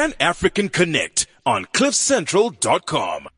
Pan 0.00 0.14
African 0.18 0.70
Connect 0.70 1.26
on 1.44 1.66
CliffCentral.com. 1.74 3.28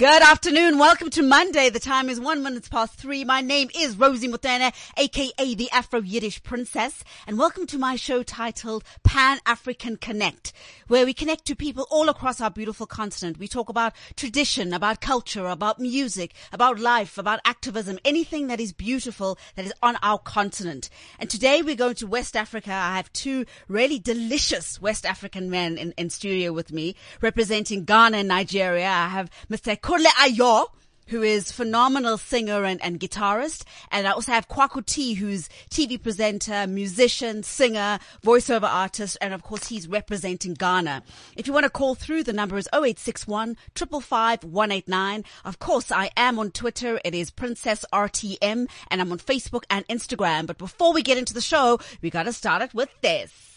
Good 0.00 0.22
afternoon. 0.22 0.78
Welcome 0.78 1.10
to 1.10 1.22
Monday. 1.22 1.68
The 1.68 1.78
time 1.78 2.08
is 2.08 2.18
one 2.18 2.42
minutes 2.42 2.70
past 2.70 2.94
three. 2.94 3.22
My 3.22 3.42
name 3.42 3.68
is 3.78 3.98
Rosie 3.98 4.28
Motene, 4.28 4.72
aka 4.96 5.54
the 5.54 5.70
Afro 5.72 6.00
Yiddish 6.00 6.42
Princess, 6.42 7.04
and 7.26 7.38
welcome 7.38 7.66
to 7.66 7.76
my 7.76 7.96
show 7.96 8.22
titled 8.22 8.82
Pan 9.04 9.40
African 9.44 9.98
Connect, 9.98 10.54
where 10.88 11.04
we 11.04 11.12
connect 11.12 11.44
to 11.44 11.54
people 11.54 11.86
all 11.90 12.08
across 12.08 12.40
our 12.40 12.48
beautiful 12.48 12.86
continent. 12.86 13.36
We 13.36 13.46
talk 13.46 13.68
about 13.68 13.92
tradition, 14.16 14.72
about 14.72 15.02
culture, 15.02 15.46
about 15.48 15.78
music, 15.78 16.32
about 16.50 16.78
life, 16.78 17.18
about 17.18 17.40
activism, 17.44 17.98
anything 18.02 18.46
that 18.46 18.58
is 18.58 18.72
beautiful 18.72 19.36
that 19.56 19.66
is 19.66 19.74
on 19.82 19.98
our 20.02 20.18
continent. 20.18 20.88
And 21.18 21.28
today 21.28 21.60
we're 21.60 21.76
going 21.76 21.96
to 21.96 22.06
West 22.06 22.36
Africa. 22.36 22.72
I 22.72 22.96
have 22.96 23.12
two 23.12 23.44
really 23.68 23.98
delicious 23.98 24.80
West 24.80 25.04
African 25.04 25.50
men 25.50 25.76
in, 25.76 25.92
in 25.98 26.08
studio 26.08 26.54
with 26.54 26.72
me 26.72 26.96
representing 27.20 27.84
Ghana 27.84 28.16
and 28.16 28.28
Nigeria. 28.28 28.88
I 28.88 29.08
have 29.08 29.30
Mr. 29.50 29.78
Kunle 29.90 30.06
Ayo, 30.22 30.68
who 31.08 31.20
is 31.20 31.50
phenomenal 31.50 32.16
singer 32.16 32.62
and, 32.62 32.80
and 32.80 33.00
guitarist. 33.00 33.64
And 33.90 34.06
I 34.06 34.12
also 34.12 34.30
have 34.30 34.46
Kwaku 34.46 34.86
T, 34.86 35.14
who's 35.14 35.48
TV 35.68 36.00
presenter, 36.00 36.68
musician, 36.68 37.42
singer, 37.42 37.98
voiceover 38.24 38.72
artist. 38.72 39.18
And 39.20 39.34
of 39.34 39.42
course, 39.42 39.66
he's 39.66 39.88
representing 39.88 40.54
Ghana. 40.54 41.02
If 41.36 41.48
you 41.48 41.52
want 41.52 41.64
to 41.64 41.70
call 41.70 41.96
through, 41.96 42.22
the 42.22 42.32
number 42.32 42.56
is 42.56 42.68
0861 42.72 43.56
555 43.74 44.44
189. 44.44 45.24
Of 45.44 45.58
course, 45.58 45.90
I 45.90 46.12
am 46.16 46.38
on 46.38 46.52
Twitter. 46.52 47.00
It 47.04 47.12
is 47.12 47.32
Princess 47.32 47.84
RTM 47.92 48.68
and 48.92 49.00
I'm 49.00 49.10
on 49.10 49.18
Facebook 49.18 49.64
and 49.70 49.84
Instagram. 49.88 50.46
But 50.46 50.58
before 50.58 50.92
we 50.92 51.02
get 51.02 51.18
into 51.18 51.34
the 51.34 51.40
show, 51.40 51.80
we 52.00 52.10
got 52.10 52.26
to 52.26 52.32
start 52.32 52.62
it 52.62 52.72
with 52.72 52.90
this. 53.00 53.50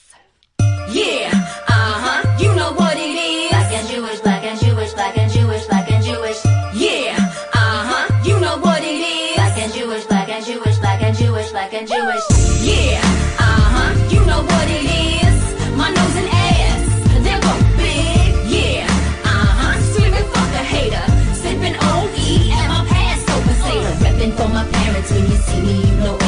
Yeah, 0.89 1.31
uh-huh, 1.33 2.37
you 2.39 2.53
know 2.55 2.73
what 2.73 2.97
it 2.97 3.01
is. 3.01 3.49
Black 3.49 3.71
and 3.71 3.87
Jewish, 3.87 4.19
black 4.19 4.43
and 4.43 4.59
Jewish, 4.59 4.93
black 4.93 5.17
and 5.17 5.31
Jewish, 5.31 5.32
and 11.73 11.87
Jewish. 11.87 12.23
Yeah, 12.61 13.01
uh-huh, 13.39 13.93
you 14.09 14.19
know 14.25 14.41
what 14.43 14.67
it 14.69 14.85
is. 14.85 15.37
My 15.75 15.89
nose 15.89 16.15
and 16.21 16.29
ass, 16.29 16.81
they're 17.25 17.41
both 17.41 17.77
big. 17.77 18.29
Yeah, 18.45 18.85
uh-huh, 19.25 19.81
screaming 19.81 20.27
fuck 20.33 20.53
a 20.53 20.63
hater. 20.63 21.05
Sipping 21.33 21.75
OE 21.75 22.51
at 22.53 22.67
my 22.69 22.85
Passover 22.87 23.53
Seder. 23.65 23.93
Repping 24.05 24.33
for 24.37 24.49
my 24.49 24.65
parents 24.69 25.11
when 25.11 25.23
you 25.23 25.35
see 25.35 25.61
me, 25.61 25.75
you 25.89 25.95
know 25.97 26.22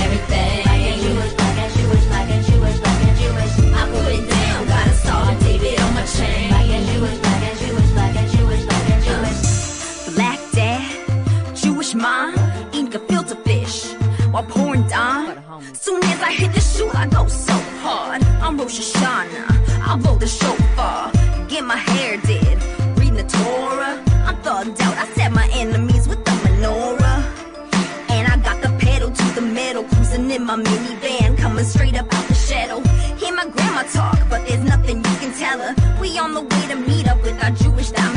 while 14.36 14.44
pouring 14.44 14.86
down. 14.88 15.42
Soon 15.74 16.04
as 16.04 16.22
I 16.22 16.32
hit 16.34 16.52
the 16.54 16.60
shoe, 16.60 16.92
I 16.94 17.08
go 17.08 17.26
so 17.28 17.54
hard. 17.84 18.22
I'm 18.44 18.58
Rosh 18.58 18.80
Hashanah, 18.82 19.80
I'll 19.88 19.98
blow 19.98 20.18
the 20.18 20.28
shofar, 20.28 21.10
get 21.48 21.64
my 21.64 21.78
hair 21.78 22.18
did, 22.18 22.58
reading 23.00 23.16
the 23.16 23.24
Torah. 23.24 23.96
I'm 24.28 24.36
thugged 24.44 24.82
out, 24.82 24.98
I 24.98 25.06
set 25.14 25.32
my 25.32 25.48
enemies 25.54 26.10
with 26.10 26.22
the 26.26 26.32
menorah. 26.44 27.20
And 28.10 28.28
I 28.28 28.36
got 28.48 28.62
the 28.62 28.72
pedal 28.86 29.10
to 29.10 29.26
the 29.40 29.42
metal, 29.42 29.86
cruising 29.86 30.30
in 30.30 30.44
my 30.44 30.58
minivan, 30.58 31.38
coming 31.38 31.64
straight 31.64 31.96
up 31.96 32.14
out 32.14 32.28
the 32.28 32.36
shadow. 32.36 32.82
Hear 33.16 33.34
my 33.34 33.48
grandma 33.48 33.84
talk, 33.84 34.20
but 34.30 34.46
there's 34.46 34.66
nothing 34.66 34.98
you 34.98 35.16
can 35.22 35.32
tell 35.40 35.60
her. 35.60 35.74
We 36.02 36.20
on 36.20 36.34
the 36.34 36.42
way 36.42 36.64
to 36.72 36.76
meet 36.76 37.08
up 37.08 37.22
with 37.24 37.42
our 37.42 37.52
Jewish 37.52 37.92
diamond 37.92 38.15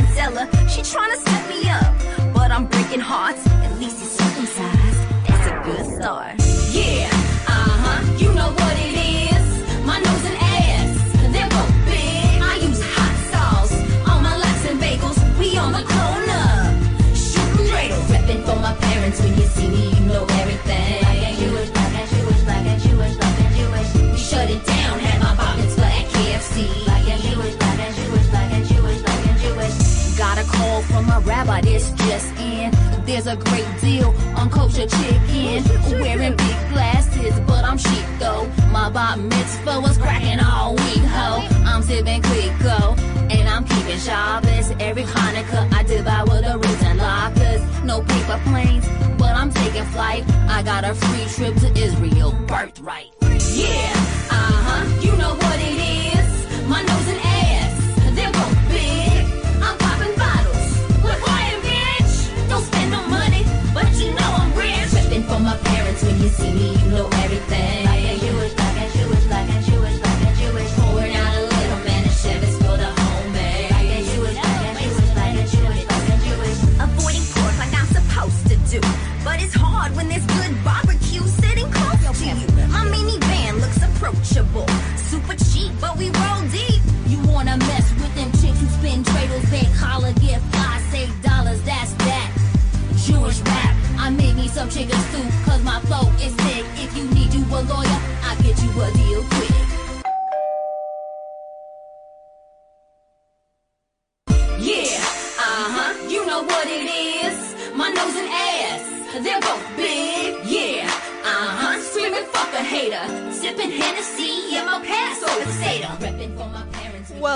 a 33.29 33.37
great 33.37 33.67
deal 33.81 34.09
on 34.37 34.49
kosher 34.49 34.87
chicken. 34.87 35.63
Wearing 36.01 36.35
big 36.37 36.59
glasses, 36.71 37.39
but 37.41 37.63
I'm 37.63 37.77
chic 37.77 38.07
though. 38.19 38.47
My 38.73 38.89
bat 38.89 39.19
mitzvah 39.19 39.81
was 39.81 39.99
cracking 39.99 40.41
all 40.41 40.75
week, 40.75 41.05
ho. 41.17 41.47
I'm 41.67 41.83
sipping 41.83 42.23
Clico, 42.23 42.99
and 43.31 43.49
I'm 43.49 43.65
keeping 43.65 43.99
Shabbos. 43.99 44.71
Every 44.81 45.03
Hanukkah, 45.03 45.73
I 45.75 45.83
devour 45.83 46.41
the 46.41 46.55
roots 46.57 46.83
and 46.83 46.99
lockers. 46.99 47.85
No 47.85 48.01
paper 48.01 48.41
planes, 48.45 48.87
but 49.19 49.37
I'm 49.37 49.53
taking 49.53 49.85
flight. 49.85 50.25
I 50.49 50.63
got 50.63 50.85
a 50.85 50.95
free 50.95 51.27
trip 51.27 51.55
to 51.57 51.79
Israel, 51.79 52.33
birthright. 52.47 53.18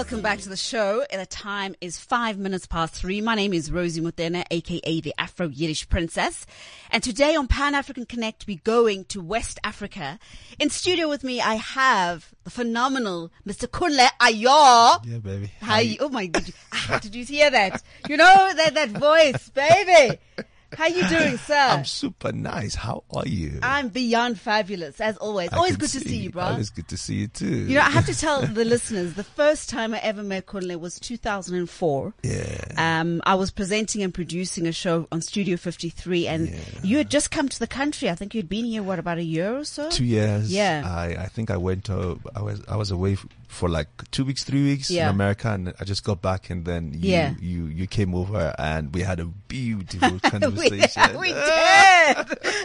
Welcome 0.03 0.21
back 0.21 0.41
to 0.41 0.49
the 0.49 0.57
show. 0.57 1.05
The 1.13 1.27
time 1.27 1.77
is 1.81 1.97
five 1.97 2.37
minutes 2.37 2.67
past 2.67 2.93
three. 2.93 3.21
My 3.21 3.37
name 3.37 3.53
is 3.53 3.71
Rosie 3.71 4.01
Motene, 4.01 4.45
aka 4.51 5.01
the 5.01 5.15
Afro 5.17 5.47
Yiddish 5.47 5.89
Princess. 5.89 6.45
And 6.91 7.05
today 7.05 7.37
on 7.37 7.47
Pan 7.47 7.77
African 7.77 8.05
Connect, 8.05 8.45
we're 8.49 8.59
going 8.65 9.05
to 9.05 9.21
West 9.21 9.61
Africa. 9.63 10.19
In 10.59 10.71
studio 10.71 11.09
with 11.09 11.23
me, 11.23 11.41
I 11.41 11.55
have 11.55 12.35
the 12.43 12.51
phenomenal 12.51 13.31
Mr. 13.47 13.69
Kunle 13.69 14.09
Ayo. 14.21 15.07
Yeah, 15.07 15.19
baby. 15.19 15.53
How 15.61 15.79
you, 15.79 15.99
oh 16.01 16.09
my, 16.09 16.23
you, 16.23 16.33
ah, 16.73 16.99
did 17.01 17.15
you 17.15 17.25
hear 17.25 17.49
that? 17.51 17.81
You 18.09 18.17
know 18.17 18.53
that, 18.57 18.75
that 18.75 18.89
voice, 18.89 19.51
baby. 19.51 20.19
How 20.77 20.87
you 20.87 21.07
doing, 21.09 21.37
sir? 21.47 21.55
I'm 21.55 21.85
super 21.85 22.33
nice. 22.33 22.75
How 22.75 23.05
are 23.11 23.27
you? 23.27 23.59
I'm 23.63 23.89
beyond 23.89 24.39
fabulous, 24.41 25.01
as 25.01 25.17
always. 25.19 25.51
I 25.53 25.57
Always 25.57 25.77
good 25.77 25.91
to 25.91 26.01
see 26.01 26.17
you, 26.19 26.31
bro. 26.31 26.43
Always 26.45 26.71
good 26.71 26.89
to 26.89 26.97
see 26.97 27.15
you 27.17 27.29
too. 27.29 27.47
You 27.67 27.75
know, 27.77 27.81
I 27.83 27.91
have 27.91 28.07
to 28.07 28.15
tell 28.19 28.43
the 28.47 28.65
listeners, 28.65 29.15
the 29.15 29.25
first 29.25 29.69
time 29.71 29.95
I 29.95 29.99
ever 29.99 30.23
met 30.23 30.47
Kunle 30.47 30.79
was 30.81 30.99
2004. 31.01 32.15
Yeah. 32.23 32.65
Um, 32.77 33.21
I 33.25 33.35
was 33.35 33.51
presenting 33.51 34.03
and 34.03 34.13
producing 34.15 34.67
a 34.67 34.73
show 34.73 35.07
on 35.13 35.21
Studio 35.21 35.57
53 35.57 36.27
and 36.27 36.49
Yeah. 36.49 36.57
you 36.83 36.97
had 36.99 37.11
just 37.11 37.31
come 37.31 37.49
to 37.49 37.59
the 37.59 37.67
country. 37.67 38.09
I 38.11 38.15
think 38.15 38.35
you'd 38.35 38.49
been 38.49 38.65
here, 38.65 38.83
what, 38.83 38.99
about 38.99 39.19
a 39.19 39.25
year 39.25 39.57
or 39.57 39.65
so? 39.65 39.91
Two 39.91 40.05
years. 40.05 40.53
Yeah. 40.53 40.83
I, 40.87 41.23
I 41.25 41.27
think 41.27 41.51
I 41.51 41.57
went 41.57 41.85
to, 41.85 42.19
I 42.35 42.43
was, 42.43 42.63
I 42.69 42.77
was 42.77 42.91
away 42.91 43.17
for 43.53 43.69
like 43.69 43.89
two 44.11 44.25
weeks, 44.25 44.45
three 44.45 44.63
weeks 44.65 44.91
Yeah. 44.91 45.05
in 45.09 45.15
America 45.15 45.51
and 45.51 45.75
I 45.79 45.85
just 45.85 46.05
got 46.05 46.23
back 46.23 46.49
and 46.49 46.65
then 46.65 46.93
you, 46.95 47.11
Yeah. 47.11 47.35
you, 47.39 47.67
you 47.67 47.87
came 47.87 48.15
over 48.15 48.55
and 48.59 48.93
we 48.95 49.03
had 49.03 49.21
a 49.21 49.27
beautiful 49.27 50.11
we, 50.13 50.21
conversation. 50.21 51.21
we 51.21 51.29
did. 51.29 52.17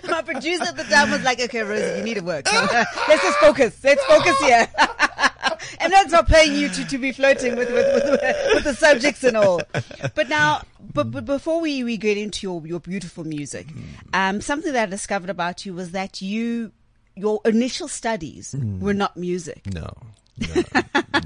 My 0.09 0.21
producer 0.23 0.63
at 0.63 0.77
the 0.77 0.85
time 0.89 1.11
was 1.11 1.23
like, 1.23 1.41
okay, 1.41 1.61
Rosie, 1.61 1.97
you 1.99 2.03
need 2.05 2.13
to 2.15 2.21
work. 2.23 2.45
Let's 2.51 3.21
just 3.21 3.37
focus. 3.39 3.77
Let's 3.83 4.03
focus 4.05 4.39
here. 4.39 4.67
and 5.81 5.91
don't 5.91 6.07
start 6.07 6.27
paying 6.27 6.53
you 6.55 6.69
to, 6.69 6.85
to 6.87 6.97
be 6.97 7.11
flirting 7.11 7.57
with, 7.57 7.69
with, 7.69 7.85
with, 7.93 8.21
with 8.53 8.63
the 8.63 8.73
subjects 8.73 9.25
and 9.25 9.35
all. 9.35 9.61
But 10.15 10.29
now, 10.29 10.61
but, 10.93 11.11
but 11.11 11.25
before 11.25 11.59
we, 11.59 11.83
we 11.83 11.97
get 11.97 12.17
into 12.17 12.47
your, 12.47 12.65
your 12.65 12.79
beautiful 12.79 13.25
music, 13.25 13.67
um, 14.13 14.39
something 14.39 14.71
that 14.71 14.83
I 14.83 14.89
discovered 14.89 15.29
about 15.29 15.65
you 15.65 15.73
was 15.73 15.91
that 15.91 16.21
you, 16.21 16.71
your 17.15 17.41
initial 17.43 17.89
studies 17.89 18.55
were 18.79 18.93
not 18.93 19.17
music. 19.17 19.63
No. 19.73 19.91
No, 20.39 20.63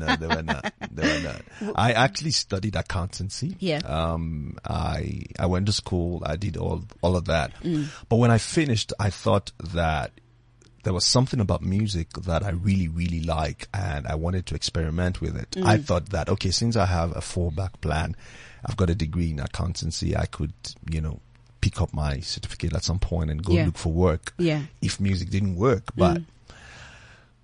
no, 0.07 0.15
they 0.15 0.27
were 0.27 0.41
not. 0.43 0.73
They 0.91 1.07
were 1.07 1.19
not. 1.23 1.75
I 1.75 1.91
actually 1.93 2.31
studied 2.31 2.75
accountancy. 2.75 3.55
Yeah. 3.59 3.79
Um, 3.79 4.57
I 4.65 5.23
I 5.37 5.45
went 5.47 5.65
to 5.67 5.73
school. 5.73 6.21
I 6.25 6.35
did 6.37 6.57
all 6.57 6.83
all 7.01 7.15
of 7.15 7.25
that. 7.25 7.51
Mm. 7.63 7.87
But 8.09 8.17
when 8.17 8.31
I 8.31 8.37
finished, 8.37 8.93
I 8.99 9.09
thought 9.09 9.51
that 9.73 10.11
there 10.83 10.93
was 10.93 11.05
something 11.05 11.39
about 11.39 11.61
music 11.61 12.09
that 12.25 12.41
I 12.43 12.49
really, 12.51 12.87
really 12.87 13.21
like, 13.21 13.67
and 13.73 14.07
I 14.07 14.15
wanted 14.15 14.45
to 14.47 14.55
experiment 14.55 15.21
with 15.21 15.35
it. 15.35 15.55
I 15.63 15.77
Mm. 15.77 15.83
thought 15.85 16.09
that 16.09 16.29
okay, 16.29 16.51
since 16.51 16.75
I 16.75 16.85
have 16.85 17.11
a 17.11 17.19
fallback 17.21 17.81
plan, 17.81 18.15
I've 18.65 18.77
got 18.77 18.89
a 18.89 18.95
degree 18.95 19.31
in 19.31 19.39
accountancy. 19.39 20.15
I 20.17 20.25
could, 20.25 20.53
you 20.89 21.01
know, 21.01 21.19
pick 21.59 21.79
up 21.81 21.93
my 21.93 22.19
certificate 22.21 22.73
at 22.73 22.83
some 22.83 22.97
point 22.97 23.29
and 23.29 23.43
go 23.43 23.53
Yeah. 23.53 23.65
look 23.65 23.77
for 23.77 23.91
work. 23.93 24.33
Yeah. 24.39 24.63
If 24.81 24.99
music 24.99 25.29
didn't 25.29 25.55
work, 25.57 25.91
but. 25.95 26.17
Mm. 26.17 26.25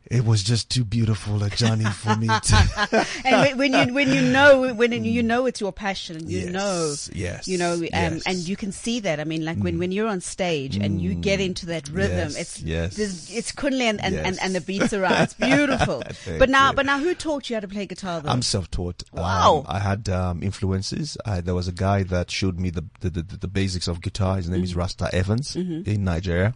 It 0.10 0.26
was 0.26 0.44
just 0.44 0.70
too 0.70 0.84
beautiful 0.86 1.44
a 1.44 1.50
journey 1.50 1.86
for 1.86 2.16
me 2.16 2.28
to. 2.28 3.06
And 3.26 3.58
when, 3.60 3.74
you 3.74 3.94
when 3.94 4.10
you 4.10 4.22
know 4.22 4.74
when 4.74 4.92
you 5.04 5.22
know 5.24 5.46
it's 5.46 5.60
your 5.60 5.72
passion, 5.74 6.30
you 6.30 6.40
Yes, 6.40 6.50
know, 6.52 6.96
yes, 7.14 7.48
you 7.48 7.58
know, 7.58 7.74
um, 7.74 7.84
yes. 7.84 8.24
and 8.26 8.38
you 8.38 8.56
can 8.56 8.72
see 8.72 9.00
that. 9.02 9.20
I 9.20 9.24
mean, 9.26 9.44
like 9.44 9.58
when, 9.58 9.80
when 9.80 9.92
you're 9.92 10.08
on 10.08 10.22
stage 10.22 10.78
and 10.78 11.02
you 11.02 11.14
get 11.14 11.40
into 11.40 11.66
that 11.68 11.90
rhythm, 11.90 12.30
Yes, 12.32 12.36
it's 12.38 12.62
yes. 12.62 13.30
it's 13.32 13.52
kunle 13.52 13.82
and 13.82 14.02
and, 14.02 14.16
and 14.16 14.40
and 14.42 14.56
the 14.56 14.62
beats 14.62 14.94
around. 14.94 15.22
It's 15.24 15.34
beautiful. 15.50 16.04
But 16.40 16.50
now, 16.50 16.70
you. 16.70 16.76
but 16.76 16.86
now, 16.86 17.00
who 17.00 17.14
taught 17.14 17.50
you 17.50 17.56
how 17.58 17.60
to 17.62 17.68
play 17.68 17.86
guitar? 17.86 18.22
Though? 18.22 18.30
I'm 18.30 18.42
self-taught. 18.42 19.04
Wow. 19.14 19.58
Um, 19.60 19.66
I 19.68 19.80
had 19.80 20.08
um, 20.10 20.42
influences. 20.44 21.18
I, 21.26 21.42
there 21.42 21.56
was 21.56 21.68
a 21.68 21.72
guy 21.74 22.04
that 22.04 22.32
showed 22.32 22.60
me 22.60 22.70
the 22.70 22.86
the, 23.02 23.10
the, 23.10 23.22
the 23.24 23.48
basics 23.48 23.88
of 23.88 24.02
guitar. 24.02 24.38
His 24.38 24.50
name 24.50 24.64
is 24.64 24.72
Mm-hmm. 24.72 24.80
Rasta 24.80 25.10
Evans 25.14 25.56
in 25.56 26.04
Nigeria. 26.04 26.54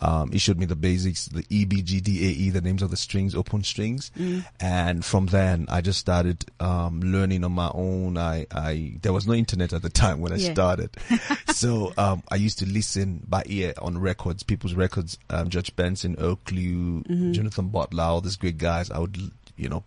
Um, 0.00 0.32
he 0.32 0.38
showed 0.38 0.58
me 0.58 0.66
the 0.66 0.76
basics, 0.76 1.26
the 1.26 1.44
E, 1.50 1.64
B, 1.64 1.82
G, 1.82 2.00
D, 2.00 2.26
A, 2.26 2.30
E, 2.30 2.50
the 2.50 2.60
names 2.60 2.82
of 2.82 2.89
the 2.90 2.96
strings, 2.96 3.34
open 3.34 3.62
strings, 3.64 4.10
Mm. 4.18 4.44
and 4.60 5.04
from 5.04 5.26
then 5.26 5.66
I 5.68 5.80
just 5.80 5.98
started 5.98 6.44
um, 6.60 7.00
learning 7.00 7.44
on 7.44 7.52
my 7.52 7.70
own. 7.72 8.16
I, 8.18 8.46
I 8.52 8.98
there 9.02 9.12
was 9.12 9.26
no 9.26 9.32
internet 9.32 9.72
at 9.72 9.82
the 9.82 9.88
time 9.90 10.20
when 10.20 10.32
I 10.32 10.36
Yeah. 10.36 10.52
started, 10.52 10.90
so 11.48 11.92
um, 11.96 12.22
I 12.30 12.36
used 12.36 12.58
to 12.58 12.66
listen 12.66 13.22
by 13.28 13.42
ear 13.46 13.72
on 13.80 13.98
records, 13.98 14.42
people's 14.42 14.74
records. 14.74 15.18
Um, 15.30 15.48
George 15.48 15.74
Benson, 15.76 16.16
Oakley, 16.18 16.60
Mm-hmm. 16.60 17.32
Jonathan 17.32 17.68
Butler, 17.68 18.02
all 18.04 18.20
these 18.20 18.36
great 18.36 18.58
guys. 18.58 18.90
I 18.90 18.98
would, 18.98 19.16
you 19.56 19.68
know, 19.68 19.84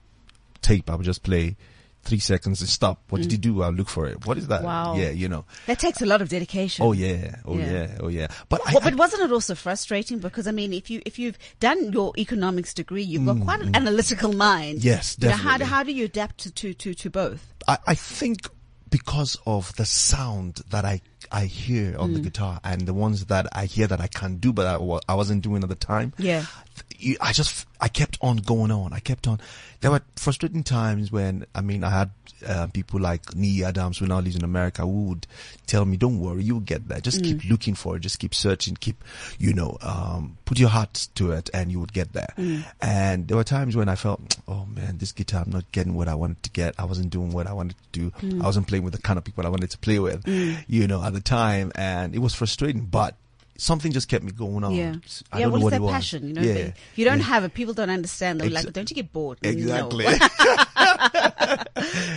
tape. 0.62 0.90
I 0.90 0.96
would 0.96 1.06
just 1.06 1.24
play 1.24 1.56
three 2.04 2.20
seconds 2.20 2.60
and 2.62 2.70
stop. 2.70 3.02
What 3.10 3.22
did 3.22 3.32
he 3.32 3.38
do? 3.38 3.64
I'll 3.64 3.72
look 3.72 3.90
for 3.90 4.06
it. 4.08 4.26
What 4.26 4.38
is 4.38 4.48
that? 4.48 4.62
Mm. 4.62 4.66
Wow. 4.66 4.96
Yeah, 4.98 5.10
you 5.10 5.28
know. 5.30 5.46
that 5.68 5.80
takes 5.80 6.02
a 6.02 6.06
lot 6.06 6.22
of 6.22 6.30
dedication. 6.30 6.86
Oh 6.86 6.92
yeah. 6.92 7.38
Oh 7.46 7.58
Yeah. 7.58 7.72
yeah. 7.72 7.98
Oh 8.02 8.08
yeah. 8.10 8.28
But 8.50 8.60
Well, 8.66 8.78
I- 8.78 8.82
but 8.82 8.96
wasn't 8.96 9.24
it 9.24 9.32
also 9.32 9.56
frustrating? 9.56 10.20
Because 10.20 10.46
I 10.48 10.52
mean, 10.52 10.74
if 10.74 10.90
you 10.90 11.02
if 11.06 11.18
you've 11.18 11.38
done 11.60 11.92
your 11.94 12.14
economics 12.18 12.74
degree, 12.74 13.04
you've 13.04 13.26
got 13.26 13.40
quite 13.42 13.62
an 13.62 13.76
analytical 13.76 14.34
mind. 14.34 14.80
Mm, 14.80 14.84
Yes, 14.84 15.18
You 15.20 15.30
know, 15.30 15.36
how 15.36 15.58
do 15.58 15.64
how 15.66 15.84
do 15.84 15.92
you 15.94 16.06
adapt 16.06 16.38
to 16.40 16.52
to 16.52 16.74
to, 16.74 16.94
to 16.94 17.10
both? 17.10 17.54
I, 17.68 17.78
I 17.88 17.96
think 17.96 18.50
because 18.90 19.38
of 19.48 19.76
the 19.76 19.86
sound 19.86 20.62
that 20.70 20.86
I 20.86 21.02
I 21.32 21.46
hear 21.46 21.98
on 21.98 22.14
the 22.14 22.20
Mm. 22.20 22.24
guitar 22.26 22.60
and 22.64 22.86
the 22.86 22.94
ones 22.94 23.26
that 23.26 23.48
I 23.54 23.66
hear 23.66 23.88
that 23.88 24.00
I 24.02 24.08
can't 24.08 24.40
do, 24.40 24.54
but 24.54 24.68
I, 24.68 24.76
I 25.10 25.16
wasn't 25.16 25.42
doing 25.42 25.64
at 25.64 25.70
the 25.70 25.76
time. 25.76 26.14
Yeah. 26.20 26.46
You- 27.00 27.18
I 27.22 27.34
just 27.34 27.66
I 27.81 27.88
kept 27.90 28.18
on 28.22 28.38
going 28.38 28.72
on. 28.72 28.94
I 28.94 29.00
kept 29.00 29.28
on. 29.28 29.40
There 29.81 29.92
were 29.92 30.01
frustrating 30.16 30.63
times 30.63 31.12
when 31.12 31.45
I 31.54 31.62
mean 31.62 31.84
I 31.84 31.90
had 31.90 32.12
uh, 32.48 32.68
people 32.68 33.00
like 33.01 33.36
Nee 33.36 33.63
Adams 33.63 33.98
who 33.98 34.06
now 34.07 34.19
lives 34.22 34.36
in 34.38 34.44
America 34.44 34.81
who 34.84 35.04
would 35.10 35.28
tell 35.68 35.84
me, 35.86 35.98
"Don't 35.98 36.19
worry, 36.19 36.44
you'll 36.44 36.62
get 36.62 36.88
there. 36.88 37.01
Just 37.01 37.22
keep 37.24 37.44
looking 37.50 37.74
for 37.75 37.95
it. 37.98 38.00
Just 38.01 38.19
keep 38.19 38.34
searching. 38.34 38.75
Keep 38.80 39.04
you 39.40 39.54
know 39.54 39.78
um, 39.81 40.38
put 40.45 40.60
your 40.60 40.69
heart 40.69 41.07
to 41.16 41.31
it, 41.31 41.50
and 41.54 41.72
you 41.72 41.80
would 41.80 41.94
get 41.94 42.13
there." 42.13 42.34
And 42.81 43.28
there 43.28 43.36
were 43.38 43.44
times 43.44 43.75
when 43.75 43.89
I 43.89 43.96
felt, 43.96 44.38
"Oh 44.48 44.66
man, 44.66 44.98
this 45.00 45.12
guitar, 45.12 45.44
I'm 45.46 45.51
not 45.51 45.69
getting 45.72 45.94
what 45.96 46.07
I 46.07 46.16
wanted 46.16 46.42
to 46.44 46.50
get. 46.51 46.75
I 46.78 46.86
wasn't 46.86 47.10
doing 47.10 47.31
what 47.31 47.48
I 47.48 47.54
wanted 47.54 47.75
to 47.92 48.00
do. 48.00 48.12
I 48.42 48.46
wasn't 48.46 48.68
playing 48.68 48.84
with 48.84 48.94
the 48.94 49.01
kind 49.01 49.18
of 49.18 49.24
people 49.25 49.46
I 49.46 49.50
wanted 49.50 49.72
to 49.72 49.78
play 49.78 50.00
with." 50.00 50.25
You 50.68 50.88
know, 50.88 51.04
at 51.04 51.13
the 51.13 51.22
time, 51.22 51.72
and 51.75 52.16
it 52.16 52.19
was 52.19 52.34
frustrating, 52.34 52.86
but. 52.86 53.16
Something 53.58 53.92
just 53.92 54.08
kept 54.10 54.24
me 54.24 54.32
going 54.32 54.64
on. 54.64 54.74
Yeah. 54.74 54.96
I 55.32 55.38
yeah, 55.40 55.44
don't 55.44 55.52
well, 55.52 55.60
know 55.60 55.64
what 55.66 55.70
that 55.72 55.76
it 55.78 55.82
was. 55.82 55.92
passion, 55.94 56.28
you 56.28 56.34
know. 56.34 56.42
Yeah. 56.42 56.54
they- 56.54 56.74
you 56.96 57.06
don't 57.06 57.20
Yeah. 57.20 57.26
have 57.26 57.44
it. 57.44 57.54
People 57.54 57.74
don't 57.76 57.90
understand. 57.92 58.42
They're 58.42 58.50
like, 58.50 58.74
don't 58.74 58.90
you 58.90 58.96
get 58.96 59.14
bored? 59.14 59.38
Exactly. 59.44 60.06
No. 60.06 60.18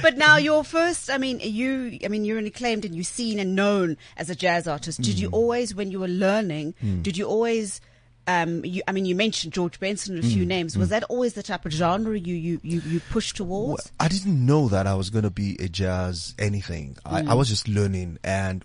but 0.03 0.17
now 0.17 0.37
your 0.37 0.65
first, 0.65 1.11
I 1.11 1.19
mean, 1.19 1.41
you, 1.41 1.99
I 2.05 2.09
mean, 2.09 2.25
you're 2.25 2.39
an 2.39 2.47
acclaimed 2.47 2.85
and 2.85 2.95
you're 2.95 3.05
seen 3.05 3.39
and 3.39 3.55
known 3.55 3.97
as 4.17 4.31
a 4.31 4.35
jazz 4.35 4.67
artist. 4.67 5.01
Did 5.03 5.17
Mm. 5.17 5.21
you 5.21 5.29
always, 5.31 5.75
when 5.75 5.91
you 5.91 6.01
were 6.01 6.09
learning, 6.09 6.75
did 7.03 7.17
you 7.17 7.27
always, 7.27 7.81
um, 8.27 8.65
you, 8.65 8.83
I 8.89 8.93
mean, 8.93 9.05
you 9.07 9.15
mentioned 9.15 9.53
George 9.53 9.79
Benson 9.79 10.17
and 10.17 10.25
a 10.25 10.27
few 10.27 10.45
Mm. 10.45 10.49
names. 10.49 10.79
Was 10.79 10.89
that 10.89 11.05
always 11.05 11.35
the 11.35 11.43
type 11.43 11.65
of 11.67 11.73
genre 11.73 12.19
you, 12.19 12.35
you, 12.35 12.61
you, 12.63 12.81
you 12.87 13.01
pushed 13.11 13.37
towards? 13.37 13.85
Well, 13.85 13.93
I 14.01 14.09
didn't 14.09 14.45
know 14.45 14.69
that 14.69 14.87
I 14.87 14.95
was 14.95 15.11
going 15.11 15.25
to 15.25 15.31
be 15.31 15.57
a 15.61 15.69
jazz 15.69 16.35
anything. 16.39 16.97
I, 17.05 17.25
I 17.27 17.35
was 17.35 17.49
just 17.49 17.69
learning 17.69 18.19
and, 18.25 18.65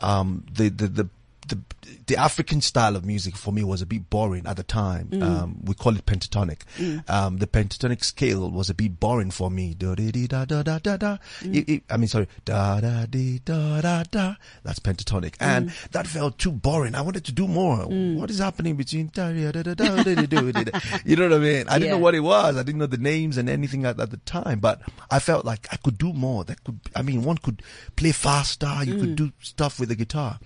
um, 0.00 0.44
the, 0.52 0.68
the, 0.68 0.88
the, 0.88 1.08
the 1.48 1.58
the 2.06 2.16
African 2.16 2.60
style 2.60 2.96
of 2.96 3.04
music 3.04 3.36
for 3.36 3.52
me 3.52 3.64
was 3.64 3.82
a 3.82 3.86
bit 3.86 4.08
boring 4.10 4.46
at 4.46 4.56
the 4.56 4.62
time. 4.62 5.08
Mm. 5.08 5.22
Um, 5.22 5.58
we 5.64 5.74
call 5.74 5.96
it 5.96 6.06
pentatonic. 6.06 6.60
Mm. 6.78 7.08
Um, 7.10 7.38
the 7.38 7.46
pentatonic 7.46 8.04
scale 8.04 8.48
was 8.50 8.70
a 8.70 8.74
bit 8.74 8.98
boring 9.00 9.30
for 9.30 9.50
me. 9.50 9.74
Da, 9.74 9.94
da, 9.94 10.44
da, 10.44 10.62
da, 10.62 10.78
da, 10.78 10.96
da. 10.96 11.16
Mm. 11.42 11.82
I 11.90 11.96
mean, 11.96 12.08
sorry, 12.08 12.28
da 12.44 12.80
da 12.80 13.06
da 13.06 13.80
da 13.80 14.02
da. 14.04 14.34
That's 14.62 14.78
pentatonic, 14.78 15.32
mm. 15.38 15.46
and 15.46 15.70
that 15.92 16.06
felt 16.06 16.38
too 16.38 16.52
boring. 16.52 16.94
I 16.94 17.00
wanted 17.00 17.24
to 17.26 17.32
do 17.32 17.48
more. 17.48 17.78
Mm. 17.78 18.16
What 18.16 18.30
is 18.30 18.38
happening 18.38 18.76
between 18.76 19.10
da 19.12 19.32
da 19.32 19.50
da 19.52 19.62
da 19.62 19.74
da 19.74 20.02
da? 20.04 20.80
You 21.04 21.16
know 21.16 21.28
what 21.28 21.34
I 21.34 21.38
mean? 21.38 21.68
I 21.68 21.74
didn't 21.78 21.82
yeah. 21.84 21.90
know 21.92 21.98
what 21.98 22.14
it 22.14 22.20
was. 22.20 22.56
I 22.56 22.62
didn't 22.62 22.78
know 22.78 22.86
the 22.86 22.98
names 22.98 23.36
and 23.36 23.48
anything 23.48 23.84
at, 23.84 23.98
at, 24.00 24.10
the 24.10 24.16
time, 24.18 24.60
but 24.60 24.80
I 25.10 25.18
felt 25.18 25.44
like 25.44 25.66
I 25.72 25.76
could 25.76 25.98
do 25.98 26.12
more. 26.12 26.44
That 26.44 26.62
could, 26.64 26.80
I 26.94 27.02
mean, 27.02 27.22
one 27.24 27.38
could 27.38 27.62
play 27.96 28.12
faster. 28.12 28.72
You 28.84 28.94
could 28.94 29.10
mm. 29.10 29.16
do 29.16 29.32
stuff 29.40 29.80
with 29.80 29.88
the 29.88 29.96
guitar. 29.96 30.38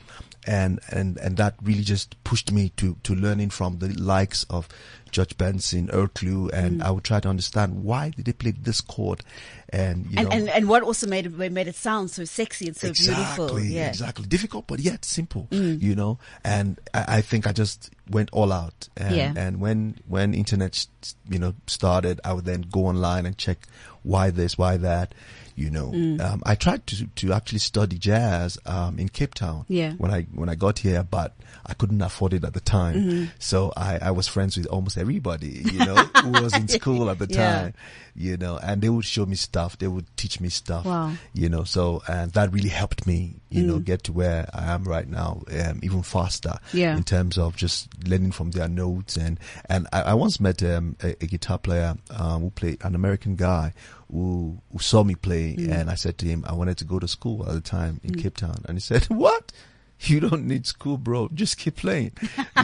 And, 0.46 0.80
and, 0.90 1.18
and 1.18 1.36
that 1.36 1.54
really 1.62 1.82
just 1.82 2.22
pushed 2.24 2.50
me 2.50 2.70
to, 2.76 2.96
to 3.02 3.14
learning 3.14 3.50
from 3.50 3.78
the 3.78 3.88
likes 3.88 4.44
of 4.48 4.68
George 5.10 5.36
Benson, 5.36 5.90
Earl 5.90 6.08
Klugh, 6.08 6.50
and 6.52 6.82
I 6.82 6.90
would 6.90 7.04
try 7.04 7.20
to 7.20 7.28
understand 7.28 7.82
why 7.84 8.10
did 8.10 8.24
they 8.24 8.32
play 8.32 8.52
this 8.52 8.80
chord, 8.80 9.22
and 9.68 10.06
you 10.06 10.18
and, 10.18 10.28
know, 10.28 10.30
and, 10.36 10.48
and 10.48 10.68
what 10.68 10.82
also 10.82 11.06
made 11.06 11.26
it, 11.26 11.32
made 11.52 11.66
it 11.68 11.74
sound 11.74 12.10
so 12.10 12.24
sexy 12.24 12.68
and 12.68 12.76
so 12.76 12.88
exactly, 12.88 13.14
beautiful. 13.14 13.60
Yeah. 13.60 13.86
Mm. 13.86 13.88
exactly, 13.88 14.26
difficult 14.26 14.66
but 14.66 14.80
yet 14.80 15.04
simple, 15.04 15.48
you 15.50 15.94
know. 15.94 16.18
And 16.44 16.78
I, 16.94 17.04
I 17.16 17.20
think 17.22 17.46
I 17.46 17.52
just 17.52 17.90
went 18.08 18.30
all 18.32 18.52
out. 18.52 18.88
And, 18.96 19.16
Yeah. 19.16 19.32
and 19.36 19.60
when 19.60 19.98
when 20.06 20.32
internet, 20.32 20.86
you 21.28 21.38
know, 21.38 21.54
started, 21.66 22.20
I 22.24 22.32
would 22.32 22.44
then 22.44 22.62
go 22.70 22.86
online 22.86 23.26
and 23.26 23.36
check 23.36 23.66
why 24.02 24.30
this, 24.30 24.56
why 24.56 24.76
that. 24.78 25.12
You 25.56 25.70
know, 25.70 25.90
Mm. 25.90 26.20
um, 26.20 26.42
I 26.46 26.54
tried 26.54 26.86
to 26.88 27.06
to 27.06 27.32
actually 27.32 27.58
study 27.58 27.98
jazz 27.98 28.58
um, 28.66 28.98
in 28.98 29.08
Cape 29.08 29.34
Town. 29.34 29.64
Yeah. 29.68 29.92
When 29.94 30.10
I 30.10 30.22
when 30.34 30.48
I 30.48 30.54
got 30.54 30.78
here, 30.78 31.02
but 31.02 31.34
I 31.66 31.74
couldn't 31.74 32.00
afford 32.02 32.32
it 32.34 32.44
at 32.44 32.54
the 32.54 32.60
time. 32.60 32.94
Mm-hmm. 32.94 33.24
So 33.38 33.72
I, 33.76 33.98
I 34.00 34.10
was 34.12 34.26
friends 34.28 34.56
with 34.56 34.66
almost 34.66 34.96
everybody, 34.98 35.62
you 35.72 35.78
know, 35.84 35.94
who 36.22 36.30
was 36.30 36.54
in 36.56 36.68
school 36.68 37.10
at 37.10 37.18
the 37.18 37.26
Yeah. 37.28 37.36
time. 37.62 37.74
You 38.20 38.36
know, 38.36 38.58
and 38.62 38.82
they 38.82 38.90
would 38.90 39.04
show 39.06 39.24
me 39.24 39.34
stuff. 39.36 39.78
They 39.78 39.88
would 39.88 40.06
teach 40.16 40.40
me 40.40 40.50
stuff 40.50 40.84
Wow. 40.84 41.12
you 41.32 41.48
know 41.48 41.64
so 41.64 42.02
and 42.06 42.30
that 42.32 42.52
really 42.52 42.68
helped 42.68 43.06
me 43.06 43.36
you 43.48 43.62
know 43.62 43.78
get 43.78 44.02
to 44.04 44.12
where 44.12 44.48
i 44.52 44.64
am 44.74 44.84
right 44.84 45.08
now 45.08 45.42
um, 45.60 45.80
even 45.82 46.02
faster 46.02 46.54
Yeah. 46.74 46.96
in 46.96 47.02
terms 47.04 47.38
of 47.38 47.56
just 47.56 47.88
learning 48.06 48.32
from 48.32 48.50
their 48.50 48.68
notes 48.68 49.16
and 49.16 49.38
and 49.68 49.86
i, 49.92 50.02
I 50.02 50.14
once 50.14 50.38
met 50.40 50.62
um, 50.62 50.96
a, 51.02 51.10
a 51.20 51.26
guitar 51.26 51.58
player 51.58 51.96
um, 52.10 52.42
who 52.42 52.50
played 52.50 52.78
an 52.84 52.94
american 52.94 53.34
guy 53.36 53.72
who, 54.12 54.58
who 54.72 54.78
saw 54.78 55.02
me 55.04 55.14
play 55.14 55.56
and 55.58 55.88
i 55.90 55.94
said 55.94 56.18
to 56.18 56.26
him 56.26 56.44
i 56.46 56.52
wanted 56.52 56.76
to 56.78 56.84
go 56.84 56.98
to 56.98 57.08
school 57.08 57.46
at 57.48 57.54
the 57.54 57.60
time 57.62 58.00
in 58.04 58.14
cape 58.14 58.36
town 58.36 58.62
and 58.68 58.76
he 58.76 58.80
said 58.80 59.04
what 59.08 59.52
you 60.08 60.20
don't 60.20 60.46
need 60.46 60.66
school, 60.66 60.96
bro. 60.96 61.28
Just 61.34 61.58
keep 61.58 61.76
playing. 61.76 62.12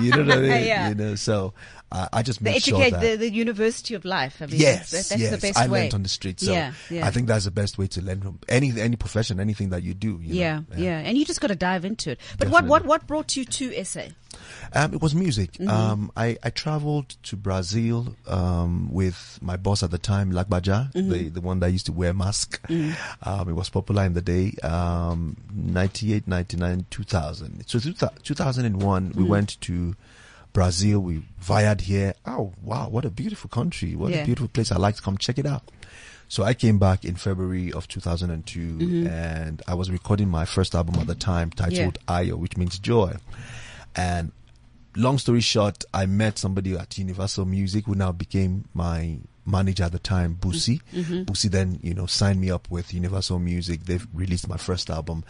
You 0.01 0.11
know 0.11 0.25
what 0.25 0.33
I 0.33 0.41
mean? 0.41 0.65
Yeah. 0.67 0.89
You 0.89 0.95
know, 0.95 1.15
so 1.15 1.55
I 1.93 2.09
I 2.13 2.23
just 2.23 2.43
The 2.43 2.51
made 2.51 2.63
sure 2.63 2.81
educate 2.81 2.91
that 2.99 3.01
the, 3.01 3.17
the 3.17 3.33
university 3.33 3.95
of 3.95 4.05
life. 4.05 4.41
I 4.41 4.47
mean, 4.47 4.61
yes, 4.61 4.91
that's, 4.91 5.09
that's 5.11 5.21
yes. 5.21 5.31
the 5.31 5.39
best 5.39 5.59
I 5.59 5.69
way. 5.69 5.83
learned 5.83 5.95
on 5.95 6.03
the 6.03 6.09
street, 6.09 6.41
so 6.41 6.53
Yeah, 6.53 6.73
yeah. 6.91 7.07
I 7.07 7.11
think 7.11 7.29
that's 7.29 7.45
the 7.45 7.51
best 7.51 7.79
way 7.79 7.87
to 7.89 8.03
learn 8.03 8.21
from 8.21 8.39
any 8.49 8.79
any 8.81 8.97
profession, 8.97 9.39
anything 9.41 9.71
that 9.71 9.83
you 9.83 9.95
do. 9.95 10.19
You 10.23 10.35
yeah, 10.35 10.57
know? 10.57 10.77
yeah, 10.77 10.99
and 10.99 11.17
you 11.17 11.25
just 11.25 11.41
got 11.41 11.49
to 11.49 11.57
dive 11.57 11.85
into 11.85 12.13
it. 12.13 12.21
But 12.39 12.49
what, 12.49 12.65
what, 12.65 12.85
what 12.85 13.07
brought 13.07 13.37
you 13.37 13.45
to 13.45 13.85
SA? 13.85 14.07
Um, 14.73 14.95
it 14.95 15.01
was 15.01 15.15
music. 15.15 15.53
Mm-hmm. 15.53 15.69
Um, 15.69 16.13
I, 16.17 16.37
I 16.43 16.51
traveled 16.51 17.11
to 17.25 17.37
Brazil 17.37 18.15
um, 18.27 18.93
with 18.93 19.39
my 19.41 19.57
boss 19.57 19.83
at 19.83 19.91
the 19.91 19.99
time, 19.99 20.33
Lagbaja, 20.33 20.93
Mm-hmm. 20.93 21.11
the, 21.11 21.29
the 21.29 21.41
one 21.41 21.61
that 21.61 21.71
used 21.71 21.87
to 21.87 21.93
wear 21.93 22.13
mask. 22.13 22.61
Um, 23.23 23.49
it 23.49 23.53
was 23.55 23.69
popular 23.69 24.05
in 24.05 24.15
the 24.15 24.23
day, 24.23 24.53
um, 24.63 25.37
98, 25.55 26.27
99, 26.29 26.87
2000. 26.91 27.65
So 27.67 27.79
two, 27.79 27.93
2001, 28.23 29.11
Mm-hmm. 29.11 29.19
we 29.23 29.29
went 29.29 29.61
to 29.63 29.95
Brazil. 30.53 31.01
We 31.01 31.23
vied 31.39 31.83
here. 31.83 32.15
Oh, 32.27 32.53
wow, 32.63 32.89
what 32.89 33.05
a 33.05 33.11
beautiful 33.11 33.49
country. 33.49 33.95
What 33.95 34.11
Yeah. 34.13 34.23
a 34.23 34.25
beautiful 34.25 34.49
place. 34.49 34.73
I'd 34.73 34.79
like 34.79 34.97
to 34.97 35.03
come 35.03 35.17
check 35.19 35.39
it 35.39 35.47
out. 35.47 35.63
So 36.29 36.43
I 36.43 36.55
came 36.55 36.79
back 36.79 37.05
in 37.05 37.15
February 37.15 37.73
of 37.73 37.87
2002 37.87 39.07
and 39.09 39.63
I 39.69 39.75
was 39.75 39.93
recording 39.93 40.29
my 40.29 40.45
first 40.45 40.75
album 40.75 40.97
at 40.97 41.07
the 41.07 41.15
time 41.15 41.51
titled 41.51 41.99
Ayo, 42.09 42.37
which 42.37 42.57
means 42.57 42.81
joy. 42.81 43.15
And 43.97 44.33
long 44.95 45.19
story 45.19 45.41
short, 45.41 45.85
I 45.95 46.07
met 46.07 46.39
somebody 46.39 46.75
at 46.77 46.97
Universal 46.99 47.47
Music 47.47 47.87
who 47.87 47.95
now 47.95 48.13
became 48.13 48.67
my 48.75 49.19
manager 49.45 49.85
at 49.85 49.93
the 49.93 49.99
time, 49.99 50.37
Busi. 50.41 50.81
Busi 50.93 51.51
then, 51.51 51.79
you 51.83 51.95
know, 51.95 52.07
signed 52.07 52.41
me 52.41 52.51
up 52.51 52.71
with 52.71 52.93
Universal 52.93 53.39
Music. 53.39 53.85
They've 53.85 54.07
released 54.13 54.49
my 54.49 54.57
first 54.57 54.91
album 54.91 55.25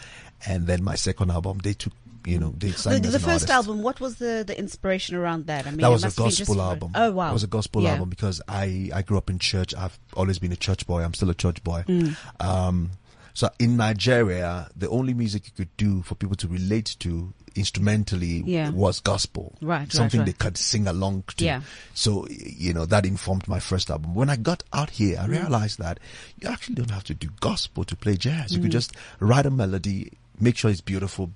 and 0.46 0.66
then 0.66 0.82
my 0.82 0.94
second 0.94 1.30
album, 1.30 1.58
they 1.62 1.74
took, 1.74 1.92
you 2.24 2.38
know, 2.38 2.54
they 2.58 2.70
The, 2.70 2.78
signed 2.78 3.06
as 3.06 3.12
the 3.12 3.18
first 3.20 3.48
artist. 3.48 3.50
album, 3.50 3.82
what 3.82 4.00
was 4.00 4.16
the, 4.16 4.42
the 4.46 4.58
inspiration 4.58 5.16
around 5.16 5.46
that? 5.46 5.66
I 5.66 5.70
mean, 5.70 5.80
That 5.80 5.88
it 5.88 5.92
was 5.92 6.02
a 6.02 6.06
must 6.06 6.18
have 6.18 6.26
just 6.28 6.38
gospel 6.40 6.54
for- 6.56 6.60
album. 6.62 6.90
Oh 6.94 7.12
wow, 7.12 7.30
It 7.30 7.32
was 7.34 7.44
a 7.44 7.46
gospel 7.48 7.82
Yeah. 7.82 7.92
album 7.92 8.08
because 8.08 8.40
I, 8.48 8.90
I 8.92 9.02
grew 9.02 9.18
up 9.18 9.30
in 9.30 9.38
church. 9.38 9.74
I've 9.74 9.98
always 10.14 10.38
been 10.38 10.50
a 10.52 10.56
church 10.56 10.86
boy. 10.86 11.02
I'm 11.02 11.14
still 11.14 11.30
a 11.30 11.34
church 11.34 11.62
boy. 11.62 11.84
Mm. 11.86 12.16
Um, 12.40 12.90
so 13.36 13.50
in 13.58 13.76
Nigeria, 13.76 14.68
the 14.74 14.88
only 14.88 15.12
music 15.12 15.42
you 15.46 15.52
could 15.56 15.76
do 15.76 16.00
for 16.02 16.14
people 16.16 16.36
to 16.36 16.48
relate 16.48 16.96
to 17.00 17.32
instrumentally 17.54 18.42
Yeah. 18.46 18.70
was 18.70 19.00
gospel. 19.00 19.52
Right, 19.60 19.80
right, 19.80 19.92
Something 19.92 20.20
right. 20.20 20.26
they 20.26 20.32
could 20.32 20.56
sing 20.56 20.86
along 20.86 21.24
to. 21.36 21.44
Yeah. 21.44 21.60
So, 21.94 22.26
you 22.28 22.72
know, 22.72 22.86
that 22.86 23.04
informed 23.06 23.46
my 23.48 23.60
first 23.60 23.90
album. 23.90 24.14
When 24.14 24.30
I 24.30 24.36
got 24.36 24.62
out 24.72 24.90
here, 24.90 25.16
Mm. 25.16 25.22
I 25.22 25.26
realized 25.26 25.78
that 25.78 25.98
you 26.40 26.48
actually 26.48 26.76
don't 26.76 26.90
have 26.90 27.04
to 27.04 27.14
do 27.14 27.28
gospel 27.40 27.84
to 27.84 27.96
play 27.96 28.16
jazz. 28.16 28.52
You 28.54 28.60
could 28.60 28.70
Mm. 28.70 28.80
just 28.80 28.92
write 29.20 29.46
a 29.46 29.50
melody, 29.50 30.12
make 30.40 30.56
sure 30.56 30.70
it's 30.70 30.80
beautiful, 30.82 31.30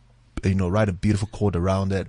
you 0.45 0.55
know, 0.55 0.69
write 0.69 0.89
a 0.89 0.93
beautiful 0.93 1.29
chord 1.33 1.57
around 1.57 1.93
it, 1.93 2.09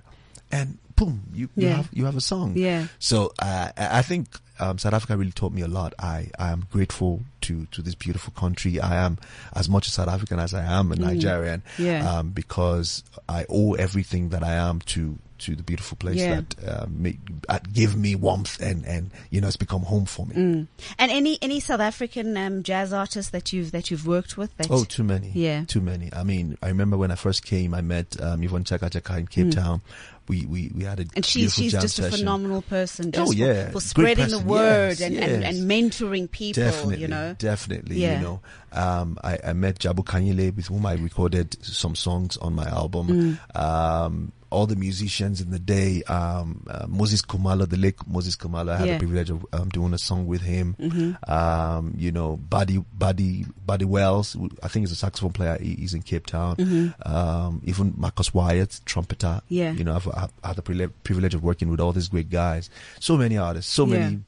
and 0.50 0.78
boom, 0.96 1.22
you, 1.34 1.48
you 1.56 1.68
have 1.68 1.88
you 1.92 2.04
have 2.04 2.16
a 2.16 2.20
song. 2.20 2.52
Yeah. 2.56 2.86
So 2.98 3.32
uh, 3.38 3.72
I 3.76 3.98
I 3.98 4.02
think 4.02 4.28
um, 4.60 4.78
South 4.78 4.92
Africa 4.94 5.16
really 5.16 5.32
taught 5.32 5.52
me 5.52 5.62
a 5.62 5.68
lot. 5.68 5.94
I, 5.98 6.30
I 6.38 6.50
am 6.52 6.66
grateful 6.70 7.22
to, 7.42 7.66
to 7.66 7.82
this 7.82 7.94
beautiful 7.94 8.32
country. 8.34 8.80
I 8.80 8.96
am 8.96 9.18
as 9.54 9.68
much 9.68 9.88
a 9.88 9.90
South 9.90 10.08
African 10.08 10.38
as 10.38 10.54
I 10.54 10.64
am 10.64 10.92
a 10.92 10.96
Nigerian. 10.96 11.62
Mm. 11.76 11.84
Yeah. 11.84 12.10
Um, 12.18 12.30
because 12.30 13.02
I 13.28 13.46
owe 13.48 13.74
everything 13.74 14.30
that 14.30 14.42
I 14.42 14.54
am 14.54 14.80
to 14.80 15.18
to 15.38 15.56
the 15.56 15.62
beautiful 15.64 15.96
place 15.96 16.18
Yeah. 16.18 16.36
that 16.36 16.68
uh, 16.68 16.86
make, 16.88 17.18
uh, 17.48 17.58
give 17.72 17.96
me 17.96 18.14
warmth 18.14 18.60
and 18.62 18.86
and 18.86 19.10
you 19.30 19.40
know 19.40 19.48
it's 19.48 19.56
become 19.56 19.82
home 19.82 20.04
for 20.04 20.24
me. 20.24 20.36
Mm. 20.36 20.66
And 21.00 21.10
any 21.10 21.36
any 21.42 21.58
South 21.58 21.80
African 21.80 22.36
um, 22.36 22.62
jazz 22.62 22.92
artists 22.92 23.32
that 23.32 23.52
you've 23.52 23.72
that 23.72 23.90
you've 23.90 24.06
worked 24.06 24.36
with? 24.38 24.56
That, 24.58 24.68
Oh, 24.70 24.84
too 24.84 25.02
many. 25.02 25.32
Yeah. 25.34 25.64
Too 25.66 25.80
many. 25.80 26.10
I 26.12 26.22
mean, 26.22 26.56
I 26.62 26.68
remember 26.68 26.96
when 26.96 27.10
I 27.10 27.16
first 27.16 27.44
came, 27.44 27.74
I 27.74 27.80
met 27.80 28.20
um, 28.22 28.40
Yvonne 28.42 28.62
Chaka 28.62 28.88
Chaka 28.90 29.16
in 29.18 29.26
Cape 29.26 29.50
Town. 29.50 29.82
We, 30.28 30.46
we, 30.46 30.70
we 30.72 30.84
had 30.84 31.00
a 31.00 31.04
Mm. 31.04 31.10
and 31.16 31.26
she's 31.26 31.52
she's 31.52 31.72
just 31.72 31.98
a 31.98 32.08
phenomenal 32.08 32.62
person. 32.62 33.10
Oh, 33.16 33.32
yeah. 33.32 33.66
for, 33.66 33.72
for 33.72 33.80
spreading 33.80 34.28
the 34.28 34.38
word 34.38 35.00
Yes, 35.00 35.02
and, 35.02 35.16
and, 35.16 35.42
and 35.44 35.68
mentoring 35.68 36.30
people. 36.30 36.62
Definitely, 36.62 37.00
you 37.00 37.08
know. 37.08 37.31
Definitely. 37.38 37.96
Yeah. 37.96 38.16
You 38.18 38.22
know, 38.24 38.40
um, 38.72 39.18
I, 39.22 39.38
I 39.48 39.52
met 39.52 39.78
Jabu 39.78 40.04
Khanyile 40.04 40.54
with 40.54 40.66
whom 40.66 40.86
I 40.86 40.94
recorded 40.94 41.56
some 41.64 41.94
songs 41.94 42.36
on 42.38 42.54
my 42.54 42.64
album. 42.66 43.38
Mm. 43.54 43.56
Um, 43.60 44.32
all 44.50 44.66
the 44.66 44.76
musicians 44.76 45.40
in 45.40 45.50
the 45.50 45.58
day, 45.58 46.02
um, 46.08 46.66
uh, 46.68 46.84
Moses 46.86 47.22
Khumalo, 47.22 47.66
the 47.66 47.78
late 47.78 47.96
Moses 48.06 48.36
Khumalo, 48.36 48.68
I 48.72 48.76
had 48.76 48.86
Yeah. 48.86 48.92
the 48.94 48.98
privilege 48.98 49.30
of 49.30 49.46
um, 49.54 49.70
doing 49.70 49.94
a 49.94 49.98
song 49.98 50.26
with 50.26 50.42
him. 50.42 50.76
Mm-hmm. 50.78 51.32
Um, 51.32 51.94
you 51.96 52.12
know, 52.12 52.36
Buddy, 52.36 52.84
Buddy, 52.92 53.46
Buddy 53.64 53.86
Wells, 53.86 54.36
I 54.62 54.68
think 54.68 54.82
he's 54.82 54.92
a 54.92 54.96
saxophone 54.96 55.32
player. 55.32 55.56
He, 55.58 55.76
he's 55.76 55.94
in 55.94 56.02
Cape 56.02 56.26
Town. 56.26 56.92
Um, 57.06 57.62
even 57.64 57.94
Marcus 57.96 58.34
Wyatt, 58.34 58.80
trumpeter. 58.84 59.26
Mm-hmm. 59.26 59.54
Yeah. 59.54 59.72
You 59.72 59.84
know, 59.84 59.94
I've, 59.94 60.08
I've 60.08 60.32
had 60.44 60.56
the 60.56 60.62
privile- 60.62 60.92
privilege 61.02 61.34
of 61.34 61.42
working 61.42 61.70
with 61.70 61.80
all 61.80 61.92
these 61.92 62.08
great 62.08 62.28
guys. 62.28 62.68
So 63.00 63.16
many 63.16 63.38
artists, 63.38 63.72
so 63.72 63.86
Yeah. 63.86 63.98
many. 64.00 64.20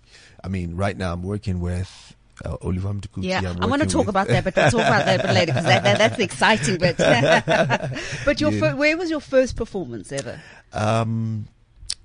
I 0.42 0.49
mean, 0.49 0.75
right 0.75 0.96
now 0.96 1.12
I'm 1.12 1.23
working 1.23 1.61
with 1.61 2.13
uh, 2.45 2.57
Oliver 2.62 2.88
Mtukudzi. 2.95 3.25
Yeah, 3.25 3.55
I 3.61 3.67
want 3.67 3.83
to 3.83 3.88
talk 3.88 4.00
with- 4.07 4.09
about 4.09 4.29
that, 4.29 4.45
but 4.45 4.57
we'll 4.57 4.71
talk 4.71 4.81
about 4.87 5.05
that 5.07 5.21
a 5.21 5.23
bit 5.26 5.35
later 5.35 5.53
because 5.53 5.64
that, 5.64 5.85
that, 5.85 5.99
that's 5.99 6.17
the 6.17 6.25
exciting 6.25 6.79
bit. 6.79 6.97
but 8.25 8.41
your 8.41 8.53
Yeah. 8.53 8.61
fir- 8.61 8.76
where 8.76 8.97
was 8.97 9.11
your 9.11 9.21
first 9.21 9.57
performance 9.57 10.12
ever? 10.12 10.41
Um, 10.73 11.47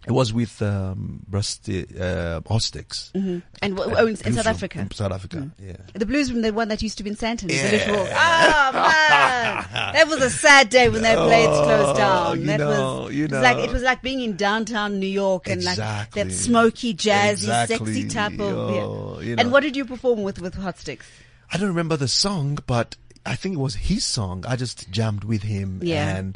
it 0.10 0.14
was 0.14 0.34
with 0.34 0.60
um, 0.64 1.22
Rusty 1.30 1.84
uh, 1.84 2.42
Ostix. 2.42 3.12
And 3.14 3.44
w- 3.78 3.96
oh, 3.96 4.08
in, 4.08 4.16
South 4.16 4.36
Room 4.38 4.48
Africa. 4.48 4.80
in 4.80 4.92
South 4.92 5.12
Africa, 5.12 5.52
yeah. 5.64 5.74
The 5.94 6.08
blues 6.08 6.34
room, 6.34 6.42
the 6.42 6.52
one 6.52 6.68
that 6.70 6.82
used 6.82 6.98
to 6.98 7.04
be 7.04 7.12
in 7.12 7.16
Sandton, 7.16 7.52
Yeah. 7.52 7.70
little. 7.72 7.96
Oh 7.96 8.72
man, 8.74 9.94
that 9.94 10.08
was 10.08 10.22
a 10.24 10.30
sad 10.32 10.70
day 10.70 10.90
when 10.90 11.04
that 11.04 11.18
place 11.18 11.46
closed 11.46 11.90
Oh, 11.92 11.96
down. 11.98 12.40
you 12.42 12.46
that 12.48 12.60
know, 12.60 13.02
was, 13.04 13.14
you 13.16 13.26
it 13.26 13.32
was 13.32 13.42
like 13.42 13.58
it 13.58 13.72
was 13.72 13.84
like 13.84 14.02
being 14.02 14.22
in 14.22 14.36
downtown 14.36 15.00
New 15.00 15.06
York 15.08 15.48
and 15.48 15.64
like 15.64 15.78
that 15.78 16.32
smoky, 16.32 16.96
jazzy, 16.96 17.32
Exactly. 17.32 17.78
sexy 17.78 18.08
type 18.08 18.34
of. 18.34 18.42
Oh, 18.42 19.20
yeah. 19.22 19.28
you 19.28 19.36
And 19.38 19.52
what 19.52 19.62
did 19.62 19.76
you 19.78 19.86
perform 19.86 20.24
with 20.24 20.42
with 20.42 20.56
Hot 20.56 20.80
Sticks? 20.80 21.08
I 21.54 21.58
don't 21.58 21.68
remember 21.70 21.98
the 21.98 22.08
song, 22.08 22.58
but 22.66 22.96
I 23.26 23.36
think 23.36 23.54
it 23.54 23.60
was 23.60 23.76
his 23.76 24.06
song. 24.06 24.44
I 24.48 24.56
just 24.56 24.90
jammed 24.90 25.24
with 25.24 25.44
him 25.44 25.82
Yeah. 25.84 26.16
and 26.18 26.36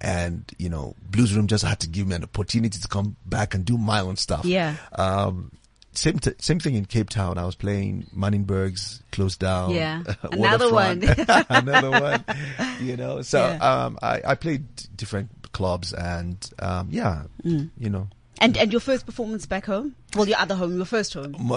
and 0.00 0.44
you 0.58 0.68
know, 0.68 0.94
Blues 1.10 1.34
Room 1.34 1.46
just 1.46 1.64
had 1.64 1.80
to 1.80 1.88
give 1.88 2.06
me 2.06 2.14
an 2.16 2.24
opportunity 2.24 2.78
to 2.78 2.88
come 2.88 3.16
back 3.26 3.54
and 3.54 3.64
do 3.64 3.78
my 3.78 4.00
own 4.00 4.16
stuff. 4.16 4.44
Yeah. 4.44 4.76
Um 4.92 5.52
same 5.92 6.18
t- 6.18 6.32
same 6.38 6.58
thing 6.58 6.74
in 6.74 6.84
Cape 6.86 7.08
Town. 7.08 7.38
I 7.38 7.44
was 7.44 7.54
playing 7.54 8.06
Mannenberg's 8.14 9.00
closed 9.12 9.38
down. 9.38 9.70
Yeah. 9.70 10.02
Another 10.22 10.72
one. 10.72 11.02
Another 11.48 11.90
one. 11.92 12.24
You 12.80 12.96
know, 12.96 13.22
so 13.22 13.38
Yeah. 13.38 13.58
um 13.84 13.98
I, 14.02 14.20
I 14.26 14.34
played 14.34 14.64
different 14.96 15.30
clubs 15.52 15.92
and 15.92 16.36
um 16.58 16.88
yeah, 16.90 17.24
Mm. 17.44 17.70
you 17.78 17.90
know. 17.90 18.08
And 18.40 18.56
and 18.56 18.72
your 18.72 18.80
first 18.80 19.06
performance 19.06 19.46
back 19.46 19.64
home? 19.66 19.94
Well, 20.16 20.26
your 20.28 20.38
other 20.38 20.56
home, 20.56 20.74
your 20.76 20.84
first 20.86 21.14
home. 21.14 21.36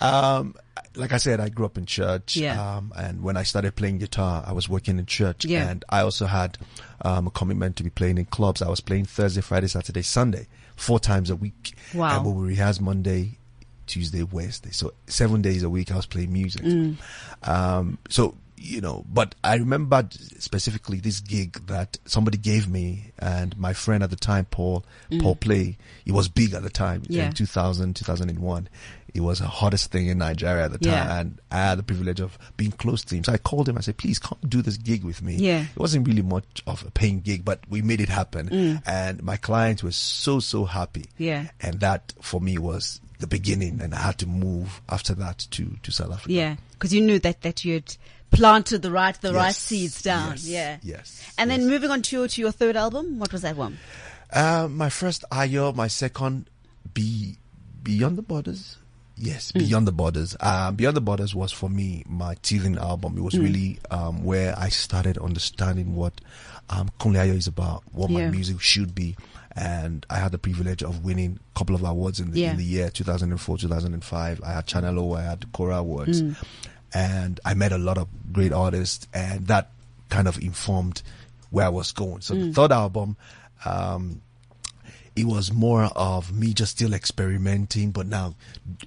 Um, 0.00 0.54
like 0.96 1.12
I 1.12 1.16
said, 1.16 1.40
I 1.40 1.48
grew 1.48 1.66
up 1.66 1.76
in 1.78 1.86
church. 1.86 2.36
Yeah. 2.36 2.76
Um, 2.76 2.92
and 2.96 3.22
when 3.22 3.36
I 3.36 3.42
started 3.42 3.74
playing 3.76 3.98
guitar, 3.98 4.44
I 4.46 4.52
was 4.52 4.68
working 4.68 4.98
in 4.98 5.06
church. 5.06 5.44
Yeah. 5.44 5.68
And 5.68 5.84
I 5.88 6.00
also 6.00 6.26
had 6.26 6.56
um, 7.02 7.26
a 7.26 7.30
commitment 7.30 7.76
to 7.76 7.82
be 7.84 7.90
playing 7.90 8.18
in 8.18 8.26
clubs. 8.26 8.62
I 8.62 8.68
was 8.68 8.80
playing 8.80 9.06
Thursday, 9.06 9.40
Friday, 9.40 9.66
Saturday, 9.66 10.02
Sunday, 10.02 10.46
four 10.76 11.00
times 11.00 11.30
a 11.30 11.36
week. 11.36 11.74
Wow. 11.94 12.16
And 12.16 12.26
we 12.26 12.32
would 12.32 12.46
rehearse 12.48 12.80
Monday, 12.80 13.38
Tuesday, 13.86 14.22
Wednesday. 14.22 14.70
So 14.70 14.92
seven 15.06 15.42
days 15.42 15.62
a 15.62 15.70
week, 15.70 15.90
I 15.92 15.96
was 15.96 16.06
playing 16.06 16.32
music. 16.32 16.62
Mm. 16.62 16.96
Um, 17.42 17.98
so 18.08 18.34
you 18.56 18.80
know, 18.80 19.04
but 19.12 19.34
I 19.44 19.56
remember 19.56 20.08
specifically 20.38 20.98
this 20.98 21.20
gig 21.20 21.66
that 21.66 21.98
somebody 22.06 22.38
gave 22.38 22.66
me, 22.66 23.12
and 23.18 23.54
my 23.58 23.74
friend 23.74 24.02
at 24.02 24.08
the 24.08 24.16
time, 24.16 24.46
Paul, 24.46 24.86
Paul 25.20 25.36
Play, 25.36 25.76
he 26.06 26.12
was 26.12 26.28
big 26.28 26.54
at 26.54 26.62
the 26.62 26.70
time 26.70 27.02
Mm. 27.02 27.06
Yeah. 27.10 27.26
in 27.26 27.32
2000, 27.32 27.94
2001. 27.94 28.68
It 29.14 29.20
was 29.20 29.38
the 29.38 29.46
hottest 29.46 29.92
thing 29.92 30.08
in 30.08 30.18
Nigeria 30.18 30.64
at 30.64 30.72
the 30.72 30.78
time, 30.78 30.92
Yeah. 30.92 31.18
and 31.20 31.38
I 31.50 31.56
had 31.68 31.78
the 31.78 31.84
privilege 31.84 32.18
of 32.20 32.36
being 32.56 32.72
close 32.72 33.04
to 33.04 33.14
him. 33.14 33.22
So 33.22 33.32
I 33.32 33.38
called 33.38 33.68
him. 33.68 33.78
I 33.78 33.80
said, 33.80 33.96
"Please 33.96 34.18
come 34.18 34.38
do 34.48 34.60
this 34.60 34.76
gig 34.76 35.04
with 35.04 35.22
me." 35.22 35.36
Yeah. 35.36 35.60
it 35.72 35.78
wasn't 35.78 36.06
really 36.08 36.22
much 36.22 36.62
of 36.66 36.84
a 36.84 36.90
paying 36.90 37.20
gig, 37.20 37.44
but 37.44 37.60
we 37.70 37.80
made 37.80 38.00
it 38.00 38.08
happen, 38.08 38.48
Mm. 38.48 38.82
and 38.86 39.22
my 39.22 39.36
clients 39.36 39.82
were 39.84 39.92
so 39.92 40.40
so 40.40 40.64
happy. 40.64 41.04
Yeah. 41.16 41.46
and 41.60 41.78
that 41.80 42.12
for 42.20 42.40
me 42.40 42.58
was 42.58 43.00
the 43.20 43.28
beginning, 43.28 43.80
and 43.80 43.94
I 43.94 43.98
had 43.98 44.18
to 44.18 44.26
move 44.26 44.80
after 44.88 45.14
that 45.14 45.46
to 45.52 45.76
to 45.84 45.92
South 45.92 46.12
Africa. 46.12 46.32
Yeah, 46.32 46.56
because 46.72 46.92
you 46.92 47.00
knew 47.00 47.20
that 47.20 47.42
that 47.42 47.64
you 47.64 47.74
had 47.74 47.96
planted 48.32 48.82
the 48.82 48.90
right 48.90 49.18
the 49.20 49.32
right 49.32 49.54
seeds 49.54 50.02
down. 50.02 50.32
yes, 50.32 50.44
yeah. 50.44 50.76
yes, 50.82 51.22
And 51.38 51.48
then 51.48 51.68
moving 51.68 51.92
on 51.92 52.02
to 52.02 52.16
your 52.16 52.26
to 52.26 52.40
your 52.40 52.50
third 52.50 52.76
album, 52.76 53.20
what 53.20 53.32
was 53.32 53.42
that 53.42 53.56
one? 53.56 53.78
Uh, 54.32 54.66
my 54.68 54.88
first 54.90 55.24
Ayo, 55.30 55.72
my 55.72 55.86
second 55.86 56.50
Be 56.92 57.38
Beyond 57.84 58.18
the 58.18 58.22
Borders. 58.22 58.76
Yes, 59.16 59.52
Mm. 59.52 59.60
Beyond 59.60 59.86
the 59.88 59.92
Borders. 59.92 60.36
Um, 60.40 60.74
Beyond 60.74 60.96
the 60.96 61.00
Borders 61.00 61.34
was 61.34 61.52
for 61.52 61.70
me 61.70 62.04
my 62.08 62.34
teething 62.42 62.76
album. 62.78 63.16
It 63.16 63.20
Mm. 63.20 63.24
was 63.24 63.38
really 63.38 63.78
um, 63.90 64.24
where 64.24 64.58
I 64.58 64.68
started 64.70 65.18
understanding 65.18 65.94
what 65.94 66.20
um, 66.70 66.88
Kunle 66.98 67.16
Ayo 67.18 67.36
is 67.36 67.46
about, 67.46 67.82
what 67.92 68.10
Yeah. 68.10 68.24
my 68.24 68.30
music 68.30 68.58
should 68.60 68.94
be. 68.94 69.16
And 69.54 70.04
I 70.08 70.16
had 70.16 70.32
the 70.32 70.38
privilege 70.38 70.82
of 70.82 71.04
winning 71.04 71.38
a 71.54 71.58
couple 71.58 71.74
of 71.76 71.84
awards 71.84 72.18
in 72.20 72.30
the, 72.32 72.40
Yeah. 72.40 72.52
in 72.52 72.56
the 72.56 72.64
year 72.64 72.88
2004, 72.90 73.58
2005. 73.58 74.40
I 74.42 74.52
had 74.54 74.66
Channel 74.66 74.98
O, 74.98 75.12
I 75.14 75.22
had 75.22 75.40
the 75.42 75.46
Kora 75.48 75.76
Awards. 75.76 76.22
Mm. 76.22 76.36
And 76.94 77.38
I 77.44 77.52
met 77.54 77.70
a 77.72 77.78
lot 77.78 77.98
of 77.98 78.08
great 78.32 78.52
artists, 78.52 79.06
and 79.12 79.46
that 79.48 79.70
kind 80.08 80.26
of 80.26 80.38
informed 80.42 81.02
where 81.50 81.66
I 81.66 81.68
was 81.68 81.92
going. 81.92 82.22
So 82.22 82.34
Mm. 82.34 82.48
the 82.48 82.52
third 82.54 82.72
album, 82.72 83.16
um, 83.66 84.22
it 85.16 85.26
was 85.26 85.52
more 85.52 85.84
of 85.94 86.32
me 86.34 86.52
just 86.54 86.72
still 86.72 86.92
experimenting, 86.92 87.90
but 87.92 88.06
now 88.06 88.34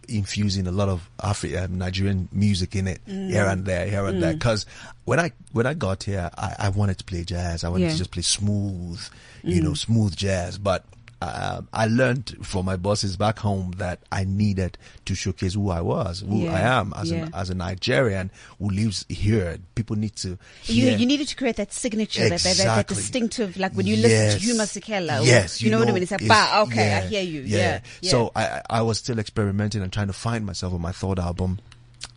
infusing 0.10 0.68
a 0.68 0.72
lot 0.72 0.90
of 0.90 1.10
Afri- 1.20 1.62
um, 1.64 1.78
Nigerian 1.78 2.28
music 2.32 2.76
in 2.76 2.88
it 2.88 3.00
Mm. 3.08 3.30
here 3.30 3.46
and 3.46 3.66
there, 3.66 3.88
here 3.90 4.06
and 4.06 4.22
there. 4.22 4.34
Because 4.34 4.66
when 5.06 5.20
I 5.20 5.32
when 5.54 5.66
I 5.66 5.74
got 5.74 6.04
here, 6.04 6.30
I, 6.38 6.56
I 6.60 6.70
wanted 6.70 6.98
to 7.00 7.04
play 7.06 7.24
jazz. 7.24 7.64
I 7.64 7.70
wanted 7.70 7.84
Yeah. 7.86 7.90
Mm. 7.90 7.94
to 7.94 7.98
just 8.00 8.12
play 8.12 8.24
smooth, 8.24 9.00
you 9.44 9.62
know, 9.62 9.74
smooth 9.74 10.16
jazz. 10.16 10.58
But 10.58 10.84
um, 11.22 11.68
I 11.74 11.88
learned 11.88 12.38
from 12.46 12.66
my 12.66 12.76
bosses 12.76 13.18
back 13.18 13.40
home 13.40 13.72
that 13.78 14.00
I 14.12 14.24
needed 14.24 14.78
to 15.06 15.16
showcase 15.16 15.56
who 15.56 15.72
I 15.72 15.82
was, 15.82 16.20
who 16.22 16.44
Yeah, 16.44 16.54
I 16.54 16.60
am 16.80 16.94
as 16.96 17.10
yeah. 17.12 17.24
an 17.26 17.32
as 17.34 17.50
a 17.50 17.56
Nigerian 17.56 18.30
who 18.60 18.70
lives 18.70 19.04
here. 19.10 19.58
People 19.74 19.96
need 19.96 20.16
to. 20.18 20.38
You 20.66 20.90
you 20.92 21.06
needed 21.08 21.28
to 21.30 21.36
create 21.36 21.56
that 21.56 21.74
signature, 21.74 22.30
that, 22.30 22.40
that, 22.42 22.58
that, 22.58 22.66
that 22.66 22.88
distinctive, 22.88 23.58
like 23.58 23.74
when 23.74 23.88
you 23.88 23.96
listen 23.96 24.12
Yes. 24.12 24.34
to 24.36 24.40
Hugh 24.42 24.54
Masekela. 24.56 25.22
or- 25.22 25.26
Yes, 25.26 25.62
you, 25.62 25.72
know, 25.72 25.80
what 25.80 25.90
I 25.90 25.92
mean. 25.92 26.04
It's 26.04 26.12
like, 26.12 26.28
bah, 26.28 26.62
okay, 26.68 26.94
I 26.94 27.02
hear 27.08 27.24
you. 27.24 27.42
Yeah, 27.42 27.82
yeah. 28.02 28.12
So 28.12 28.32
I 28.36 28.62
I 28.70 28.82
was 28.84 29.00
still 29.00 29.18
experimenting 29.18 29.82
and 29.82 29.92
trying 29.92 30.08
to 30.08 30.14
find 30.14 30.46
myself 30.46 30.74
on 30.74 30.82
my 30.82 30.92
third 30.92 31.18
album. 31.20 31.60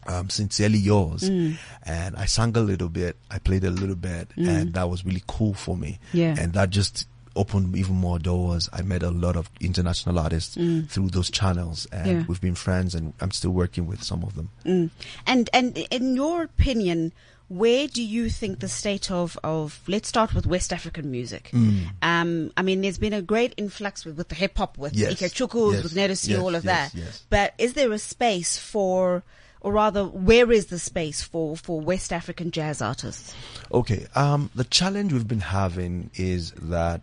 um, 0.07 0.29
Sincerely 0.29 0.79
Yours. 0.79 1.23
And 1.23 2.17
I 2.17 2.27
sang 2.27 2.57
a 2.57 2.61
little 2.61 2.89
bit, 2.89 3.17
I 3.31 3.39
played 3.39 3.65
a 3.65 3.71
little 3.71 3.95
bit, 3.97 4.29
and 4.37 4.75
that 4.75 4.89
was 4.91 5.05
really 5.07 5.23
cool 5.27 5.55
for 5.55 5.77
me. 5.77 5.99
Yeah. 6.13 6.35
And 6.39 6.53
that 6.55 6.71
just 6.71 7.07
opened 7.37 7.77
even 7.77 7.95
more 7.95 8.19
doors. 8.19 8.69
I 8.73 8.83
met 8.83 9.03
a 9.03 9.11
lot 9.11 9.37
of 9.37 9.51
international 9.61 10.19
artists 10.19 10.55
through 10.55 11.09
those 11.11 11.31
channels, 11.31 11.87
and 11.93 12.07
Yeah. 12.07 12.25
we've 12.27 12.41
been 12.41 12.55
friends, 12.57 12.95
and 12.95 13.13
I'm 13.21 13.31
still 13.31 13.53
working 13.53 13.87
with 13.87 14.03
some 14.03 14.23
of 14.25 14.35
them. 14.35 14.51
Mm. 14.65 14.91
And 15.27 15.51
and 15.53 15.77
in 15.79 16.17
your 16.17 16.43
opinion, 16.43 17.13
where 17.49 17.89
do 17.89 18.03
you 18.03 18.31
think 18.31 18.61
the 18.61 18.69
state 18.69 19.11
of 19.11 19.39
of 19.45 19.81
let's 19.89 20.09
start 20.09 20.35
with 20.35 20.47
West 20.47 20.73
African 20.73 21.11
music? 21.11 21.51
Mm. 21.53 21.87
Um, 22.03 22.51
I 22.57 22.63
mean, 22.63 22.81
there's 22.81 22.99
been 22.99 23.13
a 23.13 23.23
great 23.23 23.55
influx 23.57 24.05
with, 24.05 24.17
with 24.17 24.29
the 24.29 24.35
hip 24.37 24.57
hop, 24.59 24.79
with 24.79 24.95
Yes. 24.95 25.13
Ike 25.23 25.31
Chukwus, 25.33 25.75
Yes. 25.75 25.83
with 25.83 25.95
Nedosi, 25.95 26.29
Yes. 26.31 26.39
all 26.41 26.55
of 26.55 26.65
Yes. 26.65 26.93
that. 26.93 27.21
But 27.29 27.55
is 27.59 27.73
there 27.75 27.91
a 27.93 27.99
space 27.99 28.57
for, 28.57 29.23
or 29.61 29.73
rather, 29.73 30.05
where 30.05 30.51
is 30.53 30.67
the 30.67 30.79
space 30.79 31.23
for 31.23 31.57
for 31.57 31.81
West 31.81 32.13
African 32.13 32.51
jazz 32.51 32.81
artists? 32.83 33.35
Okay. 33.73 34.07
Um, 34.15 34.51
the 34.55 34.65
challenge 34.65 35.13
we've 35.13 35.27
been 35.29 35.41
having 35.41 36.11
is 36.15 36.53
that 36.61 37.03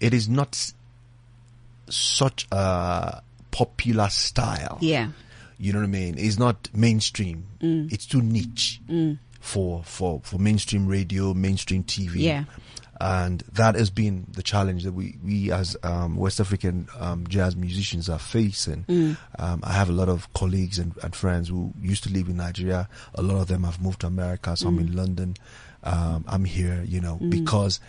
it 0.00 0.12
is 0.14 0.28
not 0.28 0.72
such 1.88 2.46
a 2.50 3.22
popular 3.50 4.08
style. 4.08 4.78
Yeah, 4.80 5.10
You 5.58 5.72
know 5.72 5.80
what 5.80 5.86
I 5.86 5.88
mean? 5.88 6.14
It's 6.18 6.38
not 6.38 6.68
mainstream. 6.74 7.46
Mm. 7.60 7.92
It's 7.92 8.06
too 8.06 8.20
niche 8.22 8.80
for, 9.40 9.82
for, 9.84 10.20
for 10.24 10.38
mainstream 10.38 10.86
radio, 10.86 11.32
mainstream 11.34 11.84
TV. 11.84 12.16
Yeah. 12.16 12.44
And 12.98 13.42
that 13.52 13.74
has 13.74 13.90
been 13.90 14.26
the 14.32 14.42
challenge 14.42 14.84
that 14.84 14.92
we, 14.92 15.18
we 15.22 15.52
as 15.52 15.76
um, 15.82 16.16
West 16.16 16.40
African 16.40 16.88
um, 16.98 17.26
jazz 17.26 17.54
musicians 17.54 18.08
are 18.08 18.18
facing. 18.18 18.84
Mm. 18.88 19.16
Um, 19.38 19.60
I 19.62 19.74
have 19.74 19.90
a 19.90 19.92
lot 19.92 20.08
of 20.08 20.32
colleagues 20.32 20.78
and, 20.78 20.94
and 21.02 21.14
friends 21.14 21.48
who 21.50 21.74
used 21.80 22.04
to 22.04 22.10
live 22.10 22.28
in 22.28 22.38
Nigeria. 22.38 22.88
A 23.14 23.20
lot 23.22 23.36
of 23.42 23.48
them 23.48 23.64
have 23.64 23.82
moved 23.82 24.00
to 24.00 24.06
America. 24.06 24.56
Some 24.56 24.78
Mm. 24.78 24.80
in 24.80 24.96
London. 24.96 25.36
Um, 25.84 26.24
I'm 26.26 26.44
here, 26.46 26.82
you 26.86 27.00
know, 27.02 27.16
because 27.16 27.80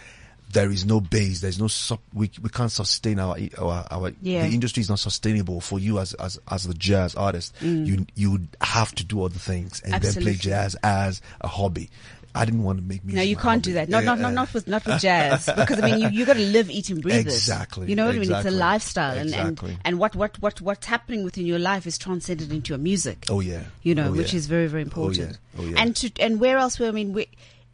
there 0.53 0.71
is 0.71 0.85
no 0.85 1.01
base. 1.01 1.41
There's 1.41 1.59
no 1.59 1.67
we 2.13 2.31
we 2.41 2.49
can't 2.49 2.71
sustain 2.71 3.19
our 3.19 3.37
our, 3.57 3.85
our 3.91 4.11
Yeah. 4.21 4.47
the 4.47 4.53
industry 4.53 4.81
is 4.81 4.89
not 4.89 4.99
sustainable 4.99 5.59
for 5.61 5.77
you 5.79 5.99
as 5.99 6.13
as 6.15 6.39
as 6.49 6.63
the 6.65 6.73
jazz 6.73 7.15
artist. 7.15 7.53
You 7.61 8.05
you 8.15 8.31
would 8.31 8.47
have 8.61 8.93
to 8.95 9.03
do 9.03 9.23
other 9.23 9.39
things 9.39 9.81
and 9.83 9.93
then 10.01 10.13
Mm. 10.13 10.21
Play 10.21 10.33
jazz 10.35 10.75
as 10.83 11.21
a 11.41 11.47
hobby. 11.47 11.89
I 12.35 12.45
didn't 12.45 12.63
want 12.63 12.77
to 12.77 12.83
make 12.83 13.03
music. 13.03 13.15
no, 13.17 13.23
you 13.23 13.35
can't 13.35 13.63
do 13.63 13.73
that. 13.73 13.89
Not 13.89 14.03
not 14.03 14.17
Yeah, 14.17 14.21
not 14.23 14.29
uh, 14.29 14.33
not 14.35 14.53
with 14.53 14.67
not 14.67 14.85
with 14.85 15.01
jazz 15.01 15.45
because 15.57 15.81
I 15.81 15.89
mean 15.89 15.99
you 16.01 16.09
you 16.19 16.25
got 16.25 16.35
to 16.35 16.45
live, 16.45 16.69
eat, 16.69 16.89
and 16.91 17.01
breathe 17.01 17.25
this. 17.25 17.35
Exactly, 17.35 17.87
You 17.89 17.95
know 17.95 18.05
what 18.05 18.15
I 18.15 18.19
mean? 18.19 18.31
It's 18.31 18.45
a 18.45 18.51
lifestyle, 18.51 19.17
and, 19.17 19.29
exactly. 19.29 19.71
and 19.71 19.79
and 19.85 19.99
what 19.99 20.15
what 20.15 20.39
what 20.39 20.61
what's 20.61 20.85
happening 20.85 21.23
within 21.23 21.45
your 21.47 21.57
life 21.59 21.87
is 21.87 21.97
transcended 21.97 22.51
into 22.51 22.69
your 22.69 22.77
music. 22.77 23.25
Oh 23.29 23.39
yeah. 23.39 23.63
you 23.81 23.95
know, 23.95 24.09
Oh, 24.09 24.11
which 24.13 24.33
is 24.35 24.45
very, 24.45 24.67
very 24.67 24.83
important. 24.83 25.39
Oh, 25.57 25.63
yeah. 25.63 25.67
Oh, 25.67 25.71
yeah. 25.71 25.81
And 25.81 25.95
to 25.95 26.11
and 26.19 26.39
where 26.39 26.57
else? 26.57 26.79
Where 26.79 26.89
I 26.89 26.91
mean, 26.91 27.13
where, 27.13 27.25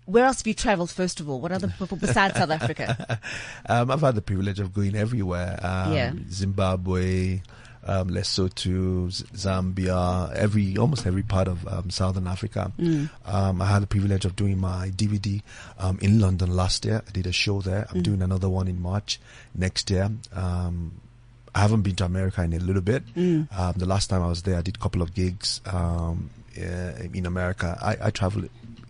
where 0.06 0.26
else 0.26 0.40
have 0.40 0.48
you 0.48 0.54
travelled? 0.54 0.92
First 0.92 1.20
of 1.20 1.30
all, 1.30 1.40
what 1.40 1.52
other 1.52 1.68
people 1.80 1.98
besides 1.98 2.36
South 2.36 2.50
Africa? 2.52 3.20
Um, 3.66 3.90
I've 3.92 4.02
had 4.02 4.16
the 4.16 4.22
privilege 4.22 4.60
of 4.60 4.74
going 4.74 4.96
everywhere. 4.96 5.58
Um, 5.64 5.94
Yeah. 5.94 6.14
Zimbabwe, 6.30 7.42
um, 7.86 8.10
Lesotho, 8.10 9.08
Zambia, 9.34 10.34
every 10.34 10.78
almost 10.78 11.06
every 11.06 11.24
part 11.24 11.48
of 11.48 11.66
um, 11.68 11.90
Southern 11.90 12.28
Africa. 12.28 12.72
Mm. 12.80 13.10
Um, 13.26 13.62
I 13.62 13.68
had 13.68 13.84
the 13.84 13.88
privilege 13.88 14.26
of 14.26 14.36
doing 14.36 14.58
my 14.60 14.90
DVD 14.90 15.42
um, 15.80 15.98
in 16.02 16.20
London 16.20 16.56
last 16.56 16.86
year. 16.86 17.02
I 17.08 17.12
did 17.12 17.26
a 17.28 17.32
show 17.32 17.62
there. 17.62 17.84
Mm. 17.84 17.96
I'm 17.96 18.02
doing 18.04 18.22
another 18.22 18.50
one 18.50 18.68
in 18.68 18.82
March 18.82 19.20
next 19.56 19.90
year. 19.90 20.10
Um, 20.34 20.94
I 21.56 21.60
haven't 21.62 21.82
been 21.84 21.96
to 21.98 22.06
America 22.06 22.42
in 22.44 22.54
a 22.54 22.60
little 22.60 22.82
bit. 22.82 23.06
Mm. 23.16 23.48
Um, 23.58 23.74
the 23.78 23.86
last 23.86 24.10
time 24.10 24.22
I 24.22 24.28
was 24.28 24.42
there, 24.44 24.58
I 24.58 24.62
did 24.62 24.76
a 24.78 24.80
couple 24.80 25.02
of 25.02 25.14
gigs 25.14 25.62
in 26.56 27.26
America. 27.26 27.78
I, 27.82 28.08
I 28.08 28.10
travel, 28.12 28.44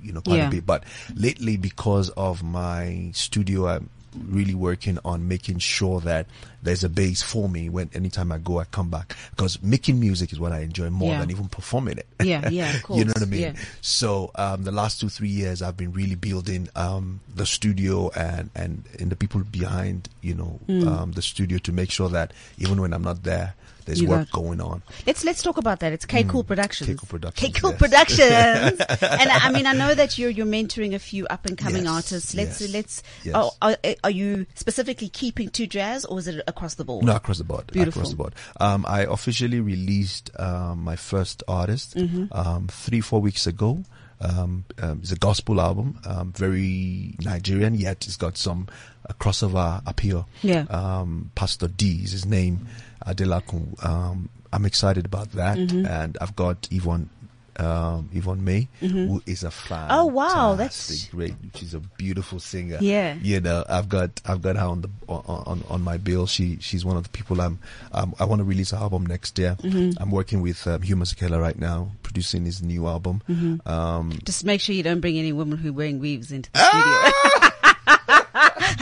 you 0.03 0.11
know, 0.13 0.21
quite 0.21 0.37
Yeah. 0.37 0.47
a 0.47 0.51
bit. 0.51 0.65
But 0.65 0.83
lately, 1.15 1.57
because 1.57 2.09
of 2.09 2.43
my 2.43 3.11
studio, 3.13 3.67
I'm 3.67 3.89
really 4.29 4.53
working 4.53 4.99
on 5.03 5.27
making 5.27 5.57
sure 5.57 5.99
that 6.01 6.27
there's 6.61 6.83
a 6.83 6.89
base 6.89 7.23
for 7.23 7.49
me 7.49 7.67
when 7.67 7.89
anytime 7.95 8.31
I 8.31 8.37
go, 8.37 8.59
I 8.59 8.65
come 8.65 8.91
back. 8.91 9.15
Because 9.31 9.59
making 9.63 9.99
music 9.99 10.31
is 10.31 10.39
what 10.39 10.51
I 10.51 10.59
enjoy 10.59 10.91
more 10.91 11.13
Yeah. 11.13 11.19
than 11.21 11.31
even 11.31 11.47
performing 11.49 11.97
it. 11.97 12.05
Yeah, 12.23 12.47
yeah, 12.49 12.71
of 12.75 12.83
course. 12.83 12.99
you 12.99 13.05
know 13.05 13.13
what 13.15 13.23
I 13.23 13.25
mean? 13.25 13.41
yeah. 13.41 13.53
So 13.81 14.29
um, 14.35 14.63
the 14.65 14.71
last 14.71 15.01
two 15.01 15.09
three 15.09 15.29
years, 15.29 15.63
I've 15.63 15.75
been 15.77 15.93
really 15.93 16.13
building 16.13 16.69
um, 16.75 17.21
the 17.35 17.47
studio 17.47 18.11
and 18.11 18.51
and 18.53 18.83
and 18.99 19.09
the 19.11 19.15
people 19.15 19.41
behind 19.41 20.09
you 20.21 20.35
know 20.35 20.59
Mm. 20.69 20.85
um, 20.87 21.11
the 21.13 21.21
studio 21.23 21.57
to 21.57 21.71
make 21.71 21.89
sure 21.89 22.09
that 22.09 22.33
even 22.59 22.79
when 22.79 22.93
I'm 22.93 23.01
not 23.03 23.23
there, 23.23 23.55
there's 23.85 24.01
You 24.01 24.07
work 24.09 24.31
going 24.31 24.61
on. 24.61 24.81
Let's 25.05 25.23
let's 25.23 25.41
talk 25.41 25.57
about 25.57 25.79
that. 25.81 25.93
It's 25.93 26.05
K 26.05 26.23
Cool 26.23 26.43
Productions. 26.43 26.89
K 26.89 26.95
Cool 26.95 27.07
Productions, 27.07 27.53
K 27.53 27.59
Cool 27.59 27.71
yes. 27.71 27.79
Productions. 27.79 28.81
and 29.01 29.29
I 29.29 29.51
mean, 29.51 29.65
I 29.65 29.73
know 29.73 29.93
that 29.93 30.17
you're 30.17 30.29
you're 30.29 30.45
mentoring 30.45 30.93
a 30.93 30.99
few 30.99 31.27
up 31.27 31.45
and 31.45 31.57
coming 31.57 31.83
Yes, 31.83 31.93
artists. 31.93 32.35
Let's 32.35 32.61
yes, 32.61 32.71
let's. 32.73 33.03
Are, 33.33 33.51
are, 33.61 33.77
are 34.03 34.11
you 34.11 34.45
specifically 34.55 35.09
keeping 35.09 35.49
to 35.49 35.67
jazz, 35.67 36.05
or 36.05 36.19
is 36.19 36.27
it 36.27 36.41
across 36.47 36.75
the 36.75 36.83
board? 36.85 37.05
No, 37.05 37.15
across 37.15 37.37
the 37.37 37.43
board. 37.43 37.67
Beautiful. 37.71 38.01
Across 38.01 38.11
the 38.11 38.17
board. 38.17 38.35
Um, 38.59 38.85
I 38.87 39.01
officially 39.01 39.59
released 39.59 40.29
um, 40.39 40.83
my 40.83 40.95
first 40.95 41.43
artist 41.47 41.95
Mm-hmm. 41.95 42.25
um, 42.31 42.67
three, 42.67 43.01
four 43.01 43.19
weeks 43.21 43.45
ago. 43.47 43.83
Um, 44.21 44.63
um, 44.81 44.99
it's 45.01 45.11
a 45.11 45.17
gospel 45.17 45.59
album, 45.59 45.99
um, 46.05 46.31
very 46.31 47.15
Nigerian, 47.19 47.75
yet 47.75 48.05
it's 48.05 48.15
got 48.15 48.37
some 48.37 48.67
uh, 49.09 49.13
crossover 49.15 49.81
appeal. 49.85 50.27
Yeah. 50.41 50.61
Um, 50.69 51.31
Pastor 51.35 51.67
D 51.67 52.01
is 52.03 52.11
his 52.11 52.25
name, 52.25 52.67
Adelakun. 53.05 53.83
Um, 53.85 54.29
I'm 54.51 54.65
excited 54.65 55.05
about 55.05 55.31
that, 55.33 55.57
Mm-hmm. 55.57 55.85
and 55.85 56.17
I've 56.21 56.35
got 56.35 56.67
Yvonne. 56.71 57.09
Um, 57.55 58.09
Yvonne 58.11 58.43
May, 58.43 58.67
who 58.79 59.21
is 59.27 59.43
a 59.43 59.51
fan. 59.51 59.85
Oh, 59.91 60.05
wow, 60.07 60.55
that's- 60.55 61.05
great. 61.11 61.35
She's 61.53 61.75
a 61.75 61.79
beautiful 61.79 62.39
singer. 62.39 62.79
Yeah. 62.81 63.13
you 63.21 63.39
know, 63.41 63.63
I've 63.69 63.87
got 63.89 64.09
I've 64.25 64.41
got 64.41 64.55
her 64.55 64.65
on 64.65 64.81
the 64.81 64.89
on 65.07 65.21
on, 65.45 65.63
on 65.69 65.81
my 65.83 65.97
bill. 65.97 66.25
She 66.25 66.57
she's 66.61 66.83
one 66.83 66.97
of 66.97 67.03
the 67.03 67.09
people 67.09 67.39
I'm. 67.39 67.59
Um, 67.91 68.15
I 68.19 68.25
want 68.25 68.39
to 68.39 68.43
release 68.43 68.71
an 68.73 68.79
album 68.79 69.05
next 69.05 69.37
year. 69.37 69.55
Mm-hmm. 69.61 70.01
I'm 70.01 70.09
working 70.09 70.41
with 70.41 70.65
um, 70.65 70.81
Hugh 70.81 70.95
Masekela 70.95 71.39
right 71.39 71.57
now, 71.59 71.91
producing 72.01 72.43
his 72.45 72.63
new 72.63 72.87
album. 72.87 73.21
Mm-hmm. 73.29 73.69
Um, 73.69 74.17
Just 74.25 74.43
make 74.45 74.59
sure 74.59 74.73
you 74.73 74.81
don't 74.81 74.99
bring 75.01 75.19
any 75.19 75.31
women 75.31 75.59
who 75.59 75.69
are 75.69 75.73
wearing 75.73 75.99
weaves 75.99 76.31
into 76.31 76.51
the 76.53 76.59
Ah! 76.59 77.11
studio. 77.21 77.29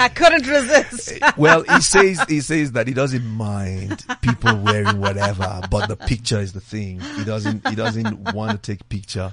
I 0.02 0.10
couldn't 0.10 0.48
resist. 0.48 1.14
well, 1.38 1.64
he 1.64 1.82
says 1.82 2.24
he 2.28 2.42
says 2.42 2.72
that 2.74 2.88
he 2.88 2.94
doesn't 2.94 3.26
mind 3.26 4.04
people 4.22 4.58
wearing 4.58 5.00
whatever, 5.00 5.62
but 5.70 5.88
the 5.88 5.96
picture 5.96 6.40
is 6.40 6.54
the 6.54 6.62
thing. 6.62 7.02
He 7.16 7.24
doesn't 7.24 7.68
he 7.68 7.76
doesn't 7.76 8.34
want 8.34 8.62
to 8.62 8.72
take 8.72 8.88
picture 8.90 9.32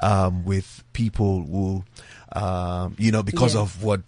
um, 0.00 0.44
with 0.44 0.82
people 0.92 1.42
who, 1.44 1.84
um, 2.32 2.94
you 2.98 3.10
know, 3.12 3.22
because 3.22 3.54
Yeah. 3.54 3.62
of 3.62 3.82
what 3.82 4.00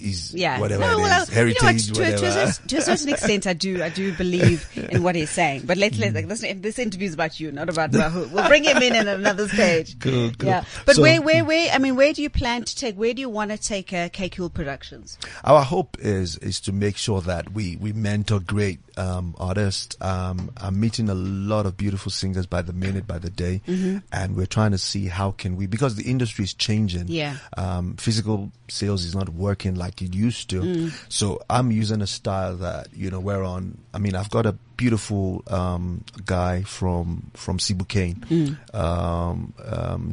is 0.00 0.34
Yeah. 0.34 0.60
whatever 0.60 0.82
no, 0.82 0.98
well, 0.98 1.22
is, 1.22 1.28
you 1.30 1.34
know 1.36 1.42
what, 1.42 1.56
heritage, 1.56 1.86
to, 1.88 1.92
to, 1.94 2.00
a 2.00 2.12
whatever. 2.12 2.52
to 2.68 2.76
a 2.76 2.80
certain 2.82 3.08
extent, 3.14 3.46
I 3.46 3.52
do, 3.52 3.82
I 3.82 3.88
do 3.88 4.12
believe 4.14 4.68
in 4.90 5.02
what 5.02 5.14
he's 5.14 5.30
saying. 5.30 5.62
But 5.64 5.76
let's, 5.78 5.98
let 5.98 6.14
like, 6.14 6.28
this, 6.28 6.40
this 6.56 6.78
interview 6.78 7.08
is 7.08 7.14
about 7.14 7.38
you, 7.40 7.52
not 7.52 7.68
about 7.68 7.90
Rahul. 7.92 8.30
We'll 8.30 8.48
bring 8.48 8.64
him 8.64 8.78
in 8.78 8.94
at 8.94 9.06
another 9.06 9.48
stage. 9.56 9.98
Cool, 9.98 10.30
cool. 10.38 10.48
Yeah. 10.48 10.64
But 10.84 10.96
So- 10.96 11.02
where, 11.02 11.20
where, 11.22 11.44
where, 11.44 11.70
I 11.72 11.78
mean, 11.78 11.96
where 11.96 12.12
do 12.12 12.22
you 12.22 12.30
plan 12.30 12.64
to 12.64 12.76
take, 12.76 12.96
where 12.96 13.14
do 13.14 13.20
you 13.20 13.28
want 13.28 13.50
to 13.50 13.58
take, 13.58 13.92
uh, 13.92 14.08
K 14.12 14.28
Cool 14.28 14.50
Productions? 14.50 15.18
Our 15.44 15.62
hope 15.62 15.96
is 16.00 16.36
is 16.38 16.60
to 16.60 16.72
make 16.72 16.96
sure 16.96 17.20
that 17.22 17.52
we 17.52 17.76
we 17.76 17.92
mentor 17.92 18.40
great 18.40 18.80
um, 18.96 19.34
artists. 19.38 19.96
Um, 20.00 20.50
I'm 20.56 20.78
meeting 20.80 21.08
a 21.08 21.14
lot 21.14 21.66
of 21.66 21.76
beautiful 21.76 22.10
singers 22.10 22.46
by 22.46 22.62
the 22.62 22.72
minute, 22.72 23.06
by 23.06 23.18
the 23.18 23.30
day, 23.30 23.62
Mm-hmm. 23.66 23.98
and 24.12 24.36
we're 24.36 24.46
trying 24.46 24.72
to 24.72 24.78
see 24.78 25.06
how 25.06 25.30
can 25.32 25.56
we 25.56 25.66
because 25.66 25.94
the 25.96 26.04
industry 26.10 26.44
is 26.44 26.54
changing. 26.54 27.08
Yeah. 27.08 27.36
Um, 27.56 27.96
physical 27.96 28.50
sales 28.68 29.04
is 29.04 29.14
not 29.14 29.28
working 29.28 29.74
like 29.76 29.85
it 30.02 30.14
used 30.14 30.50
to. 30.50 30.60
Mm. 30.62 30.92
So 31.08 31.40
I'm 31.48 31.70
using 31.70 32.02
a 32.02 32.06
style 32.06 32.56
that 32.56 32.88
you 32.94 33.10
know 33.10 33.20
we're 33.20 33.42
on. 33.44 33.78
I 33.94 33.98
mean, 33.98 34.14
I've 34.14 34.30
got 34.30 34.46
a 34.46 34.52
beautiful 34.76 35.42
um, 35.48 36.04
guy 36.24 36.62
from 36.62 37.30
from 37.34 37.58
Sibukane, 37.58 38.16
Mm. 38.26 38.74
um, 38.74 39.52
um. 39.64 40.12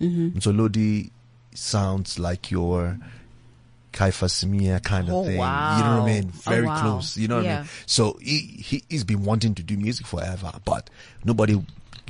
Mm-hmm. 0.00 1.08
Sounds 1.52 2.18
like 2.18 2.50
your 2.50 2.96
Kaifa 3.92 4.28
Samia 4.28 4.80
kind 4.82 5.08
of 5.08 5.14
Oh, 5.14 5.24
thing. 5.24 5.32
You 5.32 5.38
know 5.38 5.42
what. 5.42 5.50
I 6.02 6.06
mean? 6.06 6.32
Oh, 6.32 6.50
Very 6.50 6.66
wow. 6.66 6.80
close. 6.80 7.16
You 7.16 7.26
know 7.28 7.36
what 7.38 7.46
I 7.46 7.56
mean? 7.58 7.68
So 7.86 8.18
he, 8.22 8.38
he, 8.38 8.82
he's 8.88 9.02
been 9.04 9.24
wanting 9.24 9.56
to 9.56 9.62
do 9.64 9.76
music 9.76 10.06
forever, 10.06 10.52
but 10.64 10.88
nobody, 11.24 11.60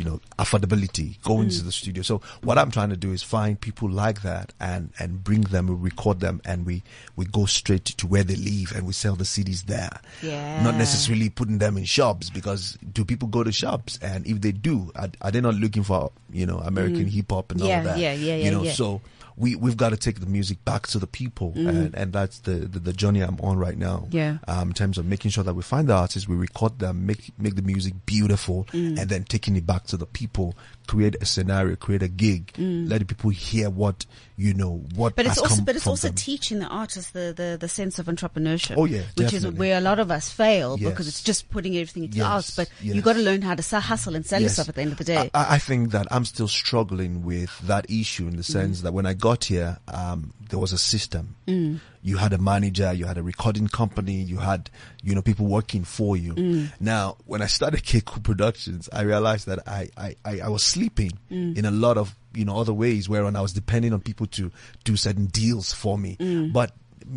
you 0.01 0.07
know, 0.07 0.19
affordability, 0.39 1.21
going 1.23 1.49
Mm. 1.49 1.59
to 1.59 1.65
the 1.65 1.73
studio. 1.73 2.03
So 2.03 2.23
what 2.43 2.57
I'm 2.57 2.71
trying 2.71 2.89
to 2.89 2.97
do 2.97 3.13
is 3.13 3.23
find 3.23 3.61
people 3.61 3.91
like 3.91 4.23
that 4.23 4.53
and, 4.59 4.91
and 4.99 5.23
bring 5.23 5.43
them, 5.43 5.67
we 5.67 5.75
record 5.75 6.21
them 6.21 6.41
and 6.47 6.65
we, 6.65 6.83
we 7.17 7.27
go 7.27 7.45
straight 7.45 7.85
to 7.85 8.07
where 8.07 8.25
they 8.25 8.37
live 8.37 8.73
and 8.75 8.87
we 8.87 8.95
sell 8.95 9.15
the 9.15 9.25
CDs 9.25 9.65
there. 9.67 10.01
Yeah. 10.23 10.63
Not 10.63 10.77
necessarily 10.77 11.29
putting 11.29 11.59
them 11.59 11.77
in 11.77 11.85
shops 11.85 12.31
because 12.31 12.79
do 12.93 13.05
people 13.05 13.29
go 13.29 13.45
to 13.45 13.53
shops? 13.53 13.99
And 14.03 14.27
if 14.27 14.41
they 14.41 14.53
do, 14.53 14.91
are, 14.97 15.11
are 15.21 15.31
they 15.31 15.43
not 15.43 15.55
looking 15.57 15.83
for, 15.83 16.11
you 16.33 16.47
know, 16.47 16.59
American 16.61 17.07
hip 17.07 17.31
hop 17.31 17.53
and 17.53 17.61
all 17.61 17.69
Mm. 17.69 17.71
Yeah, 17.71 17.79
of 17.79 17.85
that? 17.85 17.99
yeah, 17.99 18.13
yeah, 18.15 18.37
yeah, 18.37 18.45
You 18.47 18.51
know, 18.53 18.63
yeah. 18.63 18.73
so 18.73 19.01
we, 19.37 19.55
we've 19.57 19.77
got 19.77 19.91
to 19.91 19.97
take 19.97 20.21
the 20.21 20.27
music 20.27 20.65
back 20.65 20.87
to 20.89 20.99
the 20.99 21.07
people. 21.07 21.53
And, 21.57 21.95
and 21.95 22.13
that's 22.13 22.41
the, 22.41 22.53
the, 22.53 22.79
the 22.79 22.93
journey 22.93 23.21
I'm 23.21 23.39
on 23.41 23.59
right 23.59 23.77
now. 23.77 24.07
Mm. 24.11 24.15
Yeah. 24.15 24.39
Um, 24.49 24.69
in 24.69 24.75
terms 24.75 24.99
of 24.99 25.07
making 25.07 25.31
sure 25.31 25.45
that 25.45 25.55
we 25.55 25.63
find 25.63 25.89
the 25.89 25.95
artists, 25.95 26.29
we 26.29 26.37
record 26.37 26.79
them, 26.79 27.07
make, 27.07 27.31
make 27.39 27.57
the 27.57 27.63
music 27.63 27.95
beautiful, 28.07 28.67
Mm. 28.73 28.99
and 29.01 29.09
then 29.11 29.25
taking 29.25 29.57
it 29.57 29.67
back 29.67 29.85
to 29.87 29.97
the 29.97 30.07
people, 30.07 30.55
create 30.87 31.17
a 31.21 31.25
scenario, 31.25 31.77
create 31.77 32.03
a 32.03 32.09
gig, 32.09 32.53
let 32.59 32.99
the 33.01 33.05
people 33.05 33.31
hear 33.31 33.71
what 33.71 34.07
you 34.37 34.55
know 34.55 34.83
what. 34.95 35.13
Mm. 35.13 35.17
But 35.17 35.27
it's 35.27 35.39
also, 35.39 35.63
but 35.63 35.77
it's 35.77 35.87
also 35.87 36.09
them. 36.09 36.15
teaching 36.17 36.59
the 36.61 36.67
artists 36.67 37.11
the, 37.11 37.33
the, 37.37 37.57
the 37.61 37.69
sense 37.69 37.99
of 37.99 38.07
entrepreneurship. 38.07 38.75
Oh, 38.77 38.85
yeah, 38.87 39.03
which 39.17 39.33
is 39.33 39.47
where 39.47 39.77
a 39.79 39.81
lot 39.81 39.99
of 39.99 40.11
us 40.11 40.31
fail 40.31 40.77
Yes. 40.79 40.91
because 40.91 41.09
it's 41.09 41.23
just 41.23 41.51
putting 41.51 41.75
everything 41.77 42.05
into 42.05 42.19
Yes, 42.19 42.27
us. 42.27 42.57
But 42.57 42.71
you 42.81 42.95
yes. 42.95 43.05
got 43.05 43.13
to 43.15 43.21
learn 43.21 43.43
how 43.43 43.55
to 43.55 43.63
sell, 43.63 43.81
hustle 43.81 44.15
and 44.15 44.25
sell 44.27 44.41
Yes. 44.41 44.53
yourself 44.53 44.69
at 44.71 44.75
the 44.77 44.83
end 44.83 44.93
of 44.93 44.99
the 44.99 45.05
day. 45.05 45.31
I, 45.35 45.55
I 45.57 45.59
think 45.59 45.91
that 45.91 46.07
I'm 46.11 46.25
still 46.25 46.49
struggling 46.49 47.23
with 47.25 47.59
that 47.67 47.91
issue 47.91 48.27
in 48.27 48.37
the 48.37 48.43
Mm. 48.43 48.53
sense 48.53 48.81
that 48.83 48.93
when 48.93 49.05
I 49.07 49.13
got 49.21 49.45
here, 49.45 49.79
um, 49.93 50.33
there 50.49 50.59
was 50.59 50.73
a 50.73 50.79
system. 50.79 51.37
Mm. 51.47 51.81
You 52.03 52.17
had 52.17 52.33
a 52.33 52.39
manager, 52.39 52.93
you 52.93 53.05
had 53.05 53.19
a 53.19 53.23
recording 53.23 53.69
company, 53.69 54.15
you 54.15 54.39
had, 54.39 54.71
you 55.03 55.15
know, 55.15 55.23
people 55.23 55.47
working 55.47 55.85
for 55.85 56.17
you. 56.17 56.35
Mm. 56.35 56.73
Now, 56.81 57.17
when 57.27 57.43
I 57.43 57.47
started 57.47 57.83
Keku 57.85 58.23
Productions, 58.23 58.89
I 58.93 59.03
realized 59.03 59.47
that 59.47 59.61
I, 59.69 59.89
I, 59.97 60.17
I, 60.25 60.41
I 60.41 60.49
was 60.49 60.63
sleeping 60.63 61.13
Mm. 61.31 61.57
in 61.57 61.65
a 61.65 61.71
lot 61.71 61.97
of, 61.99 62.17
you 62.35 62.45
know, 62.45 62.59
other 62.59 62.73
ways 62.73 63.09
wherein 63.09 63.37
I 63.37 63.41
was 63.43 63.53
depending 63.53 63.93
on 63.93 64.01
people 64.01 64.27
to 64.29 64.51
do 64.85 64.97
certain 64.97 65.27
deals 65.27 65.73
for 65.73 65.97
me. 65.99 66.17
Mm. 66.19 66.53
But 66.53 66.73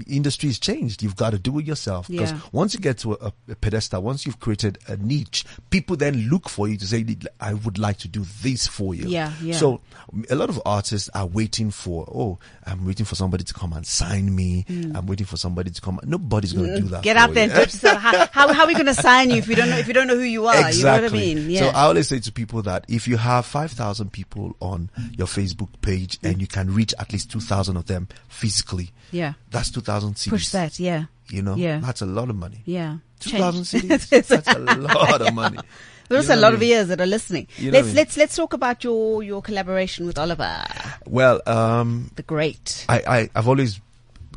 industry 0.08 0.50
has 0.50 0.60
changed. 0.60 1.02
You've 1.04 1.16
got 1.16 1.32
to 1.32 1.40
do 1.40 1.60
it 1.60 1.66
yourself 1.66 2.08
because 2.08 2.32
Yeah. 2.32 2.40
once 2.52 2.74
you 2.74 2.80
get 2.80 2.98
to 3.00 3.14
a, 3.14 3.34
a 3.50 3.56
pedestal, 3.56 4.02
once 4.02 4.26
you've 4.26 4.40
created 4.40 4.78
a 4.88 4.98
niche, 4.98 5.46
people 5.70 5.96
then 5.96 6.30
look 6.30 6.50
for 6.50 6.68
you 6.68 6.78
to 6.78 6.88
say, 6.88 7.06
I 7.40 7.54
would 7.54 7.78
like 7.78 7.98
to 8.00 8.08
do 8.08 8.26
this 8.42 8.68
for 8.68 8.96
you. 8.96 9.08
Yeah, 9.08 9.34
yeah. 9.42 9.58
So 9.58 9.82
a 10.30 10.36
lot 10.36 10.50
of 10.50 10.62
artists 10.66 11.10
are 11.14 11.26
waiting 11.26 11.72
for, 11.72 12.06
oh, 12.14 12.40
I'm 12.66 12.86
waiting 12.86 13.06
for 13.06 13.16
somebody 13.16 13.44
to 13.44 13.54
come 13.54 13.74
and 13.74 13.86
sign 13.86 14.34
me. 14.36 14.66
I'm 14.70 15.06
waiting 15.06 15.26
for 15.26 15.38
somebody 15.38 15.72
to 15.72 15.82
come. 15.82 16.00
Nobody's 16.04 16.54
going 16.54 16.68
to 16.76 16.82
do 16.82 16.88
that. 16.90 17.02
Mm. 17.02 17.04
Get 17.04 17.18
out 17.18 17.34
there 17.34 17.44
and 17.44 17.52
touch 17.52 17.74
yourself. 17.74 18.00
How, 18.00 18.28
how, 18.32 18.54
how 18.54 18.64
are 18.64 18.68
we 18.68 18.74
going 18.74 18.86
to 18.86 18.94
sign 18.94 19.30
you 19.30 19.38
if 19.38 19.48
you 19.48 19.56
don't 19.56 19.70
know 19.70 19.78
if 19.78 19.88
you 19.88 19.94
don't 19.94 20.08
know 20.08 20.16
who 20.16 20.22
you 20.22 20.48
are? 20.48 20.68
Exactly. 20.68 20.80
You 20.80 20.86
know 20.86 21.02
what 21.02 21.12
I 21.12 21.16
mean? 21.16 21.50
Yeah. 21.50 21.60
So 21.60 21.68
I 21.70 21.82
always 21.84 22.08
say 22.08 22.20
to 22.20 22.32
people 22.32 22.62
that 22.64 22.86
if 22.88 23.08
you 23.08 23.18
have 23.18 23.46
5,000 23.46 24.12
people 24.12 24.56
on 24.60 24.90
your 25.18 25.28
Facebook 25.28 25.70
page 25.82 26.20
and 26.24 26.40
you 26.42 26.48
can 26.48 26.74
reach 26.74 26.94
at 27.00 27.12
least 27.12 27.32
2,000 27.32 27.78
of 27.78 27.86
them 27.88 28.08
physically, 28.30 28.92
yeah. 29.12 29.34
that's 29.52 29.70
2,000 29.84 30.14
CDs. 30.16 30.30
Push 30.30 30.50
that. 30.50 30.80
Yeah. 30.80 31.06
You 31.30 31.42
know, 31.42 31.56
Yeah. 31.56 31.80
that's 31.80 32.02
a 32.02 32.06
lot 32.06 32.30
of 32.30 32.36
money. 32.36 32.62
Yeah. 32.66 32.98
2,000 33.20 33.64
CDs. 33.64 34.10
that's 34.28 34.48
a 34.48 34.60
lot 34.60 35.22
of 35.22 35.34
money. 35.34 35.58
There's 36.10 36.26
You 36.28 36.32
also 36.34 36.40
a 36.40 36.42
lot 36.42 36.52
I 36.52 36.56
of 36.56 36.60
mean? 36.60 36.70
ears 36.72 36.88
that 36.90 37.00
are 37.02 37.06
listening. 37.08 37.48
You 37.58 37.72
know 37.72 37.78
let's 37.78 37.86
I 37.86 37.88
mean? 37.88 37.96
let's 37.96 38.18
let's 38.18 38.36
talk 38.36 38.54
about 38.54 38.84
your 38.84 39.24
your 39.24 39.42
collaboration 39.42 40.06
with 40.06 40.18
Oliver, 40.20 40.64
Well, 41.08 41.42
um, 41.48 42.12
the 42.16 42.24
great. 42.24 42.86
I, 42.90 43.02
I, 43.08 43.30
I've 43.34 43.48
always 43.48 43.80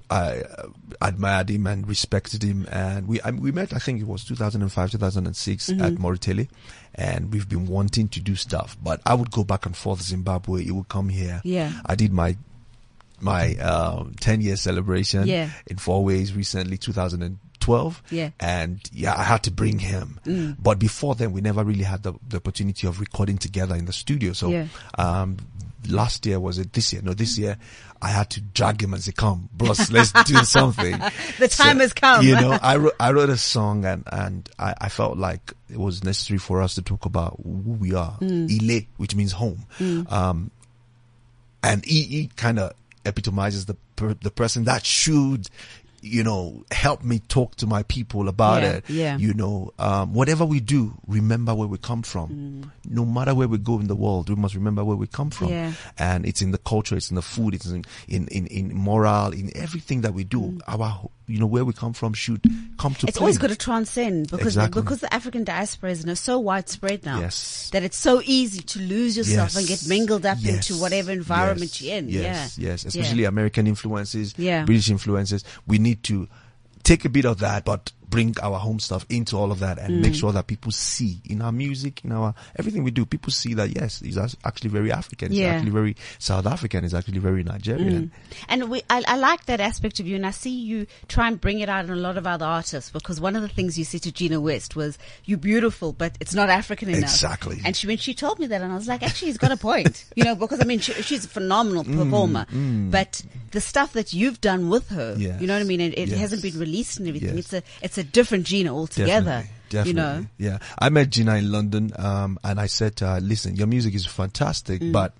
I 0.09 0.43
uh, 0.43 0.69
admired 1.03 1.51
him 1.51 1.67
and 1.67 1.87
respected 1.89 2.45
him, 2.45 2.69
and 2.71 3.09
we 3.09 3.21
I, 3.23 3.33
we 3.33 3.51
met. 3.51 3.75
I 3.75 3.79
think 3.79 4.01
it 4.01 4.07
was 4.07 4.25
2005, 4.25 4.93
2006 4.93 5.71
Mm-hmm. 5.71 5.83
at 5.85 5.95
Moretele, 5.95 6.49
and 6.95 7.33
we've 7.33 7.49
been 7.49 7.67
wanting 7.67 8.07
to 8.11 8.21
do 8.21 8.37
stuff. 8.37 8.77
But 8.81 9.01
I 9.05 9.15
would 9.15 9.33
go 9.33 9.43
back 9.43 9.67
and 9.67 9.77
forth 9.77 10.01
Zimbabwe. 10.03 10.63
He 10.63 10.71
would 10.71 10.89
come 10.89 11.09
here. 11.09 11.41
Yeah. 11.43 11.73
I 11.85 11.97
did 11.97 12.13
my 12.13 12.37
my 13.21 13.55
um, 13.57 14.15
10 14.21 14.41
year 14.41 14.57
celebration 14.57 15.27
Yeah. 15.27 15.51
in 15.67 15.77
Fourways 15.77 16.37
recently, 16.37 16.77
2012. 16.79 18.03
Yeah. 18.11 18.31
And 18.41 18.81
yeah, 18.93 19.15
I 19.17 19.23
had 19.23 19.43
to 19.45 19.51
bring 19.51 19.79
him. 19.79 20.21
Mm. 20.27 20.57
But 20.63 20.79
before 20.79 21.15
then, 21.15 21.33
we 21.33 21.41
never 21.41 21.65
really 21.65 21.85
had 21.85 22.03
the, 22.03 22.15
the 22.29 22.37
opportunity 22.37 22.87
of 22.87 23.01
recording 23.01 23.39
together 23.39 23.75
in 23.75 23.87
the 23.87 23.93
studio. 23.93 24.33
So, 24.33 24.51
Yeah. 24.51 24.67
um, 24.99 25.39
last 25.89 26.27
year 26.27 26.41
was 26.41 26.59
it 26.59 26.73
this 26.73 26.93
year? 26.93 27.01
No, 27.03 27.15
this 27.15 27.39
year 27.39 27.57
I 28.03 28.09
had 28.09 28.29
to 28.31 28.41
drag 28.41 28.83
him 28.83 28.93
and 28.93 29.03
say, 29.03 29.13
come, 29.13 29.49
bros, 29.55 29.91
let's 29.91 30.13
do 30.25 30.35
something. 30.45 30.99
The 31.39 31.49
time 31.49 31.79
has 31.81 31.93
come. 31.95 32.25
You 32.27 32.35
know, 32.35 32.59
I 32.61 32.77
wrote, 32.77 32.95
I 33.01 33.13
wrote 33.13 33.31
a 33.31 33.37
song 33.39 33.85
and, 33.85 34.03
and 34.13 34.49
I, 34.59 34.75
I 34.83 34.89
felt 34.91 35.17
like 35.17 35.53
it 35.71 35.79
was 35.79 36.05
necessary 36.05 36.39
for 36.39 36.61
us 36.61 36.75
to 36.75 36.83
talk 36.83 37.07
about 37.07 37.41
who 37.43 37.73
we 37.73 37.95
are. 37.95 38.19
Mm. 38.21 38.51
Ile, 38.71 38.83
which 38.99 39.15
means 39.15 39.33
home. 39.33 39.65
Um, 40.11 40.51
and 41.63 41.85
he, 41.85 42.03
he 42.03 42.31
kind 42.37 42.59
of 42.59 42.73
epitomizes 43.07 43.67
the 43.67 43.75
per, 43.97 44.15
the 44.15 44.31
person 44.31 44.65
that 44.65 44.85
should 44.85 45.49
you 46.03 46.23
know 46.23 46.63
help 46.71 47.03
me 47.03 47.19
talk 47.21 47.57
to 47.57 47.67
my 47.67 47.83
people 47.85 48.29
about 48.29 48.63
Yeah, 48.63 48.73
it 48.73 48.85
yeah. 48.91 49.17
you 49.17 49.33
know 49.35 49.73
um, 49.79 50.13
whatever 50.15 50.45
we 50.45 50.61
do 50.61 50.93
remember 51.09 51.55
where 51.55 51.67
we 51.67 51.79
come 51.79 52.03
from 52.03 52.71
no 52.85 53.05
matter 53.05 53.35
where 53.35 53.49
we 53.49 53.59
go 53.59 53.81
in 53.81 53.89
the 53.89 53.97
world 53.97 54.29
we 54.29 54.37
must 54.37 54.55
remember 54.55 54.85
where 54.85 54.97
we 54.97 55.07
come 55.09 55.31
from 55.31 55.49
Mm. 55.49 55.51
Yeah. 55.51 55.73
and 55.99 56.27
it's 56.27 56.43
in 56.43 56.51
the 56.53 56.59
culture 56.59 56.97
it's 56.97 57.11
in 57.11 57.17
the 57.17 57.23
food 57.23 57.55
it's 57.55 57.67
in 57.67 57.85
in 58.09 58.29
in, 58.29 58.47
in 58.49 58.75
moral 58.75 59.33
in 59.33 59.51
everything 59.57 60.03
that 60.03 60.13
we 60.15 60.23
do 60.23 60.41
Mm. 60.43 60.61
our 60.69 61.09
you 61.27 61.39
know 61.41 61.47
where 61.47 61.65
we 61.65 61.73
come 61.73 61.93
from 61.93 62.13
should 62.15 62.41
come 62.79 62.95
to 62.95 63.07
It's 63.07 63.17
play. 63.19 63.25
always 63.25 63.39
got 63.39 63.49
to 63.51 63.57
transcend 63.57 64.31
because 64.31 64.49
Exactly. 64.57 64.83
because 64.83 65.01
the 65.01 65.13
African 65.13 65.45
diaspora 65.45 65.91
is 65.91 66.21
so 66.21 66.39
widespread 66.39 67.05
now 67.05 67.21
Yes. 67.21 67.69
that 67.73 67.83
it's 67.83 67.97
so 67.97 68.23
easy 68.25 68.61
to 68.61 68.79
lose 68.81 69.17
yourself 69.17 69.57
and 69.57 69.67
get 69.67 69.87
mingled 69.89 70.25
up 70.25 70.39
Yes. 70.41 70.69
into 70.71 70.81
whatever 70.81 71.11
environment 71.13 71.81
Yes. 71.81 71.83
you're 71.83 71.97
in. 71.99 72.09
Yes, 72.09 72.59
yeah. 72.59 72.69
yes, 72.71 72.85
Yeah. 72.85 72.89
especially 72.89 73.25
American 73.25 73.67
influences, 73.67 74.35
Yeah. 74.37 74.65
British 74.65 74.89
influences. 74.91 75.43
We 75.67 75.79
need 75.79 76.03
to 76.05 76.29
take 76.85 77.05
a 77.05 77.09
bit 77.09 77.25
of 77.25 77.39
that, 77.41 77.65
but 77.65 77.93
bring 78.09 78.35
our 78.43 78.59
home 78.59 78.79
stuff 78.79 79.05
into 79.11 79.37
all 79.37 79.51
of 79.53 79.59
that 79.61 79.79
and 79.79 79.95
Mm. 79.97 80.03
make 80.03 80.15
sure 80.15 80.33
that 80.33 80.47
people 80.47 80.71
see 80.73 81.21
in 81.25 81.43
our 81.43 81.53
music, 81.53 82.05
in 82.05 82.13
our 82.13 82.35
everything 82.57 82.83
we 82.85 82.91
do, 82.91 83.05
people 83.05 83.33
see 83.33 83.55
that 83.55 83.75
yes, 83.75 84.01
he's 84.01 84.17
as- 84.19 84.37
actually 84.45 84.71
very 84.71 84.93
African. 84.93 85.31
He's 85.33 85.41
Yeah. 85.41 85.55
actually 85.55 85.71
very 85.73 85.97
South 86.19 86.47
African. 86.47 86.83
He's 86.85 86.95
actually 86.95 87.19
very 87.19 87.43
Nigerian. 87.43 88.13
And 88.49 88.69
we, 88.71 88.83
I, 88.91 89.03
I 89.09 89.17
like 89.17 89.47
that 89.47 89.61
aspect 89.61 90.01
of 90.01 90.07
you, 90.07 90.17
and 90.17 90.27
I 90.27 90.31
see 90.31 90.51
you 90.51 90.87
try 91.09 91.29
and 91.29 91.41
bring 91.41 91.61
it 91.61 91.69
out 91.69 91.85
in 91.85 91.91
a 91.91 91.97
lot 91.97 92.17
of 92.17 92.27
other 92.27 92.47
artists. 92.47 92.91
Because 92.91 93.21
one 93.21 93.35
of 93.37 93.43
the 93.43 93.49
things 93.49 93.79
you 93.79 93.85
said 93.85 94.03
to 94.03 94.13
Gina 94.13 94.41
West 94.41 94.77
was, 94.77 94.99
"You're 95.25 95.39
beautiful, 95.39 95.93
but 95.93 96.17
it's 96.21 96.35
not 96.35 96.49
African 96.49 96.89
enough." 96.89 97.03
Exactly. 97.03 97.61
And 97.65 97.75
she 97.77 97.87
when 97.87 97.99
she 97.99 98.15
told 98.15 98.39
me 98.39 98.47
that, 98.47 98.63
and 98.63 98.73
I 98.73 98.77
was 98.77 98.89
like, 98.89 99.03
"Actually, 99.03 99.29
he's 99.29 99.39
got 99.39 99.53
a 99.53 99.57
point." 99.57 100.05
you 100.17 100.25
know, 100.25 100.35
because 100.35 100.61
I 100.61 100.65
mean, 100.65 100.79
she, 100.81 100.93
she's 101.03 101.25
a 101.25 101.29
phenomenal 101.29 101.85
Mm, 101.85 101.97
performer, 101.97 102.47
but 102.91 103.23
the 103.53 103.61
stuff 103.61 103.93
that 103.95 104.13
you've 104.13 104.41
done 104.41 104.69
with 104.69 104.89
her, 104.91 105.15
Yes. 105.19 105.41
you 105.41 105.47
know 105.47 105.55
what 105.55 105.61
I 105.63 105.65
mean, 105.65 105.81
it, 105.81 105.97
it 105.99 106.09
Yes. 106.09 106.19
hasn't 106.19 106.43
been 106.43 106.59
released 106.59 106.99
and 106.99 107.09
everything. 107.09 107.37
Yes. 107.37 107.53
It's 107.53 107.53
a 107.53 107.63
it's 107.83 107.99
a 107.99 108.05
different 108.13 108.47
Gina 108.47 108.75
altogether. 108.75 109.45
Definitely, 109.45 109.51
definitely. 109.69 109.91
You 109.91 109.95
know. 109.95 110.27
Yeah. 110.39 110.59
I 110.79 110.89
met 110.91 111.11
Gina 111.11 111.37
in 111.37 111.51
London, 111.53 111.93
um, 111.97 112.39
and 112.45 112.61
I 112.61 112.67
said 112.67 112.97
to 112.97 113.07
her, 113.07 113.21
listen, 113.21 113.57
your 113.57 113.67
music 113.67 113.95
is 113.95 114.07
fantastic, 114.07 114.81
Mm. 114.81 114.93
but 114.93 115.13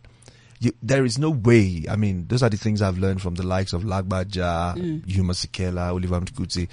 you, 0.59 0.73
there 0.83 1.05
is 1.05 1.19
no 1.19 1.29
way. 1.31 1.85
I 1.91 1.97
mean, 1.97 2.27
those 2.29 2.43
are 2.43 2.49
the 2.49 2.57
things 2.57 2.81
I've 2.81 2.97
learned 2.99 3.21
from 3.21 3.35
the 3.35 3.43
likes 3.47 3.75
of 3.75 3.83
Lagbaja, 3.83 4.75
Mm. 4.77 5.07
Hugh 5.07 5.23
Masekela, 5.23 5.91
Oliver 5.93 6.21
Mtukudzi, 6.21 6.69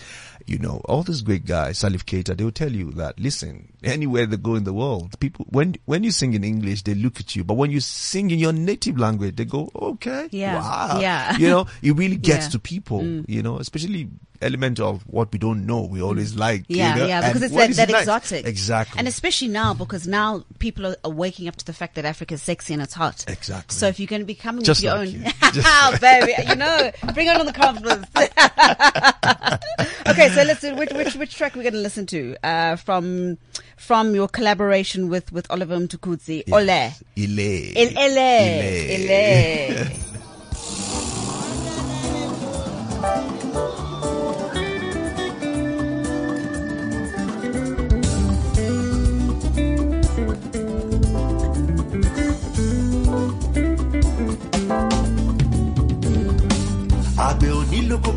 you 0.46 0.58
know, 0.60 0.82
all 0.86 1.04
these 1.04 1.22
great 1.22 1.46
guys, 1.46 1.80
Salif 1.80 2.04
Keita, 2.06 2.36
they 2.38 2.44
will 2.44 2.52
tell 2.52 2.72
you 2.72 2.92
that, 2.94 3.20
listen, 3.20 3.74
anywhere 3.84 4.26
they 4.26 4.38
go 4.38 4.56
in 4.56 4.64
the 4.64 4.74
world, 4.74 5.20
people, 5.20 5.46
when, 5.50 5.76
when 5.86 6.04
you 6.04 6.12
sing 6.12 6.34
in 6.34 6.44
English, 6.44 6.84
they 6.84 6.94
look 6.96 7.20
at 7.20 7.36
you, 7.36 7.44
but 7.44 7.56
when 7.56 7.72
you 7.72 7.80
sing 7.80 8.32
in 8.32 8.40
your 8.40 8.54
native 8.54 8.98
language, 8.98 9.36
they 9.36 9.46
go, 9.46 9.70
okay. 9.76 10.28
Yeah, 10.32 10.56
Wow. 10.60 11.00
yeah. 11.00 11.38
You 11.38 11.48
know, 11.50 11.68
it 11.82 11.96
really 11.96 12.16
gets 12.18 12.46
Yeah. 12.46 12.50
Mm. 12.50 12.52
to 12.52 12.60
people, 12.60 13.04
you 13.28 13.42
know, 13.44 13.60
especially 13.60 14.10
element 14.42 14.78
of 14.78 15.04
what 15.08 15.32
we 15.32 15.40
don't 15.40 15.66
know, 15.66 15.84
we 15.84 16.02
always 16.02 16.36
like. 16.36 16.66
you 16.68 16.76
Yeah, 16.78 16.96
know, 16.96 17.06
yeah, 17.06 17.22
and 17.24 17.34
because 17.34 17.44
it's 17.44 17.54
what 17.54 17.70
that, 17.70 17.88
that 17.88 17.90
nice- 17.94 18.02
exotic. 18.02 18.46
Exactly. 18.46 19.00
And 19.00 19.08
especially 19.08 19.48
now, 19.48 19.74
because 19.74 20.06
now 20.06 20.44
people 20.60 20.86
are, 20.88 20.98
are 21.06 21.12
waking 21.12 21.48
up 21.48 21.56
to 21.56 21.66
the 21.66 21.72
fact 21.72 21.96
that 21.96 22.04
africa 22.04 22.34
is 22.34 22.42
sexy 22.42 22.74
and 22.74 22.84
it's 22.84 22.94
hot. 22.94 23.24
Exactly. 23.30 23.74
So 23.74 23.88
if 23.88 24.02
you're 24.02 24.08
going 24.08 24.22
to 24.22 24.26
be 24.26 24.36
coming 24.36 24.66
Just 24.66 24.80
with 24.82 24.86
your 24.86 24.98
like 24.98 25.08
own, 25.08 25.14
you. 25.14 25.24
Just 25.54 25.66
oh, 25.66 25.98
baby, 26.02 26.34
you 26.50 26.56
know, 26.58 26.92
bring 27.14 27.30
on 27.30 27.38
all 27.38 27.46
the 27.46 27.54
confidence. 27.54 28.06
okay, 30.08 30.30
so 30.30 30.44
let's 30.44 30.64
which 30.64 30.92
which 30.92 31.16
which 31.16 31.36
track 31.36 31.56
we're 31.56 31.64
going 31.64 31.74
to 31.74 31.80
listen 31.80 32.06
to 32.08 32.36
uh, 32.44 32.76
from 32.76 33.38
from 33.78 34.16
your 34.16 34.28
collaboration 34.28 35.10
with 35.10 35.32
with 35.32 35.50
Oliver 35.52 35.78
Mtukudzi, 35.78 36.44
Ole. 36.52 36.94
Ile. 37.18 37.74
Il 37.76 37.98
ele, 37.98 38.96
Ile. 38.96 40.13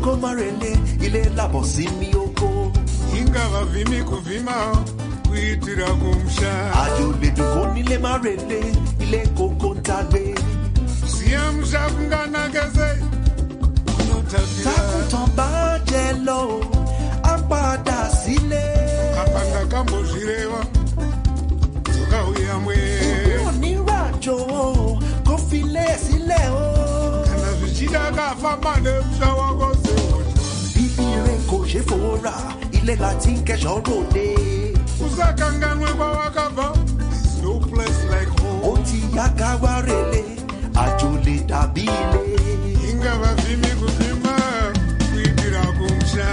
Onílò 0.07 0.15
kókó 0.15 0.15
márẹ̀lẹ̀ 0.21 0.75
ilé 1.05 1.21
làbọ̀ 1.37 1.63
sí 1.73 1.85
mi 1.99 2.09
oko. 2.23 2.71
ingavavhimi 3.17 3.99
kuvhima 4.09 4.55
kuitira 5.27 5.87
kumsha 6.01 6.51
àjò 6.83 7.07
lè 7.21 7.29
dùn 7.37 7.47
kó 7.53 7.61
nílé 7.75 7.97
márẹ̀lẹ̀ 8.05 8.75
ilé 9.03 9.21
kókó 9.37 9.69
ń 9.75 9.81
tagbé. 9.87 10.23
ziya 11.13 11.41
musha 11.55 11.81
kunganakese 11.95 12.89
kunotapira 13.95 14.71
tákùtàn 14.75 15.27
bá 15.37 15.49
jẹ 15.89 16.03
lọ 16.27 16.41
á 17.23 17.33
padà 17.49 17.99
sílé. 18.21 18.65
apa 19.21 19.39
ndakambozvireva 19.49 20.61
dzokauya 21.91 22.55
mwe 22.63 22.77
kúrò 23.25 23.51
nírajò 23.61 24.37
kó 25.27 25.35
sílẹ̀ 25.49 26.49
o. 26.51 26.65
kana 27.29 27.49
zvichida 27.59 28.03
kafamba 28.17 28.73
nemusha 28.83 29.29
wako 29.39 29.67
kò 31.67 32.17
ṣe 32.23 32.33
ilé 32.77 32.95
láti 33.03 33.31
ń 33.35 33.43
kẹ́sọ̀ 33.47 33.77
ròde. 33.87 34.25
usakanganwe 35.05 35.89
kwawakabva 35.97 36.67
There's 37.09 37.41
no 37.43 37.59
place 37.59 38.01
like 38.11 38.31
bóyá 39.17 39.27
ká 39.39 39.49
wá 39.61 39.73
relé. 39.87 40.21
Àjò 40.83 41.09
lè 41.25 41.35
dàbí 41.49 41.83
ilé. 41.83 42.21
ingavavhimi 42.89 43.71
kuvhima 43.79 44.35
kuitira 45.11 45.63
kumsha 45.77 46.29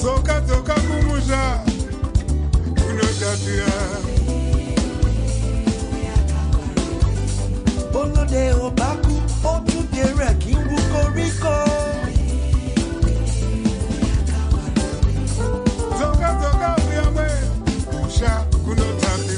dzoka 0.00 0.40
dzoka 0.46 0.74
kumusha 0.86 1.42
kunotapira 2.78 3.76
bólóde 7.92 8.42
ò 8.64 8.70
bá 8.78 8.90
kú 9.04 9.17
ó 9.44 9.52
túnde 9.66 10.02
rẹ̀ 10.18 10.34
kí 10.42 10.52
n 10.54 10.60
wú 10.68 10.78
koríko. 10.92 11.54
dzoka 15.96 16.28
dzoka 16.40 16.68
uyamwe 16.86 17.26
kumsha 17.88 18.32
kunotapira 18.64 19.37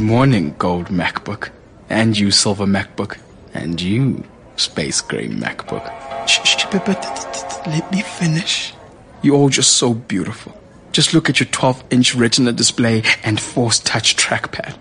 Good 0.00 0.06
morning, 0.06 0.54
gold 0.56 0.86
MacBook. 0.86 1.50
And 1.90 2.18
you, 2.18 2.30
silver 2.30 2.64
MacBook. 2.64 3.18
And 3.52 3.78
you, 3.78 4.24
space 4.56 5.02
gray 5.02 5.28
MacBook. 5.28 5.84
Shh, 6.26 6.64
but, 6.70 7.66
let 7.66 7.92
me 7.92 8.00
finish. 8.00 8.72
You're 9.20 9.36
all 9.36 9.50
just 9.50 9.76
so 9.76 9.92
beautiful. 9.92 10.58
Just 10.92 11.12
look 11.12 11.28
at 11.28 11.38
your 11.38 11.48
12 11.48 11.84
inch 11.90 12.14
retina 12.14 12.50
display 12.52 13.02
and 13.24 13.38
force 13.38 13.78
touch 13.78 14.16
trackpad. 14.16 14.74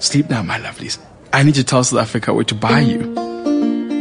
Sleep 0.00 0.28
now, 0.28 0.42
my 0.42 0.58
lovelies. 0.58 0.98
I 1.32 1.44
need 1.44 1.54
to 1.54 1.62
tell 1.62 1.84
South 1.84 2.00
Africa 2.00 2.34
where 2.34 2.42
to 2.42 2.54
buy 2.56 2.80
you. 2.80 3.15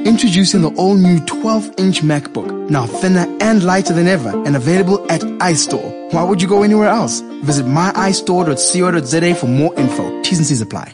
Introducing 0.05 0.61
the 0.61 0.69
all 0.77 0.93
new 0.93 1.19
12 1.21 1.79
inch 1.79 2.01
MacBook, 2.03 2.69
now 2.69 2.85
thinner 2.85 3.25
and 3.41 3.63
lighter 3.63 3.91
than 3.91 4.05
ever, 4.05 4.29
and 4.45 4.55
available 4.55 5.03
at 5.11 5.21
iStore. 5.21 6.13
Why 6.13 6.21
would 6.21 6.43
you 6.43 6.47
go 6.47 6.61
anywhere 6.61 6.89
else? 6.89 7.21
Visit 7.41 7.65
myiStore.co.za 7.65 9.35
for 9.35 9.47
more 9.47 9.73
info. 9.79 10.21
T's 10.21 10.37
and 10.37 10.45
C's 10.45 10.61
apply. 10.61 10.93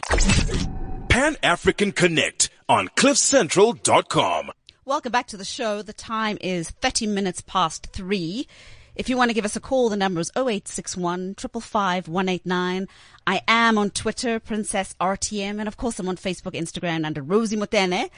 Pan 1.10 1.36
African 1.42 1.92
Connect 1.92 2.48
on 2.70 2.88
CliffCentral.com. 2.88 4.50
Welcome 4.86 5.12
back 5.12 5.26
to 5.26 5.36
the 5.36 5.44
show. 5.44 5.82
The 5.82 5.92
time 5.92 6.38
is 6.40 6.70
30 6.70 7.06
minutes 7.08 7.42
past 7.42 7.88
three. 7.92 8.46
If 8.96 9.10
you 9.10 9.18
want 9.18 9.28
to 9.28 9.34
give 9.34 9.44
us 9.44 9.56
a 9.56 9.60
call, 9.60 9.90
the 9.90 9.96
number 9.96 10.20
is 10.20 10.32
0861 10.36 11.34
555 11.34 12.08
189. 12.08 12.88
I 13.26 13.42
am 13.46 13.76
on 13.76 13.90
Twitter, 13.90 14.40
Princess 14.40 14.94
RTM, 14.98 15.58
and 15.58 15.68
of 15.68 15.76
course 15.76 15.98
I'm 15.98 16.08
on 16.08 16.16
Facebook, 16.16 16.54
Instagram 16.54 17.04
under 17.04 17.22
Rosie 17.22 17.58
Motene. 17.58 18.08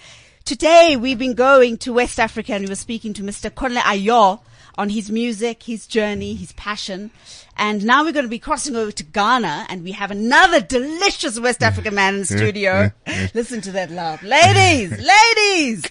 Today 0.44 0.94
we've 1.00 1.18
been 1.18 1.32
going 1.32 1.78
to 1.78 1.94
West 1.94 2.20
Africa 2.20 2.52
and 2.52 2.64
we 2.64 2.68
were 2.68 2.74
speaking 2.74 3.14
to 3.14 3.22
Mr. 3.22 3.48
Kunle 3.48 3.80
Ayo 3.80 4.40
on 4.76 4.90
his 4.90 5.10
music, 5.10 5.62
his 5.62 5.86
journey, 5.86 6.34
his 6.34 6.52
passion. 6.52 7.10
And 7.56 7.82
now 7.86 8.04
we're 8.04 8.12
going 8.12 8.26
to 8.26 8.28
be 8.30 8.38
crossing 8.38 8.76
over 8.76 8.92
to 8.92 9.04
Ghana 9.04 9.64
and 9.70 9.82
we 9.82 9.92
have 9.92 10.10
another 10.10 10.60
delicious 10.60 11.40
West 11.40 11.62
African 11.62 11.94
man 11.94 12.12
in 12.12 12.20
the 12.20 12.26
studio. 12.36 12.92
Listen 13.32 13.62
to 13.62 13.72
that 13.72 13.90
laugh. 13.90 14.22
Ladies, 14.22 14.90
ladies! 14.90 15.86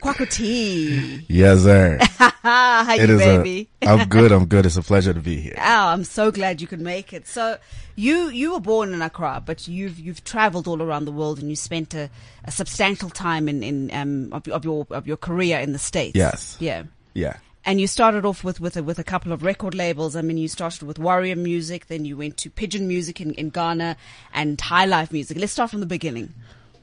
Kwakuti. 0.00 1.24
Yes, 1.28 1.62
sir. 1.62 1.98
How 2.42 2.94
It 2.94 3.08
you 3.08 3.18
baby? 3.18 3.68
a. 3.82 3.88
I'm 3.88 4.08
good. 4.08 4.32
I'm 4.32 4.46
good. 4.46 4.66
It's 4.66 4.76
a 4.76 4.82
pleasure 4.82 5.12
to 5.12 5.20
be 5.20 5.36
here. 5.40 5.54
Oh, 5.58 5.62
I'm 5.88 6.04
so 6.04 6.30
glad 6.30 6.60
you 6.60 6.66
could 6.66 6.80
make 6.80 7.12
it. 7.12 7.26
So 7.26 7.58
you 7.96 8.28
you 8.30 8.52
were 8.52 8.60
born 8.60 8.92
in 8.94 9.02
Accra, 9.02 9.42
but 9.44 9.68
you've 9.68 9.98
you've 9.98 10.24
travelled 10.24 10.66
all 10.66 10.82
around 10.82 11.04
the 11.04 11.12
world 11.12 11.38
and 11.38 11.48
you 11.50 11.56
spent 11.56 11.94
a, 11.94 12.08
a 12.44 12.50
substantial 12.50 13.10
time 13.10 13.48
in 13.48 13.62
in 13.62 13.90
um 13.92 14.32
of, 14.32 14.48
of 14.48 14.64
your 14.64 14.86
of 14.90 15.06
your 15.06 15.16
career 15.16 15.58
in 15.60 15.72
the 15.72 15.78
states. 15.78 16.16
Yes. 16.16 16.56
Yeah. 16.60 16.84
Yeah. 17.14 17.36
And 17.62 17.78
you 17.78 17.86
started 17.86 18.24
off 18.24 18.42
with 18.42 18.58
with 18.58 18.78
a, 18.78 18.82
with 18.82 18.98
a 18.98 19.04
couple 19.04 19.32
of 19.32 19.42
record 19.42 19.74
labels. 19.74 20.16
I 20.16 20.22
mean, 20.22 20.38
you 20.38 20.48
started 20.48 20.82
with 20.82 20.98
Warrior 20.98 21.36
Music, 21.36 21.88
then 21.88 22.06
you 22.06 22.16
went 22.16 22.38
to 22.38 22.48
Pigeon 22.50 22.88
Music 22.88 23.20
in, 23.20 23.34
in 23.34 23.50
Ghana 23.50 23.96
and 24.32 24.58
High 24.58 24.86
Life 24.86 25.12
Music. 25.12 25.36
Let's 25.38 25.52
start 25.52 25.70
from 25.70 25.80
the 25.80 25.86
beginning. 25.86 26.32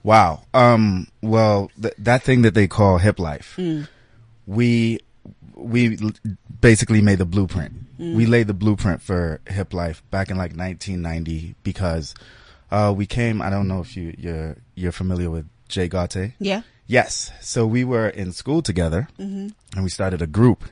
Wow. 0.07 0.43
Um. 0.53 1.07
Well, 1.21 1.69
th- 1.81 1.93
that 1.99 2.23
thing 2.23 2.43
that 2.43 2.53
they 2.53 2.67
call 2.67 2.97
hip 2.97 3.19
life, 3.19 3.59
we 4.47 4.99
we 5.53 5.97
l- 6.01 6.11
basically 6.61 7.01
made 7.01 7.17
the 7.19 7.25
blueprint. 7.25 7.73
We 7.99 8.25
laid 8.27 8.47
the 8.47 8.53
blueprint 8.53 9.01
for 9.01 9.41
hip 9.47 9.73
life 9.73 10.03
back 10.11 10.29
in 10.29 10.37
like 10.37 10.53
1990 10.55 11.55
because 11.63 12.13
uh, 12.71 12.93
we 12.95 13.05
came. 13.05 13.41
I 13.41 13.49
don't 13.49 13.67
know 13.67 13.81
if 13.81 13.97
you 13.97 14.13
you're 14.17 14.55
you're 14.75 14.91
familiar 14.93 15.29
with 15.29 15.45
Jay 15.67 15.89
Ghartey. 15.89 16.33
Yeah. 16.39 16.61
Yes. 16.85 17.31
So 17.41 17.65
we 17.67 17.83
were 17.83 18.07
in 18.07 18.31
school 18.31 18.61
together 18.61 19.09
and 19.73 19.83
we 19.83 19.89
started 19.89 20.21
a 20.21 20.27
group 20.27 20.63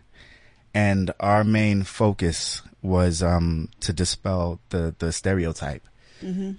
and 0.74 1.12
our 1.20 1.44
main 1.44 1.84
focus 1.84 2.62
was, 2.82 3.24
um, 3.24 3.70
to 3.80 3.92
dispel 3.92 4.60
the, 4.70 4.94
the 5.00 5.12
stereotype, 5.12 5.84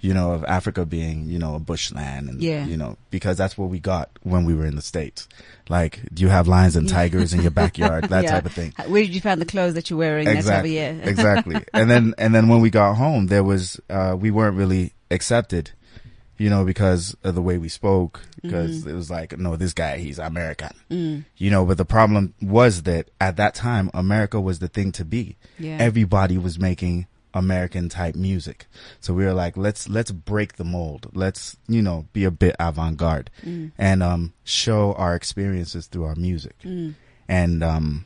you 0.01 0.13
know, 0.13 0.31
of 0.31 0.43
Africa 0.45 0.85
being, 0.85 1.25
you 1.29 1.37
know, 1.39 1.55
a 1.55 1.59
bushland 1.59 2.29
and, 2.29 2.41
Yeah. 2.41 2.65
you 2.65 2.77
know, 2.77 2.97
because 3.11 3.37
that's 3.37 3.57
what 3.57 3.69
we 3.69 3.79
got 3.79 4.09
when 4.23 4.45
we 4.45 4.53
were 4.55 4.65
in 4.65 4.75
the 4.75 4.81
States. 4.81 5.27
Like, 5.69 5.99
do 6.13 6.23
you 6.23 6.29
have 6.29 6.47
lions 6.47 6.75
and 6.75 6.87
tigers 6.99 7.33
in 7.33 7.41
your 7.41 7.51
backyard? 7.51 8.05
That 8.05 8.23
yeah. 8.23 8.31
type 8.31 8.45
of 8.45 8.53
thing. 8.53 8.73
Where 8.87 9.03
did 9.03 9.13
you 9.13 9.21
find 9.21 9.41
the 9.41 9.45
clothes 9.45 9.73
that 9.73 9.89
you're 9.89 9.99
wearing 9.99 10.25
that 10.25 10.43
time 10.45 10.65
of 10.65 10.71
year? 10.71 10.99
exactly. 11.03 11.55
And 11.73 11.89
then 11.91 12.13
and 12.17 12.33
then 12.33 12.47
when 12.47 12.61
we 12.61 12.69
got 12.69 12.93
home, 12.95 13.27
there 13.27 13.43
was 13.43 13.79
uh, 13.89 14.15
we 14.17 14.31
weren't 14.31 14.55
really 14.57 14.93
accepted, 15.11 15.71
you 16.37 16.49
know, 16.49 16.63
because 16.63 17.15
of 17.23 17.35
the 17.35 17.41
way 17.41 17.57
we 17.57 17.69
spoke. 17.69 18.21
Because 18.41 18.81
Mm-hmm. 18.81 18.89
it 18.89 18.93
was 18.93 19.09
like, 19.11 19.37
no, 19.37 19.55
this 19.57 19.73
guy, 19.73 19.97
he's 19.97 20.19
American, 20.19 20.69
Mm. 20.89 21.25
you 21.35 21.49
know. 21.51 21.65
But 21.65 21.77
the 21.77 21.85
problem 21.85 22.33
was 22.41 22.83
that 22.83 23.09
at 23.19 23.35
that 23.37 23.55
time, 23.55 23.89
America 23.93 24.39
was 24.39 24.59
the 24.59 24.67
thing 24.69 24.91
to 24.93 25.03
be. 25.03 25.35
Yeah. 25.59 25.77
Everybody 25.79 26.37
was 26.37 26.57
making 26.59 27.07
American 27.37 27.89
type 27.89 28.15
music, 28.15 28.65
so 28.99 29.13
we 29.13 29.23
were 29.25 29.33
like, 29.33 29.55
let's 29.57 29.87
let's 29.89 30.11
break 30.11 30.55
the 30.57 30.63
mold. 30.63 31.07
Let's 31.13 31.57
you 31.67 31.81
know 31.81 32.05
be 32.13 32.23
a 32.25 32.31
bit 32.31 32.55
avant 32.59 32.97
garde 32.97 33.29
Mm. 33.45 33.71
and 33.77 34.01
um 34.03 34.33
show 34.43 34.93
our 34.93 35.15
experiences 35.15 35.87
through 35.87 36.05
our 36.05 36.15
music, 36.15 36.55
Mm. 36.63 36.95
and 37.27 37.63
um 37.63 38.05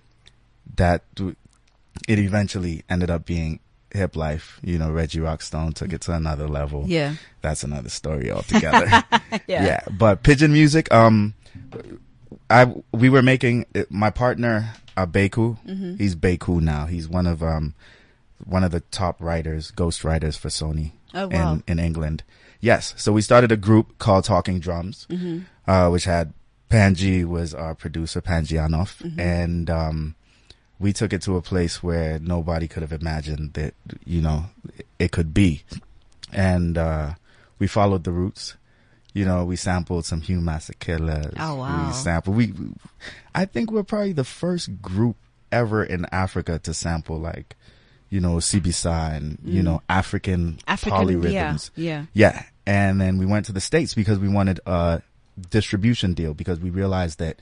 that 0.76 1.04
it 2.08 2.20
eventually 2.20 2.84
ended 2.89 3.10
up 3.10 3.26
being 3.26 3.60
hip 3.94 4.15
life. 4.15 4.60
You 4.63 4.78
know, 4.80 4.89
Reggie 4.91 5.20
Rockstone 5.20 5.74
took 5.74 5.91
it 5.94 6.02
to 6.02 6.13
another 6.13 6.48
level. 6.48 6.86
Yeah. 6.88 7.15
That's 7.41 7.63
another 7.63 7.89
story 7.89 8.32
altogether. 8.36 8.88
Yeah. 9.48 9.65
yeah. 9.65 9.82
But 9.91 10.24
Pidgin 10.24 10.52
Music, 10.54 10.91
um, 10.94 11.34
I, 12.50 12.74
we 12.94 13.10
were 13.10 13.22
making 13.22 13.65
my 13.89 14.10
partner, 14.10 14.74
uh, 14.96 15.06
Beku. 15.06 15.58
Mm-hmm. 15.67 15.96
He's 15.98 16.15
Beku 16.15 16.62
now. 16.62 16.86
He's 16.86 17.08
one 17.10 17.28
of, 17.28 17.44
um, 17.44 17.74
one 18.45 18.63
of 18.63 18.71
the 18.71 18.80
top 18.91 19.21
writers, 19.21 19.71
ghost 19.71 20.04
writers 20.04 20.36
for 20.38 20.49
Sony 20.49 20.91
Oh, 21.13 21.27
wow. 21.27 21.54
in, 21.54 21.63
in 21.67 21.80
England. 21.80 22.23
Yes. 22.60 22.93
So 22.97 23.12
we 23.12 23.21
started 23.21 23.51
a 23.51 23.58
group 23.58 23.97
called 23.97 24.23
Talking 24.25 24.60
Drums, 24.60 25.08
Mm-hmm. 25.10 25.39
uh, 25.69 25.89
which 25.89 26.06
had 26.06 26.34
Panji 26.69 27.25
was 27.25 27.54
our 27.54 27.75
producer, 27.75 28.21
Panji 28.21 28.58
Anoff. 28.58 29.01
Mm-hmm. 29.04 29.19
And, 29.19 29.69
um, 29.69 30.15
we 30.80 30.93
took 30.93 31.13
it 31.13 31.21
to 31.23 31.36
a 31.38 31.41
place 31.43 31.84
where 31.84 32.17
nobody 32.19 32.67
could 32.67 32.82
have 32.82 32.93
imagined 32.93 33.54
that, 33.54 33.75
you 34.06 34.19
know, 34.21 34.45
it 34.97 35.12
could 35.12 35.32
be. 35.34 35.62
And, 36.34 36.77
uh, 36.77 37.13
we 37.60 37.67
followed 37.67 38.04
the 38.04 38.12
roots. 38.12 38.56
You 39.13 39.25
know, 39.25 39.43
we 39.43 39.58
sampled 39.58 40.06
some 40.06 40.21
Hugh 40.21 40.39
Masekela. 40.39 41.34
Oh, 41.38 41.56
wow. 41.56 41.88
We 41.88 41.93
sampled, 41.93 42.36
we, 42.36 42.54
I 43.36 43.45
think 43.45 43.69
we're 43.71 43.84
probably 43.84 44.13
the 44.13 44.23
first 44.23 44.82
group 44.82 45.17
ever 45.51 45.84
in 45.84 46.06
Africa 46.12 46.58
to 46.60 46.73
sample 46.73 47.19
like, 47.19 47.56
you 48.12 48.19
know, 48.19 48.36
Sibisa 48.36 49.15
and, 49.15 49.39
you 49.43 49.63
know, 49.63 49.82
African, 49.89 50.54
Mm. 50.54 50.60
African, 50.67 51.00
polyrhythms. 51.08 51.71
yeah, 51.76 52.06
Yeah. 52.13 52.43
And 52.67 53.02
then 53.02 53.17
we 53.17 53.26
went 53.26 53.47
to 53.47 53.52
the 53.54 53.60
States 53.62 53.95
because 53.95 54.19
we 54.19 54.28
wanted 54.30 54.60
a 54.67 55.02
distribution 55.50 56.13
deal 56.13 56.34
because 56.36 56.60
we 56.60 56.69
realized 56.69 57.17
that 57.19 57.39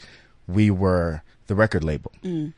we 0.48 0.72
were 0.72 1.22
the 1.48 1.56
record 1.56 1.84
label. 1.84 2.12
Mm. 2.24 2.54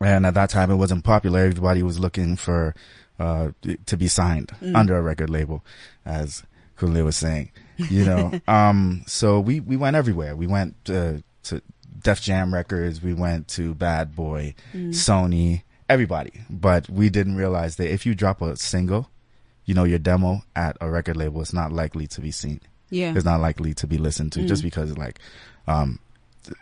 And 0.00 0.26
at 0.26 0.34
that 0.34 0.50
time 0.50 0.70
it 0.70 0.76
wasn't 0.76 1.04
popular. 1.04 1.40
Everybody 1.40 1.82
was 1.82 2.00
looking 2.00 2.34
for, 2.36 2.74
uh, 3.18 3.50
to 3.86 3.96
be 3.96 4.08
signed 4.08 4.50
Mm. 4.62 4.74
under 4.76 4.96
a 4.96 5.02
record 5.02 5.30
label, 5.30 5.62
as 6.04 6.42
Kunle 6.78 7.04
was 7.04 7.16
saying, 7.16 7.50
you 7.76 8.04
know. 8.06 8.40
um, 8.48 9.04
so 9.06 9.38
we, 9.38 9.60
we 9.60 9.76
went 9.76 9.94
everywhere. 9.96 10.34
We 10.34 10.46
went, 10.46 10.74
uh, 10.88 11.18
to 11.44 11.62
Def 12.02 12.22
Jam 12.22 12.52
Records. 12.54 13.02
We 13.02 13.12
went 13.12 13.46
to 13.48 13.74
Bad 13.74 14.16
Boy, 14.16 14.54
Mm. 14.72 14.88
Sony, 14.94 15.62
everybody. 15.90 16.32
But 16.48 16.88
we 16.88 17.10
didn't 17.10 17.36
realize 17.36 17.76
that 17.76 17.92
if 17.92 18.06
you 18.06 18.14
drop 18.14 18.40
a 18.40 18.56
single, 18.56 19.10
you 19.66 19.74
know, 19.74 19.84
your 19.84 19.98
demo 19.98 20.42
at 20.56 20.76
a 20.80 20.88
record 20.90 21.16
label, 21.16 21.42
it's 21.42 21.52
not 21.52 21.72
likely 21.72 22.06
to 22.08 22.20
be 22.20 22.30
seen. 22.30 22.60
Yeah. 22.88 23.12
It's 23.14 23.24
not 23.24 23.40
likely 23.40 23.74
to 23.74 23.86
be 23.86 23.98
listened 23.98 24.32
to 24.32 24.46
just 24.46 24.62
because 24.62 24.96
like, 24.96 25.18
um, 25.68 25.98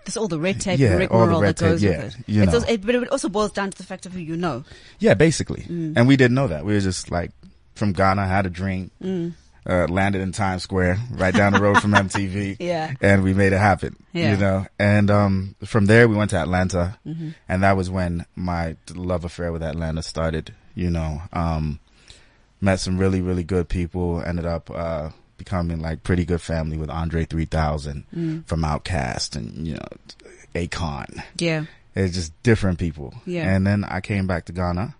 There's 0.04 0.16
all 0.16 0.28
the 0.28 0.38
red 0.40 0.60
tape 0.60 0.78
Yeah, 0.80 0.92
and 0.98 1.08
all 1.08 1.20
the 1.20 1.26
rigmarole 1.26 1.42
red 1.42 1.56
that 1.56 1.64
goes 1.64 1.80
tape, 1.80 1.90
with 1.90 2.00
yeah, 2.00 2.06
it. 2.06 2.16
you 2.26 2.42
It's 2.42 2.52
know. 2.52 2.58
also, 2.58 2.72
it. 2.72 2.84
But 2.84 2.94
it 2.96 3.08
also 3.10 3.28
boils 3.28 3.52
down 3.52 3.70
to 3.70 3.78
the 3.78 3.84
fact 3.84 4.04
of 4.06 4.12
who 4.12 4.20
you 4.20 4.36
know. 4.36 4.64
yeah, 4.98 5.14
basically. 5.14 5.62
Mm. 5.62 5.94
And 5.96 6.08
we 6.08 6.16
didn't 6.16 6.34
know 6.34 6.48
that. 6.48 6.64
We 6.64 6.74
were 6.74 6.80
just 6.80 7.10
like 7.10 7.30
from 7.74 7.92
Ghana, 7.92 8.26
had 8.26 8.44
a 8.46 8.50
dream, 8.50 8.90
Mm. 9.02 9.32
Uh, 9.66 9.86
landed 9.88 10.22
in 10.22 10.32
Times 10.32 10.62
Square, 10.62 10.98
right 11.10 11.34
down 11.34 11.52
the 11.52 11.60
road 11.60 11.80
from 11.82 11.92
MTV. 11.92 12.56
Yeah. 12.60 12.94
And 13.02 13.22
we 13.22 13.34
made 13.34 13.52
it 13.52 13.58
happen, 13.58 13.96
Yeah. 14.12 14.22
Mm-hmm. 14.24 14.32
you 14.32 14.40
know, 14.46 14.66
and, 14.78 15.10
um, 15.10 15.54
from 15.64 15.86
there 15.86 16.08
we 16.08 16.16
went 16.16 16.30
to 16.30 16.36
Atlanta 16.38 16.98
and 17.04 17.62
that 17.62 17.76
was 17.76 17.90
when 17.90 18.24
my 18.34 18.76
love 18.94 19.24
affair 19.26 19.52
with 19.52 19.62
Atlanta 19.62 20.02
started, 20.02 20.54
you 20.74 20.88
know, 20.90 21.20
um, 21.34 21.80
met 22.62 22.80
some 22.80 22.96
really, 22.98 23.20
really 23.20 23.44
good 23.44 23.68
people, 23.68 24.22
ended 24.22 24.46
up, 24.46 24.70
uh, 24.70 25.10
becoming 25.36 25.80
like 25.80 26.02
pretty 26.02 26.24
good 26.24 26.40
family 26.40 26.76
with 26.78 26.88
Andre 26.90 27.24
3000 27.26 28.04
Mm. 28.16 28.46
from 28.46 28.62
OutKast 28.62 29.36
and, 29.36 29.66
you 29.66 29.74
know, 29.74 29.88
Akon. 30.54 31.22
Yeah. 31.38 31.64
It's 31.94 32.14
just 32.14 32.42
different 32.42 32.78
people. 32.78 33.12
Yeah. 33.26 33.48
And 33.54 33.66
then 33.66 33.84
I 33.84 34.00
came 34.00 34.26
back 34.26 34.46
to 34.46 34.52
Ghana. 34.52 34.94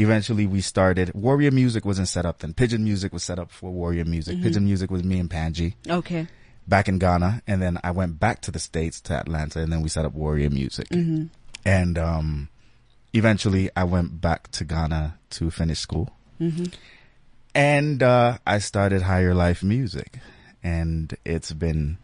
Eventually 0.00 0.46
we 0.46 0.60
started, 0.62 1.12
Warrior 1.14 1.50
Music 1.50 1.84
wasn't 1.84 2.08
set 2.08 2.24
up 2.24 2.38
then. 2.38 2.54
Pidgin 2.54 2.80
Music 2.80 3.12
was 3.12 3.22
set 3.22 3.38
up 3.38 3.50
for 3.50 3.70
Warrior 3.70 4.06
Music. 4.06 4.34
Mm-hmm. 4.36 4.46
Pidgin 4.46 4.64
Music 4.64 4.90
was 4.90 5.04
me 5.04 5.18
and 5.20 5.28
Panji 5.28 5.74
Okay. 5.88 6.26
back 6.66 6.88
in 6.88 6.98
Ghana. 6.98 7.42
And 7.46 7.60
then 7.60 7.78
I 7.84 7.90
went 7.90 8.18
back 8.18 8.40
to 8.42 8.50
the 8.50 8.58
States 8.58 9.00
to 9.02 9.14
Atlanta 9.14 9.60
and 9.60 9.70
then 9.72 9.82
we 9.82 9.88
set 9.90 10.04
up 10.06 10.14
Warrior 10.14 10.48
Music. 10.50 10.88
Mm-hmm. 10.88 11.26
And, 11.66 11.98
um, 11.98 12.48
eventually 13.12 13.68
I 13.76 13.84
went 13.84 14.20
back 14.22 14.50
to 14.52 14.64
Ghana 14.64 15.18
to 15.30 15.50
finish 15.50 15.80
school. 15.80 16.10
Mm-hmm. 16.40 16.64
And, 17.54 18.02
uh, 18.02 18.38
I 18.46 18.58
started 18.58 19.02
Higher 19.02 19.34
Life 19.34 19.62
Music 19.62 20.18
and 20.62 21.14
it's 21.26 21.52
been, 21.52 21.98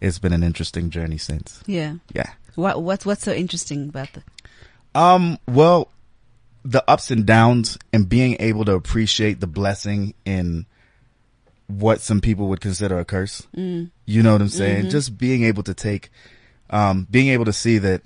it's 0.00 0.18
been 0.18 0.32
an 0.32 0.42
interesting 0.42 0.88
journey 0.90 1.18
since. 1.18 1.62
Yeah. 1.66 1.96
Yeah. 2.14 2.32
What 2.54 2.82
what's 2.82 3.04
what's 3.04 3.22
so 3.24 3.32
interesting 3.32 3.90
about 3.90 4.08
the? 4.14 4.22
Um, 4.98 5.38
well, 5.46 5.90
the 6.66 6.82
ups 6.90 7.10
and 7.10 7.24
downs 7.24 7.78
and 7.92 8.08
being 8.08 8.36
able 8.40 8.64
to 8.64 8.72
appreciate 8.74 9.40
the 9.40 9.46
blessing 9.46 10.14
in 10.24 10.66
what 11.68 12.00
some 12.00 12.20
people 12.20 12.48
would 12.48 12.60
consider 12.60 12.98
a 12.98 13.04
curse. 13.04 13.46
Mm. 13.56 13.90
You 14.04 14.22
know 14.22 14.32
what 14.32 14.40
I'm 14.40 14.48
saying? 14.48 14.90
Just 14.90 15.16
being 15.16 15.44
able 15.44 15.62
to 15.62 15.74
take, 15.74 16.10
um, 16.70 17.06
being 17.10 17.28
able 17.28 17.44
to 17.44 17.52
see 17.52 17.78
that, 17.78 18.02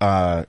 uh, 0.00 0.44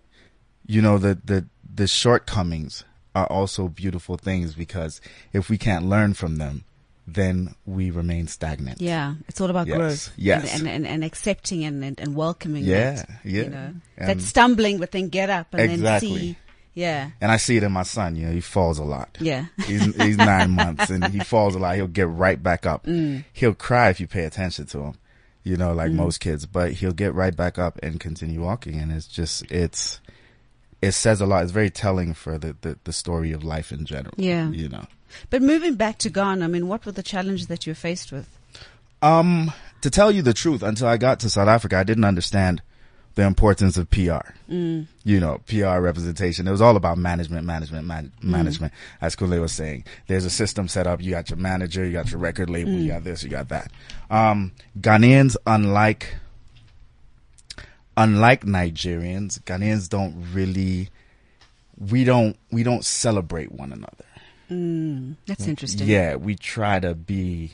you 0.65 0.81
know, 0.81 0.97
the, 0.97 1.17
the, 1.25 1.45
the 1.73 1.87
shortcomings 1.87 2.85
are 3.13 3.27
also 3.27 3.67
beautiful 3.67 4.15
things 4.15 4.53
because 4.53 5.01
if 5.33 5.49
we 5.49 5.57
can't 5.57 5.85
learn 5.85 6.13
from 6.13 6.37
them, 6.37 6.63
then 7.05 7.55
we 7.65 7.91
remain 7.91 8.27
stagnant. 8.27 8.79
Yeah, 8.79 9.15
it's 9.27 9.41
all 9.41 9.49
about 9.49 9.67
Yes. 9.67 9.77
growth. 9.77 10.13
Yes. 10.15 10.53
And, 10.53 10.67
and, 10.67 10.69
and, 10.69 10.87
and 10.87 11.03
accepting 11.03 11.65
and, 11.65 11.83
and, 11.83 11.99
and 11.99 12.15
welcoming. 12.15 12.63
Yeah, 12.63 13.03
yeah. 13.25 13.43
You 13.43 13.49
know, 13.49 13.73
that 13.97 14.21
stumbling, 14.21 14.77
but 14.77 14.91
then 14.91 15.09
get 15.09 15.29
up 15.29 15.53
and 15.53 15.71
Exactly. 15.71 16.09
then 16.09 16.19
see. 16.19 16.37
Yeah. 16.73 17.11
And 17.19 17.31
I 17.31 17.37
see 17.37 17.57
it 17.57 17.63
in 17.63 17.71
my 17.71 17.83
son, 17.83 18.15
you 18.15 18.27
know, 18.27 18.31
he 18.33 18.41
falls 18.41 18.79
a 18.79 18.83
lot. 18.83 19.17
Yeah. 19.19 19.45
He's, 19.65 19.93
he's 19.95 20.17
nine 20.17 20.51
months 20.51 20.89
and 20.89 21.05
he 21.07 21.19
falls 21.19 21.53
a 21.55 21.59
lot. 21.59 21.75
He'll 21.75 21.87
get 21.87 22.07
right 22.07 22.41
back 22.41 22.65
up. 22.65 22.85
Mm. 22.85 23.25
He'll 23.33 23.53
cry 23.53 23.89
if 23.89 23.99
you 23.99 24.07
pay 24.07 24.23
attention 24.23 24.67
to 24.67 24.79
him, 24.79 24.93
you 25.43 25.57
know, 25.57 25.73
like 25.73 25.91
most 25.91 26.19
kids, 26.19 26.45
but 26.45 26.71
he'll 26.73 26.93
get 26.93 27.13
right 27.13 27.35
back 27.35 27.59
up 27.59 27.77
and 27.83 27.99
continue 27.99 28.41
walking. 28.41 28.79
And 28.79 28.91
it's 28.91 29.07
just, 29.07 29.43
it's, 29.51 29.99
it 30.81 30.93
says 30.93 31.19
a 31.19 31.25
lot. 31.25 31.43
It's 31.43 31.51
very 31.51 31.69
telling 31.69 32.13
for 32.13 32.37
the, 32.37 32.55
the, 32.61 32.77
the 32.85 32.93
story 32.93 33.33
of 33.33 33.43
life 33.43 33.71
in 33.73 33.85
general. 33.85 34.13
Yeah. 34.17 34.49
You 34.49 34.69
know, 34.69 34.85
But 35.29 35.41
moving 35.41 35.75
back 35.75 35.97
to 35.99 36.09
Ghana, 36.09 36.45
I 36.45 36.47
mean, 36.47 36.67
what 36.69 36.85
were 36.85 36.93
the 36.93 37.03
challenges 37.03 37.47
that 37.47 37.65
you 37.67 37.71
were 37.71 37.75
faced 37.75 38.11
with? 38.11 38.29
um, 39.01 39.51
to 39.81 39.89
tell 39.89 40.11
you 40.11 40.21
the 40.21 40.33
truth, 40.33 40.61
until 40.63 40.87
I 40.87 40.97
got 40.97 41.19
to 41.21 41.29
South 41.29 41.47
Africa, 41.47 41.75
I 41.77 41.83
didn't 41.83 42.05
understand 42.05 42.61
the 43.15 43.23
importance 43.23 43.77
of 43.77 43.89
PR. 43.89 44.33
Mm. 44.49 44.87
You 45.03 45.19
know, 45.19 45.41
PR 45.47 45.79
representation. 45.79 46.47
It 46.47 46.51
was 46.51 46.61
all 46.61 46.75
about 46.75 46.97
management, 46.97 47.45
management, 47.45 47.85
man- 47.85 48.11
mm-hmm. 48.17 48.31
management. 48.31 48.73
As 49.01 49.15
Kunle 49.15 49.39
was 49.41 49.51
saying, 49.51 49.85
there's 50.07 50.25
a 50.25 50.29
system 50.29 50.67
set 50.67 50.87
up. 50.87 51.01
You 51.01 51.11
got 51.11 51.29
your 51.29 51.37
manager, 51.37 51.85
you 51.85 51.91
got 51.91 52.11
your 52.11 52.19
record 52.19 52.49
label, 52.49 52.71
you 52.71 52.85
mm. 52.85 52.95
got 52.95 53.03
this, 53.03 53.23
you 53.23 53.29
got 53.29 53.49
that. 53.49 53.71
Um, 54.09 54.53
Ghanaians, 54.79 55.35
unlike, 55.45 56.15
unlike 57.97 58.45
Nigerians, 58.45 59.41
Ghanaians 59.41 59.89
don't 59.89 60.25
really, 60.33 60.89
we 61.77 62.03
don't, 62.03 62.37
we 62.51 62.63
don't 62.63 62.85
celebrate 62.85 63.51
one 63.51 63.73
another. 63.73 64.05
Mm. 64.51 65.15
That's 65.27 65.47
interesting. 65.47 65.87
Yeah, 65.87 66.15
we 66.15 66.35
try 66.35 66.79
to 66.79 66.93
be. 66.93 67.53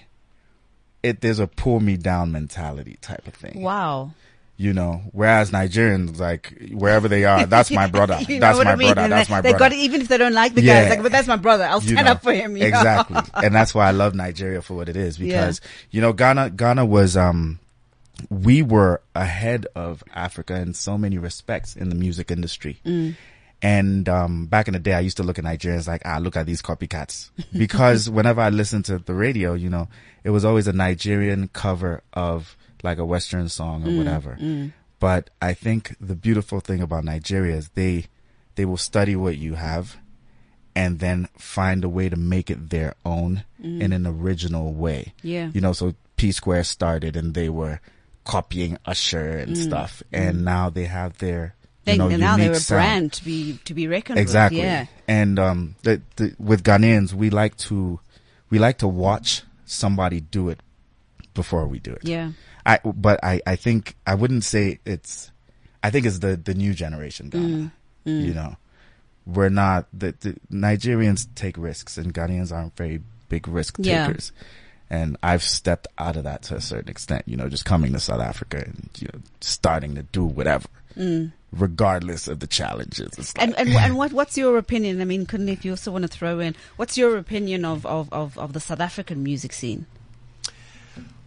It 1.03 1.21
there's 1.21 1.37
a 1.37 1.45
pull 1.45 1.79
me 1.79 1.95
down 1.95 2.31
mentality 2.31 2.97
type 3.01 3.27
of 3.27 3.35
thing. 3.35 3.61
Wow. 3.61 4.13
You 4.59 4.73
know, 4.73 5.03
whereas 5.11 5.51
Nigerians 5.51 6.19
like 6.19 6.51
wherever 6.71 7.07
they 7.07 7.25
are, 7.25 7.45
that's 7.45 7.69
my 7.69 7.85
brother. 7.91 8.17
You 8.27 8.39
know 8.39 8.53
that's 8.53 8.63
my 8.65 8.71
I 8.71 8.75
mean? 8.75 8.87
brother. 8.87 9.01
And 9.01 9.11
That's 9.11 9.29
they, 9.29 9.35
my 9.35 9.41
they 9.41 9.49
brother. 9.51 9.65
got 9.65 9.73
it, 9.73 9.77
even 9.81 10.01
if 10.01 10.07
they 10.07 10.17
don't 10.17 10.33
like 10.33 10.55
the 10.55 10.63
guy. 10.63 10.79
It's 10.79 10.89
like, 10.89 11.03
but 11.03 11.11
that's 11.11 11.27
my 11.27 11.35
brother. 11.35 11.65
I'll 11.65 11.79
You 11.83 11.89
stand 11.91 12.05
know, 12.07 12.13
up 12.13 12.23
for 12.23 12.33
him. 12.33 12.57
you 12.57 12.63
know? 12.63 12.67
Exactly. 12.69 13.17
and 13.35 13.53
that's 13.53 13.75
why 13.75 13.87
I 13.87 13.91
love 13.91 14.15
Nigeria 14.15 14.63
for 14.63 14.73
what 14.73 14.89
it 14.89 14.97
is 14.97 15.19
because, 15.19 15.61
you 15.91 16.01
know, 16.01 16.11
Ghana, 16.11 16.49
Ghana 16.49 16.87
was, 16.87 17.15
um, 17.15 17.59
we 18.31 18.63
were 18.63 18.99
ahead 19.13 19.67
of 19.75 20.03
Africa 20.15 20.55
in 20.59 20.73
so 20.73 20.97
many 20.97 21.19
respects 21.19 21.75
in 21.75 21.89
the 21.89 21.95
music 21.95 22.31
industry. 22.31 22.79
Mm. 22.83 23.15
And, 23.61 24.09
um, 24.09 24.47
back 24.47 24.67
in 24.67 24.73
the 24.73 24.79
day, 24.79 24.93
I 24.93 25.01
used 25.01 25.17
to 25.17 25.23
look 25.23 25.37
at 25.37 25.45
Nigerians 25.45 25.87
like, 25.87 26.01
ah, 26.03 26.17
look 26.17 26.35
at 26.35 26.47
these 26.47 26.63
copycats. 26.63 27.29
Because 27.55 28.09
whenever 28.09 28.41
I 28.41 28.49
listened 28.49 28.85
to 28.85 28.97
the 28.97 29.13
radio, 29.13 29.53
you 29.53 29.69
know, 29.69 29.87
it 30.23 30.31
was 30.31 30.43
always 30.43 30.65
a 30.65 30.73
Nigerian 30.73 31.47
cover 31.53 32.01
of 32.11 32.56
like 32.83 32.97
a 32.97 33.05
Western 33.05 33.49
song 33.49 33.83
Mm, 33.83 33.93
or 33.93 33.97
whatever. 33.97 34.37
But 34.99 35.29
I 35.41 35.53
think 35.53 35.95
the 36.01 36.15
beautiful 36.15 36.59
thing 36.59 36.81
about 36.81 37.03
Nigeria 37.03 37.55
is 37.55 37.69
they, 37.69 38.05
they 38.55 38.65
will 38.65 38.77
study 38.77 39.15
what 39.15 39.37
you 39.37 39.53
have 39.55 39.97
and 40.75 40.99
then 40.99 41.27
find 41.37 41.83
a 41.83 41.89
way 41.89 42.09
to 42.09 42.15
make 42.15 42.49
it 42.49 42.69
their 42.69 42.95
own 43.05 43.43
in 43.61 43.91
an 43.93 44.05
original 44.07 44.73
way. 44.73 45.13
Mm. 45.19 45.21
Yeah. 45.23 45.51
You 45.53 45.61
know, 45.61 45.73
so 45.73 45.93
P 46.15 46.31
Square 46.31 46.63
started 46.65 47.15
and 47.15 47.33
they 47.33 47.49
were 47.49 47.79
copying 48.25 48.77
Usher 48.85 49.37
and 49.37 49.57
stuff. 49.57 50.03
And 50.11 50.43
now 50.43 50.69
they 50.69 50.85
have 50.85 51.17
their, 51.19 51.55
They, 51.85 51.93
you 51.93 51.97
know, 51.99 52.09
and 52.09 52.19
now 52.19 52.37
they're 52.37 52.55
a 52.57 52.59
brand 52.67 53.13
to 53.13 53.23
be 53.23 53.59
to 53.65 53.73
be 53.73 53.87
reckoned 53.87 54.19
Exactly. 54.19 54.59
with. 54.59 54.65
Yeah. 54.65 54.85
And, 55.07 55.39
um, 55.39 55.75
the, 55.83 56.01
the, 56.17 56.35
with 56.37 56.63
Ghanaians, 56.63 57.13
we 57.13 57.29
like 57.29 57.55
to, 57.69 57.99
we 58.49 58.59
like 58.59 58.79
to 58.79 58.87
watch 58.87 59.43
somebody 59.65 60.19
do 60.21 60.49
it 60.49 60.59
before 61.33 61.67
we 61.67 61.79
do 61.79 61.93
it. 61.93 62.01
Yeah. 62.03 62.31
I, 62.67 62.79
but 62.83 63.23
I, 63.23 63.41
I 63.47 63.55
think, 63.55 63.95
I 64.05 64.13
wouldn't 64.13 64.43
say 64.43 64.79
it's, 64.85 65.31
I 65.81 65.89
think 65.89 66.05
it's 66.05 66.19
the, 66.19 66.35
the 66.35 66.53
new 66.53 66.73
generation 66.73 67.29
Ghana. 67.29 67.71
Mm. 68.05 68.25
You 68.25 68.33
know, 68.33 68.57
we're 69.25 69.49
not, 69.49 69.87
the, 69.93 70.13
the 70.19 70.35
Nigerians 70.51 71.27
take 71.33 71.57
risks 71.57 71.97
and 71.97 72.13
Ghanaians 72.13 72.51
aren't 72.51 72.75
very 72.75 73.01
big 73.29 73.47
risk 73.47 73.77
Yeah. 73.79 74.07
takers. 74.07 74.31
And 74.89 75.17
I've 75.23 75.43
stepped 75.43 75.87
out 75.97 76.15
of 76.15 76.23
that 76.25 76.43
to 76.43 76.55
a 76.55 76.61
certain 76.61 76.89
extent, 76.89 77.23
you 77.25 77.35
know, 77.35 77.49
just 77.49 77.65
coming 77.65 77.91
to 77.93 77.99
South 77.99 78.21
Africa 78.21 78.63
and, 78.65 78.89
you 78.99 79.07
know, 79.13 79.19
starting 79.41 79.95
to 79.95 80.03
do 80.03 80.23
whatever, 80.25 80.67
regardless 81.51 82.27
of 82.27 82.39
the 82.39 82.47
challenges. 82.47 83.17
Like, 83.17 83.27
Mm. 83.27 83.43
And 83.43 83.55
and 83.59 83.69
and 83.77 83.97
what 84.01 84.13
what's 84.13 84.37
your 84.37 84.57
opinion? 84.57 85.01
I 85.01 85.05
mean, 85.05 85.25
couldn't 85.25 85.49
if 85.49 85.65
you 85.65 85.71
also 85.71 85.91
want 85.91 86.03
to 86.03 86.07
throw 86.07 86.39
in, 86.39 86.55
what's 86.77 86.97
your 86.97 87.17
opinion 87.17 87.65
of 87.65 87.85
of 87.85 88.11
of, 88.13 88.37
of 88.37 88.53
the 88.53 88.59
South 88.59 88.79
African 88.79 89.23
music 89.23 89.53
scene? 89.53 89.85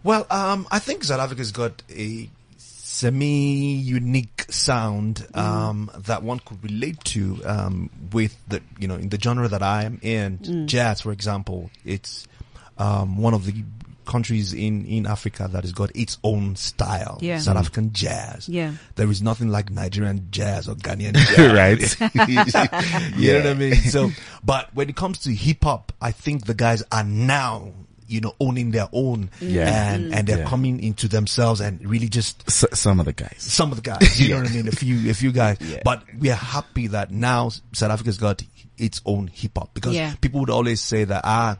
Well, 0.03 0.25
um, 0.29 0.67
I 0.71 0.79
think 0.79 1.03
South 1.03 1.19
Africa's 1.19 1.51
got 1.51 1.83
a 1.89 2.29
semi-unique 2.57 4.45
sound 4.49 5.25
um, 5.33 5.89
that 5.97 6.23
one 6.23 6.39
could 6.39 6.63
relate 6.63 7.03
to 7.03 7.39
um, 7.45 7.89
with 8.11 8.35
the 8.47 8.61
you 8.79 8.87
know 8.87 8.95
in 8.95 9.09
the 9.09 9.19
genre 9.19 9.47
that 9.47 9.63
I 9.63 9.83
am 9.83 9.99
in, 10.01 10.67
jazz, 10.67 11.01
for 11.01 11.11
example. 11.11 11.69
It's 11.85 12.27
um, 12.77 13.17
one 13.17 13.33
of 13.33 13.45
the 13.45 13.63
countries 14.05 14.53
in 14.53 14.85
in 14.85 15.05
Africa 15.05 15.47
that 15.51 15.63
has 15.63 15.71
got 15.71 15.95
its 15.95 16.17
own 16.23 16.55
style. 16.55 17.17
Yeah. 17.21 17.39
South 17.39 17.57
African 17.57 17.93
jazz. 17.93 18.49
Yeah. 18.49 18.73
there 18.95 19.09
is 19.09 19.21
nothing 19.21 19.49
like 19.49 19.69
Nigerian 19.69 20.27
jazz 20.31 20.67
or 20.67 20.75
Ghanaian 20.75 21.15
jazz, 21.35 21.99
right? 21.99 23.17
you 23.17 23.33
know 23.33 23.39
what 23.39 23.47
I 23.47 23.53
mean? 23.53 23.75
So, 23.75 24.11
but 24.43 24.73
when 24.75 24.89
it 24.89 24.95
comes 24.95 25.19
to 25.19 25.33
hip 25.33 25.63
hop, 25.63 25.91
I 26.01 26.11
think 26.11 26.45
the 26.45 26.53
guys 26.53 26.83
are 26.91 27.03
now, 27.03 27.71
you 28.11 28.21
know, 28.21 28.35
owning 28.39 28.71
their 28.71 28.87
own, 28.91 29.29
Yeah. 29.39 29.93
and 29.93 30.13
and 30.13 30.27
they're 30.27 30.39
Yeah. 30.39 30.45
coming 30.45 30.81
into 30.83 31.07
themselves 31.07 31.61
and 31.61 31.83
really 31.89 32.09
just 32.09 32.43
S- 32.47 32.65
some 32.79 32.99
of 32.99 33.05
the 33.05 33.13
guys. 33.13 33.35
some 33.39 33.71
of 33.71 33.77
the 33.77 33.83
guys, 33.83 34.19
you 34.19 34.29
know 34.33 34.41
what 34.41 34.51
I 34.51 34.53
mean? 34.53 34.67
A 34.67 34.71
few, 34.71 35.09
a 35.09 35.13
few 35.13 35.31
guys. 35.31 35.57
Yeah. 35.61 35.79
But 35.83 36.03
we 36.19 36.29
are 36.29 36.35
happy 36.35 36.87
that 36.87 37.11
now 37.11 37.49
South 37.73 37.91
Africa's 37.91 38.17
got 38.17 38.43
its 38.77 39.01
own 39.05 39.27
hip 39.33 39.51
hop 39.57 39.73
because 39.73 39.93
Yeah. 39.95 40.13
people 40.21 40.39
would 40.41 40.49
always 40.49 40.81
say 40.81 41.03
that 41.05 41.21
ah. 41.23 41.57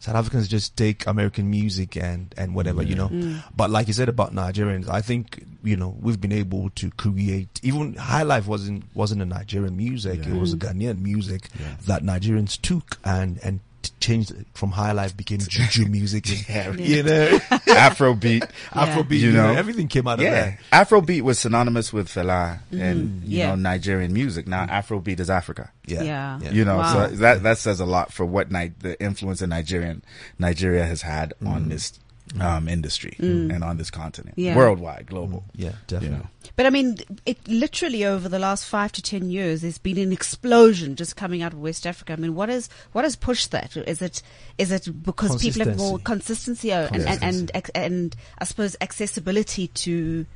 South 0.00 0.14
Africans 0.14 0.46
just 0.46 0.76
take 0.76 1.08
American 1.08 1.50
music 1.50 1.96
and, 1.96 2.32
and 2.38 2.54
whatever, 2.54 2.84
you 2.84 2.94
know. 2.94 3.08
Mm. 3.08 3.42
But 3.56 3.70
like 3.70 3.88
you 3.88 3.92
said 3.92 4.08
about 4.08 4.32
Nigerians, 4.32 4.88
I 4.88 5.00
think, 5.00 5.44
you 5.64 5.76
know, 5.76 5.96
we've 6.00 6.20
been 6.20 6.30
able 6.30 6.70
to 6.76 6.90
create, 6.92 7.58
even 7.64 7.94
High 7.96 8.22
Life 8.22 8.46
wasn't, 8.46 8.84
wasn't 8.94 9.22
a 9.22 9.24
Nigerian 9.24 9.76
music. 9.76 10.20
It 10.24 10.32
was 10.32 10.52
a 10.52 10.56
Ghanaian 10.56 11.00
music 11.00 11.48
that 11.86 12.04
Nigerians 12.04 12.60
took 12.60 12.98
and, 13.04 13.40
and 13.42 13.58
t- 13.58 13.64
changed 14.00 14.32
from 14.54 14.70
High 14.72 14.92
Life 14.92 15.16
became 15.16 15.38
juju 15.48 15.86
music. 15.86 16.26
and, 16.50 16.78
You 16.88 17.02
know, 17.02 17.38
Afrobeat. 17.66 18.50
Afrobeat, 18.70 19.10
You 19.20 19.28
you 19.28 19.32
know, 19.32 19.52
know. 19.52 19.58
everything 19.58 19.88
came 19.88 20.06
out 20.06 20.18
of 20.18 20.24
Yeah, 20.24 20.30
there. 20.30 20.58
Afrobeat 20.72 21.22
was 21.22 21.38
synonymous 21.38 21.92
with 21.92 22.08
Fela 22.08 22.60
mm. 22.72 22.80
and 22.80 23.22
you 23.24 23.38
Yeah. 23.38 23.48
know 23.50 23.54
Nigerian 23.56 24.12
music. 24.12 24.46
Now 24.46 24.66
mm. 24.66 24.70
Afrobeat 24.70 25.20
is 25.20 25.30
Africa. 25.30 25.70
Yeah. 25.86 26.02
Yeah. 26.02 26.50
You 26.50 26.64
know, 26.64 26.78
Wow. 26.78 27.08
so 27.08 27.16
that 27.16 27.42
that 27.42 27.58
says 27.58 27.80
a 27.80 27.86
lot 27.86 28.12
for 28.12 28.24
what 28.26 28.50
Ni- 28.50 28.72
the 28.80 29.00
influence 29.02 29.42
in 29.42 29.50
Nigerian 29.50 30.02
Nigeria 30.38 30.84
has 30.84 31.02
had 31.02 31.34
on 31.44 31.66
mm. 31.66 31.68
this 31.70 31.98
um, 32.40 32.68
industry 32.68 33.16
and 33.18 33.62
on 33.64 33.76
this 33.76 33.90
continent, 33.90 34.34
Yeah. 34.38 34.56
worldwide, 34.56 35.06
global. 35.06 35.44
Yeah, 35.54 35.68
You 35.68 35.74
definitely. 35.86 36.18
know, 36.18 36.26
But 36.56 36.66
I 36.66 36.70
mean, 36.70 36.98
it 37.26 37.38
literally 37.48 38.04
over 38.04 38.28
the 38.28 38.38
last 38.38 38.64
five 38.66 38.92
to 38.92 39.02
ten 39.02 39.30
years, 39.30 39.62
there's 39.62 39.78
been 39.78 39.98
an 39.98 40.12
explosion 40.12 40.96
just 40.96 41.16
coming 41.16 41.42
out 41.42 41.52
of 41.52 41.60
West 41.60 41.86
Africa. 41.86 42.12
I 42.12 42.16
mean, 42.16 42.34
what 42.34 42.50
is 42.50 42.68
what 42.92 43.04
has 43.04 43.16
pushed 43.16 43.50
that? 43.52 43.76
Is 43.76 44.02
it 44.02 44.22
is 44.58 44.70
it 44.72 44.88
because 45.02 45.40
people 45.42 45.64
have 45.64 45.76
more 45.78 45.98
consistency 45.98 46.72
uh, 46.72 46.88
and, 46.92 47.02
and, 47.08 47.22
and 47.22 47.50
and 47.54 47.70
and 47.74 48.16
I 48.38 48.44
suppose 48.44 48.76
accessibility 48.80 49.68
to 49.68 50.26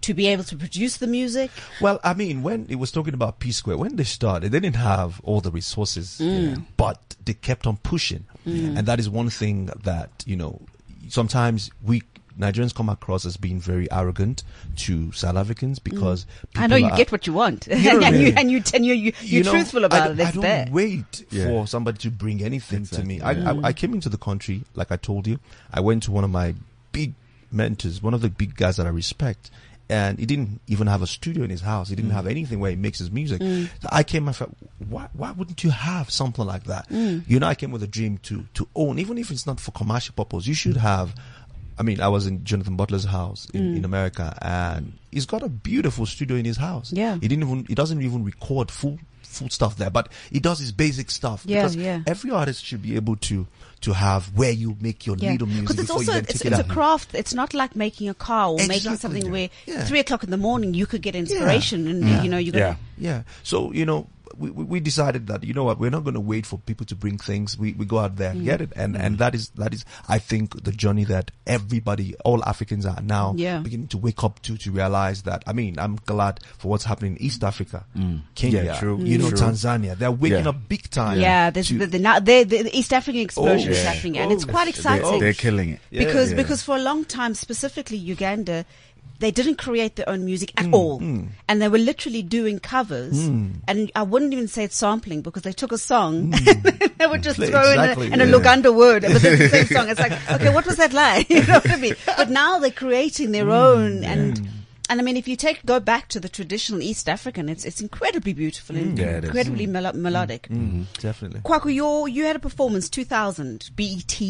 to 0.00 0.14
be 0.14 0.28
able 0.28 0.44
to 0.44 0.56
produce 0.56 0.98
the 0.98 1.06
music? 1.08 1.50
Well, 1.80 1.98
I 2.04 2.14
mean, 2.14 2.42
when 2.42 2.66
it 2.68 2.76
was 2.76 2.92
talking 2.92 3.14
about 3.14 3.40
P 3.40 3.50
Square, 3.52 3.78
when 3.78 3.96
they 3.96 4.04
started, 4.04 4.52
they 4.52 4.60
didn't 4.60 4.76
have 4.76 5.20
all 5.24 5.40
the 5.40 5.50
resources, 5.50 6.20
but 6.76 7.16
they 7.24 7.34
kept 7.34 7.66
on 7.66 7.76
pushing. 7.78 8.24
And 8.46 8.86
that 8.86 8.98
is 8.98 9.10
one 9.10 9.28
thing 9.28 9.66
that, 9.84 10.24
you 10.26 10.34
know, 10.36 10.62
sometimes 11.08 11.70
we 11.82 12.02
Nigerians 12.38 12.72
come 12.72 12.88
across 12.88 13.26
as 13.26 13.36
being 13.36 13.58
very 13.58 13.90
arrogant 13.90 14.44
to 14.76 15.10
South 15.10 15.34
Africans 15.34 15.80
because 15.80 16.24
mm. 16.54 16.62
I 16.62 16.68
know 16.68 16.76
you 16.76 16.86
are- 16.86 16.96
get 16.96 17.10
what 17.10 17.26
you 17.26 17.32
want, 17.32 17.66
You 17.66 17.98
know 17.98 18.06
and 18.06 18.16
you, 18.16 18.32
and 18.36 18.48
you 18.50 18.62
and 18.72 18.86
you 18.86 18.94
you 18.94 19.12
you're 19.18 19.44
know, 19.44 19.50
truthful 19.50 19.82
I 19.82 19.86
about 19.86 20.08
don't- 20.08 20.20
it. 20.20 20.26
I 20.26 20.30
don't 20.30 20.42
there. 20.42 20.68
wait 20.70 21.24
Yeah. 21.30 21.46
for 21.46 21.66
somebody 21.66 21.98
to 21.98 22.10
bring 22.12 22.42
anything 22.44 22.86
to 22.86 23.02
me. 23.02 23.16
Exactly, 23.16 23.44
I, 23.44 23.50
I, 23.52 23.60
I 23.64 23.72
came 23.72 23.92
into 23.92 24.08
the 24.08 24.18
country, 24.18 24.62
like 24.76 24.92
I 24.92 24.96
told 24.96 25.26
you, 25.26 25.40
I 25.72 25.80
went 25.80 26.04
to 26.04 26.12
one 26.12 26.22
of 26.22 26.30
my 26.30 26.54
big 26.92 27.14
mentors, 27.50 28.02
one 28.02 28.14
of 28.14 28.20
the 28.20 28.30
big 28.30 28.54
guys 28.54 28.76
that 28.76 28.86
I 28.86 28.90
respect. 28.90 29.50
And 29.90 30.18
he 30.18 30.26
didn't 30.26 30.60
even 30.66 30.86
have 30.86 31.00
a 31.00 31.06
studio 31.06 31.44
in 31.44 31.50
his 31.50 31.62
house. 31.62 31.88
He 31.88 31.96
didn't 31.96 32.10
mm. 32.10 32.14
have 32.14 32.26
anything 32.26 32.60
where 32.60 32.70
he 32.70 32.76
makes 32.76 32.98
his 32.98 33.10
music. 33.10 33.40
Mm. 33.40 33.70
So 33.80 33.88
I 33.90 34.02
came 34.02 34.26
and 34.26 34.36
felt, 34.36 34.54
why, 34.88 35.08
why 35.14 35.32
wouldn't 35.32 35.64
you 35.64 35.70
have 35.70 36.10
something 36.10 36.44
like 36.44 36.64
that? 36.64 36.88
Mm. 36.90 37.24
You 37.26 37.40
know, 37.40 37.46
I 37.46 37.54
came 37.54 37.70
with 37.70 37.82
a 37.82 37.86
dream 37.86 38.18
to, 38.24 38.44
to 38.54 38.68
own, 38.74 38.98
even 38.98 39.16
if 39.16 39.30
it's 39.30 39.46
not 39.46 39.60
for 39.60 39.70
commercial 39.70 40.14
purpose, 40.14 40.46
you 40.46 40.54
should 40.54 40.76
have 40.76 41.14
I 41.78 41.84
mean, 41.84 42.00
I 42.00 42.08
was 42.08 42.26
in 42.26 42.44
Jonathan 42.44 42.76
Butler's 42.76 43.04
house 43.04 43.48
in, 43.54 43.76
in 43.76 43.84
America, 43.84 44.36
and 44.42 44.94
he's 45.12 45.26
got 45.26 45.42
a 45.44 45.48
beautiful 45.48 46.06
studio 46.06 46.36
in 46.36 46.44
his 46.44 46.56
house. 46.56 46.92
Yeah. 46.92 47.14
he 47.14 47.28
didn't 47.28 47.44
even 47.44 47.64
he 47.66 47.74
doesn't 47.74 48.02
even 48.02 48.24
record 48.24 48.70
full 48.70 48.98
full 49.22 49.48
stuff 49.48 49.76
there, 49.76 49.90
but 49.90 50.08
he 50.30 50.40
does 50.40 50.58
his 50.58 50.72
basic 50.72 51.10
stuff. 51.10 51.44
Yeah, 51.46 51.62
because 51.62 51.76
yeah. 51.76 52.00
Every 52.06 52.32
artist 52.32 52.64
should 52.64 52.82
be 52.82 52.96
able 52.96 53.16
to 53.16 53.46
to 53.80 53.92
have 53.92 54.26
where 54.36 54.50
you 54.50 54.76
make 54.80 55.06
your 55.06 55.16
Yeah, 55.18 55.32
little 55.32 55.46
music 55.46 55.64
because 55.68 55.78
it's 55.78 55.86
before 55.88 56.00
also 56.00 56.12
you 56.12 56.18
it's, 56.18 56.38
take 56.40 56.50
it's 56.52 56.58
it 56.60 56.66
a 56.66 56.68
craft. 56.68 57.14
It's 57.14 57.34
not 57.34 57.54
like 57.54 57.76
making 57.76 58.08
a 58.08 58.14
car 58.14 58.48
or 58.50 58.56
making 58.56 58.74
Exactly. 58.92 58.96
something 58.98 59.30
where 59.30 59.50
Yeah. 59.66 59.84
three 59.84 60.00
o'clock 60.00 60.24
in 60.24 60.30
the 60.30 60.36
morning 60.36 60.74
you 60.74 60.86
could 60.86 61.02
get 61.02 61.14
inspiration, 61.14 61.86
and 61.86 62.24
you 62.24 62.30
know 62.30 62.38
you 62.38 62.52
got 62.52 62.58
Yeah. 62.58 62.74
Yeah. 62.98 63.22
So, 63.42 63.72
you 63.72 63.86
know, 63.86 64.08
we, 64.38 64.50
we 64.50 64.64
we 64.64 64.80
decided 64.80 65.26
that, 65.26 65.44
you 65.44 65.52
know 65.52 65.64
what, 65.64 65.78
we're 65.78 65.90
not 65.90 66.04
going 66.04 66.14
to 66.14 66.20
wait 66.20 66.46
for 66.46 66.58
people 66.58 66.86
to 66.86 66.94
bring 66.94 67.18
things. 67.18 67.58
We, 67.58 67.72
we 67.72 67.84
go 67.84 67.98
out 67.98 68.16
there 68.16 68.30
and 68.30 68.42
mm. 68.42 68.44
get 68.44 68.60
it. 68.60 68.72
And, 68.76 68.96
and 68.96 69.16
mm. 69.16 69.18
that 69.18 69.34
is, 69.34 69.50
that 69.50 69.74
is, 69.74 69.84
I 70.08 70.18
think 70.18 70.64
the 70.64 70.72
journey 70.72 71.04
that 71.04 71.30
everybody, 71.46 72.14
all 72.24 72.44
Africans 72.44 72.86
are 72.86 73.00
now 73.02 73.34
Yeah. 73.36 73.58
beginning 73.58 73.88
to 73.88 73.98
wake 73.98 74.22
up 74.22 74.40
to, 74.42 74.56
to 74.56 74.70
realize 74.70 75.22
that, 75.22 75.42
I 75.46 75.52
mean, 75.52 75.78
I'm 75.78 75.96
glad 76.06 76.40
for 76.58 76.68
what's 76.68 76.84
happening 76.84 77.16
in 77.16 77.22
East 77.22 77.42
Africa, 77.42 77.84
mm. 77.96 78.20
Kenya, 78.34 78.62
Yeah, 78.64 78.78
true. 78.78 78.98
you 78.98 79.18
know, 79.18 79.28
True. 79.30 79.38
Tanzania. 79.38 79.96
They're 79.98 80.12
waking 80.12 80.44
Yeah. 80.44 80.50
up 80.50 80.68
big 80.68 80.88
time. 80.90 81.18
Yeah, 81.20 81.50
there's 81.50 81.68
to- 81.68 81.78
the, 81.78 81.86
the, 81.86 81.98
now 81.98 82.20
the, 82.20 82.44
the 82.44 82.70
East 82.76 82.92
African 82.92 83.20
explosion 83.22 83.68
Oh, 83.68 83.72
is 83.72 83.78
yeah. 83.82 83.92
happening, 83.92 84.18
and 84.18 84.32
it's 84.32 84.44
Oh, 84.44 84.48
quite 84.48 84.66
shit. 84.74 84.82
They're, 84.84 84.94
exciting 84.96 85.20
they're 85.20 85.32
killing 85.32 85.70
it. 85.70 85.80
Because 85.90 86.30
Yeah. 86.30 86.36
because 86.36 86.62
for 86.62 86.76
a 86.76 86.80
long 86.80 87.04
time, 87.04 87.34
specifically 87.34 87.96
Uganda, 87.96 88.64
they 89.20 89.30
didn't 89.30 89.56
create 89.56 89.96
their 89.96 90.08
own 90.08 90.24
music 90.24 90.52
Mm, 90.54 90.66
at 90.68 90.72
all. 90.74 91.00
And 91.48 91.60
they 91.62 91.68
were 91.68 91.78
literally 91.78 92.22
doing 92.22 92.58
covers. 92.60 93.28
And 93.68 93.90
I 93.94 94.02
wouldn't 94.02 94.32
even 94.32 94.48
say 94.48 94.64
it's 94.64 94.76
sampling 94.76 95.22
because 95.22 95.42
they 95.42 95.52
took 95.52 95.72
a 95.72 95.78
song 95.78 96.32
and 96.32 96.46
they 96.98 97.06
would 97.06 97.22
just 97.22 97.36
Play 97.38 97.50
throw 97.50 97.60
Mm. 97.60 97.84
exactly, 97.84 98.06
in 98.06 98.12
a, 98.12 98.14
in 98.14 98.28
a 98.28 98.30
yeah. 98.30 98.38
Luganda 98.38 98.74
word, 98.74 99.02
but 99.02 99.16
it's 99.16 99.22
the 99.22 99.48
same 99.48 99.66
song. 99.76 99.88
It's 99.88 100.00
like, 100.00 100.12
okay, 100.34 100.48
what 100.50 100.66
was 100.66 100.76
that 100.76 100.92
like? 100.92 101.28
You 101.34 101.42
know 101.46 101.54
what 101.54 101.70
I 101.70 101.76
mean? 101.76 101.94
But 102.06 102.30
now 102.30 102.58
they're 102.58 102.70
creating 102.70 103.32
their 103.32 103.46
Mm, 103.46 103.52
own 103.52 104.04
and, 104.04 104.40
and 104.90 105.00
I 105.00 105.02
mean, 105.04 105.16
if 105.18 105.28
you 105.28 105.36
take, 105.36 105.66
go 105.66 105.80
back 105.80 106.08
to 106.08 106.20
the 106.20 106.28
traditional 106.30 106.80
East 106.80 107.08
African, 107.08 107.48
it's, 107.48 107.64
it's 107.64 107.80
incredibly 107.80 108.32
beautiful 108.32 108.76
and 108.76 108.98
Yeah, 108.98 109.16
it 109.18 109.24
is. 109.24 109.30
incredibly 109.30 109.66
melo- 109.66 109.92
melodic. 109.92 110.48
Mm, 110.48 110.86
definitely. 111.00 111.40
Kwaku, 111.40 111.74
you 111.74 112.06
you 112.06 112.24
had 112.24 112.36
a 112.36 112.38
performance 112.38 112.88
2000 112.88 113.70
BET. 113.76 114.20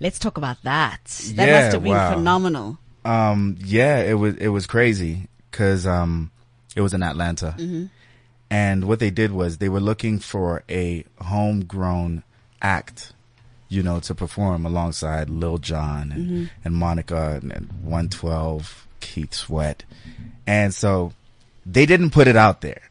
Let's 0.00 0.18
talk 0.18 0.36
about 0.36 0.56
that. 0.64 1.04
That 1.36 1.46
Yeah, 1.48 1.52
must 1.60 1.72
have 1.72 1.82
been 1.84 1.92
wow. 1.92 2.08
phenomenal. 2.14 2.78
Um, 3.04 3.56
yeah, 3.64 3.98
it 4.02 4.14
was 4.14 4.36
it 4.36 4.48
was 4.48 4.66
crazy 4.66 5.28
because 5.50 5.86
um, 5.86 6.30
it 6.76 6.80
was 6.82 6.94
in 6.94 7.02
Atlanta, 7.02 7.54
and 8.50 8.84
what 8.84 8.98
they 9.00 9.10
did 9.10 9.32
was 9.32 9.58
they 9.58 9.68
were 9.68 9.80
looking 9.80 10.18
for 10.20 10.62
a 10.68 11.04
homegrown 11.20 12.22
act, 12.60 13.12
you 13.68 13.82
know, 13.82 13.98
to 14.00 14.14
perform 14.14 14.64
alongside 14.66 15.28
Lil 15.30 15.58
Jon 15.58 16.12
and, 16.12 16.50
and 16.64 16.74
Monica 16.74 17.40
and, 17.42 17.50
and 17.52 17.68
One 17.82 18.08
Twelve, 18.08 18.86
Keith 19.00 19.34
Sweat, 19.34 19.84
and 20.46 20.72
so 20.72 21.12
they 21.66 21.86
didn't 21.86 22.10
put 22.10 22.28
it 22.28 22.36
out 22.36 22.60
there. 22.60 22.82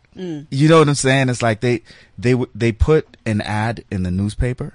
You 0.49 0.67
know 0.67 0.79
what 0.79 0.89
I'm 0.89 0.95
saying? 0.95 1.29
It's 1.29 1.41
like 1.41 1.61
they 1.61 1.83
they 2.17 2.35
they 2.53 2.73
put 2.73 3.15
an 3.25 3.39
ad 3.39 3.85
in 3.89 4.03
the 4.03 4.11
newspaper, 4.11 4.73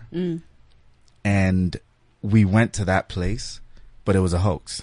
and 1.24 1.76
we 2.22 2.45
went 2.47 2.72
to 2.74 2.84
that 2.87 3.09
place, 3.09 3.61
but 4.07 4.16
it 4.16 4.20
was 4.20 4.32
a 4.32 4.39
hoax. 4.39 4.82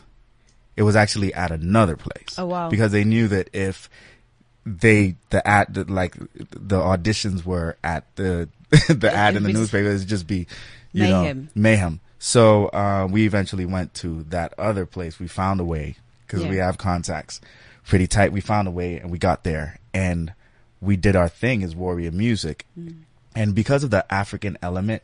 It 0.76 0.84
was 0.84 0.96
actually 0.96 1.34
at 1.34 1.52
another 1.52 1.96
place. 1.96 2.36
Oh, 2.38 2.46
wow. 2.48 2.70
Because 2.70 2.92
they 2.92 3.04
knew 3.04 3.28
that 3.28 3.50
if 3.54 3.90
they 4.66 5.16
the 5.30 5.46
ad 5.46 5.74
the, 5.74 5.84
like 5.86 6.16
the 6.16 6.80
auditions 6.80 7.46
were 7.46 7.78
at 7.84 8.16
the 8.16 8.50
the 8.88 9.12
ad 9.14 9.36
in 9.36 9.44
the 9.44 9.54
newspaper, 9.54 9.90
it'd 9.90 10.08
just 10.08 10.26
be 10.26 10.48
you 10.94 11.04
Mayhem. 11.04 11.44
know 11.44 11.50
mayhem. 11.56 12.00
So 12.20 12.68
uh, 12.68 13.08
we 13.12 13.26
eventually 13.26 13.66
went 13.66 13.94
to 13.96 14.24
that 14.30 14.54
other 14.58 14.86
place. 14.86 15.20
We 15.20 15.28
found 15.28 15.60
a 15.60 15.66
way 15.66 15.98
because 16.26 16.46
we 16.48 16.58
have 16.58 16.78
contacts 16.78 17.42
pretty 17.86 18.08
tight. 18.08 18.32
We 18.32 18.42
found 18.42 18.68
a 18.68 18.72
way 18.72 18.98
and 18.98 19.12
we 19.12 19.18
got 19.18 19.44
there 19.44 19.80
and 19.94 20.34
we 20.82 20.96
did 20.96 21.16
our 21.16 21.28
thing 21.28 21.64
as 21.64 21.76
warrior 21.76 22.12
music. 22.12 22.66
Mm. 22.80 23.02
And 23.36 23.56
because 23.56 23.84
of 23.84 23.90
the 23.90 24.12
African 24.14 24.58
element, 24.62 25.04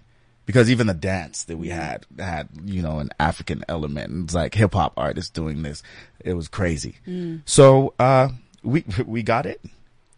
because 0.50 0.72
even 0.72 0.88
the 0.88 0.95
dance 0.95 1.43
that 1.43 1.58
we 1.58 1.70
had 1.70 2.08
had, 2.18 2.50
you 2.66 2.82
know, 2.82 2.97
an 2.97 3.12
African 3.20 3.64
element. 3.70 4.10
and 4.12 4.24
It's 4.24 4.34
like 4.34 4.56
hip 4.56 4.74
hop 4.74 4.93
artists 4.97 5.30
doing 5.30 5.62
this. 5.62 5.84
It 6.26 6.34
was 6.34 6.47
crazy. 6.47 6.95
Mm. 7.08 7.43
So, 7.45 7.93
uh, 8.00 8.30
we, 8.64 8.84
we 9.06 9.22
got 9.22 9.45
it 9.45 9.62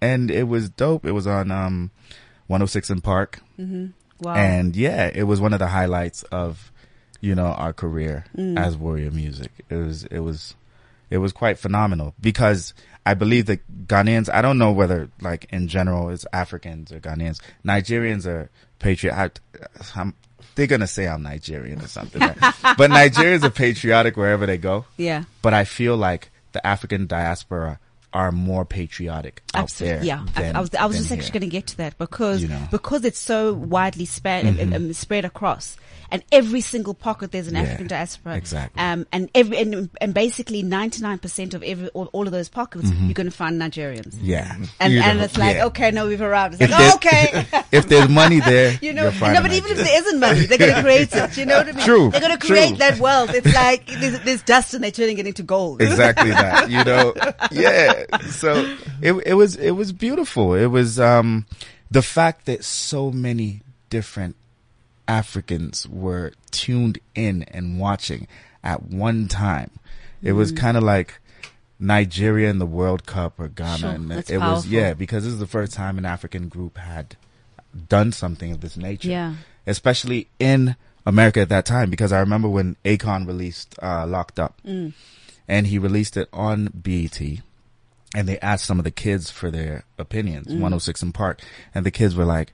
and 0.02 0.32
it 0.32 0.48
was 0.48 0.70
dope. 0.70 1.06
It 1.06 1.12
was 1.12 1.28
on, 1.28 1.52
um, 1.52 1.92
106 2.48 3.02
& 3.02 3.04
Park. 3.04 3.42
Wow. 3.60 4.34
And 4.34 4.74
yeah, 4.74 5.12
it 5.14 5.24
was 5.24 5.42
one 5.42 5.52
of 5.52 5.60
the 5.60 5.68
highlights 5.68 6.24
of, 6.24 6.72
you 7.20 7.36
know, 7.36 7.48
our 7.48 7.74
career 7.74 8.24
Mm. 8.38 8.58
as 8.58 8.78
warrior 8.78 9.12
music. 9.12 9.52
It 9.70 9.76
was, 9.76 10.06
it 10.06 10.20
was, 10.20 10.56
it 11.10 11.18
was 11.18 11.34
quite 11.34 11.60
phenomenal 11.60 12.14
because 12.22 12.74
I 13.06 13.16
believe 13.16 13.48
that 13.48 13.60
Ghanaians, 13.86 14.34
I 14.34 14.42
don't 14.42 14.58
know 14.58 14.72
whether 14.72 15.10
like 15.20 15.46
in 15.52 15.68
general 15.68 16.10
it's 16.10 16.26
Africans 16.32 16.94
or 16.94 17.02
Ghanaians, 17.02 17.42
Nigerians 17.66 18.26
are 18.26 18.50
patriot. 18.82 19.16
I, 19.16 19.30
I'm, 19.96 20.14
they're 20.56 20.68
to 20.82 20.88
say 20.88 21.08
I'm 21.08 21.24
Nigerian 21.24 21.82
or 21.82 21.88
something, 21.88 22.22
right? 22.22 22.38
but 22.78 22.92
Nigerians 22.92 23.44
are 23.44 23.50
patriotic 23.50 24.18
wherever 24.18 24.46
they 24.46 24.58
go. 24.58 24.86
yeah. 24.98 25.24
But 25.42 25.54
I 25.54 25.64
feel 25.64 25.96
like 25.96 26.30
the 26.52 26.66
African 26.66 27.08
diaspora 27.08 27.80
are 28.14 28.32
more 28.32 28.66
patriotic 28.66 29.42
out 29.54 29.64
Absolutely. 29.64 29.98
there. 30.00 30.06
Yeah. 30.06 30.26
I- 30.36 30.42
than- 30.42 30.56
I, 30.56 30.60
was, 30.60 30.76
I 30.76 30.86
was 30.86 30.98
just 30.98 31.12
actually 31.12 31.32
going 31.32 31.50
to 31.50 31.56
get 31.58 31.68
to 31.68 31.78
that 31.78 31.98
because, 31.98 32.42
You 32.42 32.50
know. 32.50 32.56
Mm-hmm. 32.56 32.72
because 32.72 33.06
it's 33.06 33.20
so 33.20 33.54
widely 33.54 34.08
um, 34.26 34.74
um, 34.74 34.94
spread 34.94 35.26
across. 35.26 35.78
And 36.14 36.22
every 36.30 36.60
single 36.60 36.94
pocket 36.94 37.32
there's 37.32 37.48
an 37.48 37.56
Yeah, 37.56 37.62
African 37.62 37.88
diaspora. 37.88 38.36
exactly. 38.36 38.82
Um, 38.82 39.08
and 39.14 39.30
every, 39.34 39.58
and, 39.60 39.90
and 40.02 40.14
basically 40.14 40.62
99% 40.62 41.54
of 41.54 41.64
every, 41.64 41.88
all, 41.90 42.10
all 42.12 42.26
of 42.26 42.34
those 42.34 42.50
pockets, 42.50 42.90
you're 42.92 43.14
going 43.14 43.30
to 43.30 43.36
find 43.36 43.62
Nigerians. 43.62 44.18
Yeah. 44.22 44.54
And, 44.82 44.92
Mm-hmm. 44.92 45.02
And 45.10 45.22
it's 45.22 45.38
like, 45.38 45.56
yeah. 45.56 45.66
okay, 45.68 45.92
no, 45.92 46.08
we've 46.08 46.22
arrived. 46.22 46.56
It's 46.56 46.64
If 46.64 46.72
like, 46.72 46.92
oh, 46.92 46.96
okay. 46.96 47.64
if 47.72 47.88
there's 47.88 48.10
money 48.10 48.42
there, 48.42 48.78
You 48.82 48.92
know, 48.92 49.10
no, 49.10 49.42
but 49.42 49.54
even 49.54 49.72
if 49.72 49.78
there 49.78 50.00
isn't 50.02 50.20
money, 50.20 50.42
they're 50.48 50.58
going 50.58 50.76
to 50.76 50.82
create 50.82 51.16
it. 51.16 51.38
You 51.38 51.46
know 51.46 51.60
what 51.60 51.70
I 51.70 51.72
mean? 51.72 51.86
True, 51.86 52.10
They're 52.12 52.20
going 52.20 52.38
to 52.38 52.46
create 52.46 52.68
true. 52.70 52.78
that 52.80 53.00
wealth. 53.00 53.34
It's 53.34 53.56
like 53.56 53.86
there's, 53.88 54.20
there's 54.22 54.44
dust 54.44 54.74
and 54.74 54.84
they're 54.84 54.92
turning 54.92 55.18
it 55.18 55.28
into 55.28 55.44
gold. 55.44 55.82
exactly 55.82 56.32
that 56.32 56.70
you 56.70 56.84
know 56.84 57.14
yeah 57.52 58.01
so 58.30 58.78
it 59.02 59.14
it 59.26 59.34
was 59.34 59.56
it 59.56 59.72
was 59.72 59.92
beautiful. 59.92 60.54
It 60.54 60.68
was 60.68 61.00
um 61.00 61.46
the 61.90 62.02
fact 62.02 62.46
that 62.46 62.64
so 62.64 63.12
many 63.12 63.62
different 63.90 64.36
africans 65.08 65.88
were 65.90 66.32
tuned 66.52 66.98
in 67.16 67.44
and 67.44 67.80
watching 67.80 68.28
at 68.64 68.84
one 68.84 69.28
time. 69.28 69.72
It 70.24 70.34
was 70.34 70.52
kind 70.52 70.78
of 70.78 70.84
like 70.84 71.20
Nigeria 71.80 72.50
in 72.50 72.60
the 72.60 72.66
World 72.66 73.06
Cup 73.08 73.40
or 73.40 73.48
Ghana. 73.48 73.78
Sure, 73.78 73.90
and 73.90 74.12
it 74.12 74.38
was 74.38 74.68
yeah 74.68 74.94
because 74.94 75.24
this 75.24 75.34
is 75.34 75.40
the 75.40 75.48
first 75.48 75.74
time 75.74 75.98
an 75.98 76.06
African 76.06 76.48
group 76.48 76.78
had 76.78 77.16
done 77.90 78.12
something 78.12 78.52
of 78.52 78.62
this 78.62 78.78
nature. 78.78 79.10
Yeah. 79.10 79.34
especially 79.66 80.28
in 80.40 80.76
America 81.06 81.42
at 81.42 81.50
that 81.50 81.66
time 81.66 81.90
because 81.90 82.12
I 82.12 82.20
remember 82.20 82.48
when 82.48 82.76
Akon 82.86 83.26
released 83.26 83.76
uh, 83.82 84.06
Locked 84.06 84.40
Up. 84.40 84.62
Mm. 84.66 84.94
and 85.48 85.68
he 85.68 85.78
released 85.80 86.16
it 86.18 86.30
on 86.32 86.70
BET 86.74 87.20
and 88.16 88.28
they 88.28 88.40
asked 88.40 88.66
some 88.66 88.78
of 88.80 88.84
the 88.84 88.92
kids 88.92 89.30
for 89.32 89.50
their 89.52 89.84
opinions, 89.98 90.48
Mm. 90.48 90.60
106 90.60 91.04
& 91.12 91.14
Park, 91.14 91.42
and 91.74 91.86
the 91.86 91.92
kids 91.92 92.16
were 92.16 92.26
like, 92.26 92.54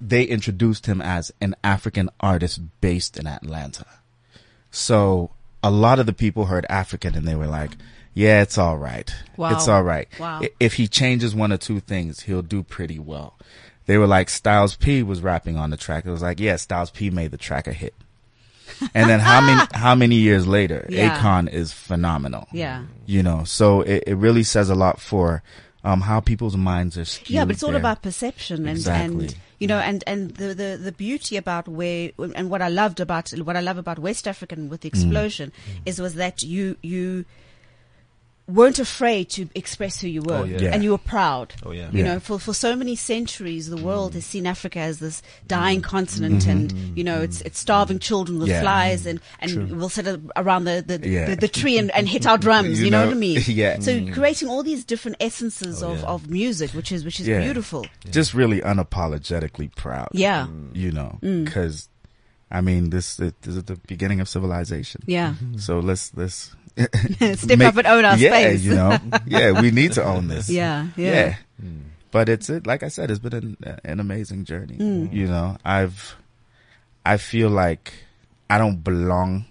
they 0.00 0.24
introduced 0.24 0.86
him 0.86 1.00
as 1.00 1.32
an 1.40 1.54
African 1.62 2.10
artist 2.20 2.60
based 2.80 3.16
in 3.16 3.26
Atlanta. 3.28 3.86
So 4.70 5.30
a 5.62 5.70
lot 5.70 5.98
of 5.98 6.06
the 6.06 6.12
people 6.12 6.46
heard 6.46 6.66
African 6.68 7.14
and 7.14 7.26
they 7.26 7.34
were 7.34 7.46
like, 7.46 7.72
yeah, 8.14 8.42
it's 8.42 8.58
all 8.58 8.76
right. 8.76 9.12
Wow. 9.36 9.52
It's 9.52 9.68
all 9.68 9.82
right. 9.84 10.08
Wow. 10.18 10.42
If 10.58 10.74
he 10.74 10.88
changes 10.88 11.34
one 11.34 11.52
or 11.52 11.56
two 11.58 11.78
things, 11.80 12.20
he'll 12.22 12.42
do 12.42 12.62
pretty 12.64 12.98
well. 12.98 13.38
They 13.86 13.96
were 13.98 14.06
like, 14.08 14.28
Styles 14.28 14.74
P 14.76 15.02
was 15.02 15.20
rapping 15.22 15.56
on 15.56 15.70
the 15.70 15.76
track. 15.76 16.04
It 16.04 16.10
was 16.10 16.22
like, 16.22 16.40
yeah, 16.40 16.56
Styles 16.56 16.90
P 16.90 17.10
made 17.10 17.30
the 17.30 17.38
track 17.38 17.66
a 17.68 17.72
hit. 17.72 17.94
And 18.94 19.08
then 19.10 19.20
how 19.20 19.40
many, 19.40 19.60
how 19.74 19.94
many 19.94 20.16
years 20.16 20.46
later, 20.46 20.86
Yeah. 20.88 21.18
Akon 21.18 21.48
is 21.52 21.72
phenomenal 21.72 22.46
Yeah. 22.52 22.84
you 23.06 23.22
know 23.22 23.44
so 23.44 23.82
it, 23.82 24.04
it 24.06 24.14
really 24.16 24.42
says 24.42 24.70
a 24.70 24.74
lot 24.74 25.00
for 25.00 25.42
um 25.84 26.00
how 26.00 26.20
people's 26.20 26.56
minds 26.56 26.96
are 26.98 27.04
skewed 27.04 27.30
Yeah, 27.30 27.44
but 27.44 27.54
it's 27.54 27.62
all 27.62 27.70
there. 27.70 27.78
about 27.80 28.02
perception 28.02 28.66
and, 28.68 28.76
Exactly. 28.76 29.24
and 29.26 29.34
you 29.60 29.66
know, 29.66 29.78
and, 29.78 30.04
and 30.06 30.30
the, 30.36 30.54
the, 30.54 30.78
the 30.80 30.92
beauty 30.92 31.36
about 31.36 31.66
where, 31.66 32.12
and 32.36 32.48
what 32.48 32.62
I 32.62 32.68
loved 32.68 33.00
about, 33.00 33.30
what 33.30 33.56
I 33.56 33.60
love 33.60 33.76
about 33.76 33.98
West 33.98 34.28
African 34.28 34.68
with 34.68 34.82
the 34.82 34.90
Mm. 34.90 34.94
explosion 34.94 35.52
is 35.84 36.00
was 36.00 36.14
that 36.14 36.42
you, 36.44 36.76
you 36.80 37.24
weren't 38.48 38.78
afraid 38.78 39.28
to 39.28 39.46
express 39.54 40.00
who 40.00 40.08
you 40.08 40.22
were 40.22 40.38
Oh, 40.38 40.44
yeah. 40.44 40.58
Yeah. 40.58 40.70
and 40.74 40.82
you 40.82 40.92
were 40.92 40.98
proud. 40.98 41.52
Oh, 41.64 41.70
yeah. 41.70 41.90
You 41.92 41.98
Yeah. 41.98 42.04
know, 42.14 42.20
for, 42.20 42.38
for 42.38 42.54
so 42.54 42.74
many 42.74 42.96
centuries, 42.96 43.68
the 43.68 43.76
world 43.76 44.12
Mm. 44.12 44.14
has 44.14 44.24
seen 44.26 44.46
Africa 44.46 44.78
as 44.80 44.98
this 45.00 45.20
dying 45.46 45.82
continent 45.82 46.46
and, 46.46 46.72
you 46.96 47.04
know, 47.04 47.20
it's, 47.20 47.42
it's 47.42 47.58
starving 47.58 47.98
children 47.98 48.38
with 48.38 48.48
Mm-hmm. 48.48 48.54
Yeah. 48.54 48.60
flies 48.62 49.04
and, 49.06 49.20
and 49.40 49.76
we'll 49.78 49.90
sit 49.90 50.06
around 50.34 50.64
the, 50.64 50.82
the, 50.86 51.06
Yeah. 51.06 51.26
the, 51.26 51.36
the 51.36 51.48
tree 51.48 51.76
and, 51.76 51.90
and 51.94 52.08
hit 52.08 52.26
our 52.26 52.38
drums. 52.46 52.78
You, 52.78 52.86
You 52.86 52.90
know, 52.90 53.00
know, 53.02 53.06
what 53.08 53.16
I 53.16 53.20
mean? 53.20 53.42
yeah. 53.46 53.78
So 53.80 54.10
creating 54.12 54.48
all 54.48 54.62
these 54.62 54.82
different 54.84 55.18
essences 55.20 55.82
Oh, 55.82 55.92
of, 55.92 56.00
yeah. 56.00 56.06
of 56.06 56.30
music, 56.30 56.70
which 56.72 56.90
is, 56.90 57.04
which 57.04 57.20
is 57.20 57.28
Yeah. 57.28 57.40
beautiful. 57.42 57.86
just 58.10 58.32
really 58.32 58.60
unapologetically 58.62 59.74
proud 59.76 60.08
Yeah. 60.12 60.46
you 60.72 60.90
know 60.90 61.18
Mm. 61.22 61.44
because 61.44 61.88
i 62.50 62.60
mean 62.60 62.90
this, 62.90 63.18
it, 63.20 63.34
this 63.42 63.56
is 63.56 63.64
the 63.64 63.76
beginning 63.86 64.20
of 64.20 64.28
civilization 64.28 65.02
Yeah. 65.06 65.34
so 65.58 65.80
let's 65.80 66.12
let's 66.16 66.54
Step 67.36 67.60
up 67.60 67.76
and 67.76 67.86
own 67.86 68.04
our 68.04 68.16
yeah 68.16 68.30
space. 68.30 68.62
you 68.62 68.74
know 68.74 68.98
yeah 69.26 69.60
we 69.60 69.70
need 69.70 69.92
to 69.92 70.04
own 70.04 70.28
this 70.28 70.48
Yeah, 70.60 70.88
yeah. 70.96 71.36
but 72.10 72.28
it's 72.28 72.48
it 72.50 72.66
like 72.66 72.82
i 72.82 72.88
said 72.88 73.10
it's 73.10 73.18
been 73.20 73.34
an, 73.34 73.78
an 73.84 74.00
amazing 74.00 74.44
journey 74.44 74.76
Mm. 74.78 75.12
you 75.12 75.26
know 75.26 75.56
i've 75.64 76.16
i 77.04 77.16
feel 77.16 77.50
like 77.50 77.92
i 78.48 78.58
don't 78.58 78.82
belong 78.84 79.44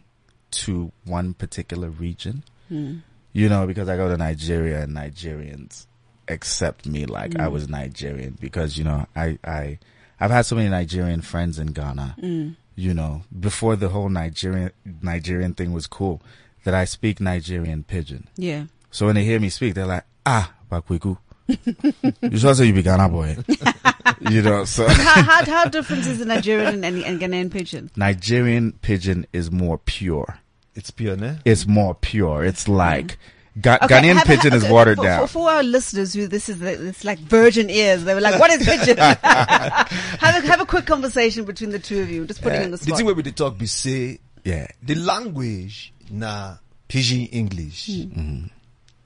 to 0.52 0.92
one 1.06 1.34
particular 1.34 1.90
region 1.90 2.44
Mm. 2.72 3.02
you 3.34 3.48
know 3.50 3.66
because 3.68 3.88
i 3.90 3.96
go 3.96 4.10
to 4.10 4.18
nigeria 4.18 4.82
and 4.84 4.96
nigerians 4.96 5.86
accept 6.28 6.86
me 6.86 7.06
like 7.06 7.32
Mm. 7.32 7.42
i 7.42 7.48
was 7.48 7.70
nigerian 7.70 8.38
because 8.40 8.78
you 8.78 8.84
know 8.84 9.06
i 9.16 9.38
i 9.44 9.78
i've 10.20 10.32
had 10.32 10.46
so 10.46 10.56
many 10.56 10.70
nigerian 10.70 11.22
friends 11.22 11.60
in 11.60 11.68
ghana 11.68 12.16
Mm. 12.22 12.56
you 12.76 12.94
know 12.94 13.22
before 13.40 13.76
the 13.76 13.90
whole 13.90 14.10
nigerian 14.10 14.72
nigerian 15.02 15.54
thing 15.54 15.72
was 15.74 15.88
cool 15.88 16.22
that 16.68 16.74
i 16.76 16.84
speak 16.86 17.20
nigerian 17.22 17.84
pidgin 17.84 18.28
Yeah. 18.36 18.66
so 18.92 19.06
when 19.08 19.16
they 19.16 19.24
hear 19.24 19.40
me 19.40 19.48
speak, 19.50 19.74
they're 19.74 19.86
like, 19.96 20.04
ah, 20.26 20.52
Bakwiku. 20.70 21.18
you 21.48 22.38
should 22.38 22.58
say 22.58 22.66
you 22.66 22.74
be 22.74 22.82
Ghana 22.84 23.08
boy. 23.08 23.38
you 24.30 24.42
know, 24.42 24.66
so 24.66 24.86
how, 24.88 25.22
how, 25.24 25.46
how 25.46 25.66
different 25.70 26.06
is 26.06 26.20
the 26.20 26.26
Nigerian 26.26 26.84
and, 26.84 27.04
and 27.04 27.22
Ghanaian 27.22 27.50
pidgin? 27.50 27.90
Nigerian 27.96 28.74
pidgin 28.82 29.26
is 29.32 29.50
more 29.50 29.78
pure. 29.78 30.40
It's 30.76 30.92
pure, 30.92 31.16
ne? 31.16 31.38
It's 31.46 31.66
more 31.66 31.96
pure. 31.96 32.44
It's 32.44 32.68
like 32.68 33.18
Ga- 33.62 33.80
Okay, 33.84 33.88
Ghanaian 33.96 34.16
have- 34.18 34.28
pidgin 34.28 34.52
have- 34.52 34.64
is 34.64 34.70
watered 34.70 34.98
for, 34.98 35.04
down. 35.06 35.22
For, 35.22 35.28
for 35.40 35.50
our 35.52 35.64
listeners 35.64 36.14
who 36.14 36.28
this 36.28 36.50
is 36.50 36.60
the, 36.60 36.88
it's 36.90 37.06
like 37.06 37.20
virgin 37.20 37.70
ears, 37.70 38.04
they 38.04 38.14
were 38.14 38.22
like, 38.22 38.40
"What 38.42 38.52
is 38.52 38.68
pidgin?" 38.68 38.98
have 39.24 40.44
a 40.44 40.48
have 40.48 40.60
a 40.62 40.66
quick 40.66 40.86
conversation 40.86 41.46
between 41.46 41.70
the 41.72 41.80
two 41.80 42.02
of 42.02 42.10
you. 42.12 42.26
Just 42.26 42.42
putting 42.42 42.60
Eh, 42.60 42.66
on 42.66 42.72
the 42.72 42.78
the 42.78 42.84
spot. 42.84 42.98
thing 42.98 43.06
where 43.06 43.16
we 43.16 43.24
dey 43.24 43.32
talk 43.32 43.58
be 43.58 43.66
say 43.68 44.20
yeah. 44.44 44.68
the 44.84 44.96
language 44.96 45.94
na 46.12 46.58
pidgin 46.88 47.28
English, 47.32 47.88
Hmm. 48.14 48.46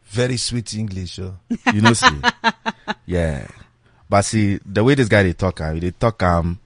very 0.10 0.38
sweet 0.38 0.74
English. 0.74 1.20
Oh. 1.20 1.36
You 1.74 1.82
know, 1.82 1.94
see. 1.94 2.08
yeah. 3.06 3.48
But 4.10 4.24
see, 4.26 4.60
the 4.66 4.84
way 4.84 4.96
this 4.96 5.08
guy 5.08 5.24
they 5.24 5.34
talk, 5.34 5.62
uh, 5.62 5.74
they 5.74 5.92
talk 5.92 6.22
um 6.24 6.60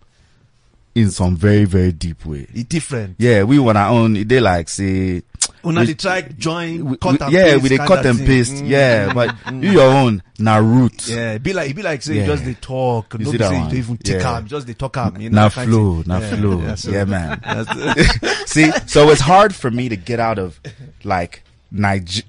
in 0.95 1.11
some 1.11 1.35
very, 1.35 1.65
very 1.65 1.91
deep 1.91 2.25
way. 2.25 2.47
It 2.53 2.69
different. 2.69 3.15
Yeah, 3.19 3.43
we 3.43 3.59
want 3.59 3.77
our 3.77 3.89
own. 3.91 4.13
They 4.27 4.39
like 4.39 4.69
say, 4.69 5.21
Una 5.65 5.81
we- 5.81 5.87
dey 5.87 5.93
try 5.95 6.21
join 6.37 6.85
we- 6.85 6.97
cut 6.97 7.21
and 7.21 7.31
yeah, 7.33 7.43
paste 7.53 7.63
we 7.63 7.69
they 7.69 7.77
kinda 7.77 7.87
cut 7.95 8.05
and 8.05 8.19
paste. 8.19 8.53
Mm, 8.63 8.67
Yeah, 8.69 9.07
mm, 9.09 9.13
but 9.19 9.29
mm. 9.45 9.63
you 9.63 9.71
your 9.71 9.89
own 9.91 10.21
na 10.39 10.57
root. 10.57 11.07
Yeah, 11.07 11.37
be 11.39 11.53
like 11.53 11.75
be 11.75 11.81
like 11.81 12.01
say 12.01 12.15
Yeah. 12.15 12.21
you 12.21 12.27
just 12.27 12.45
they 12.45 12.53
talk. 12.55 13.13
You 13.13 13.19
no 13.19 13.25
see 13.25 13.31
be 13.31 13.37
that 13.39 13.49
say 13.49 13.55
you 13.55 13.61
one? 13.61 13.69
don't 13.69 13.77
even 13.79 13.97
take 13.97 14.21
Yeah. 14.21 14.37
am, 14.37 14.47
just 14.47 14.67
they 14.67 14.73
talk 14.73 14.97
am. 14.97 15.19
You 15.19 15.29
know, 15.29 15.35
Na 15.41 15.47
that 15.49 15.53
kind 15.55 15.69
flow, 15.71 16.03
na 16.05 16.19
Yeah, 16.19 16.35
flow. 16.35 16.61
yeah, 16.65 16.75
so- 16.75 16.91
Yeah, 16.91 17.05
man. 17.05 17.41
See, 18.47 18.71
so 18.85 19.09
it's 19.09 19.21
hard 19.21 19.55
for 19.55 19.71
me 19.71 19.89
to 19.89 19.95
get 19.95 20.19
out 20.19 20.37
of 20.39 20.59
like 21.03 21.43
Niger- 21.71 22.23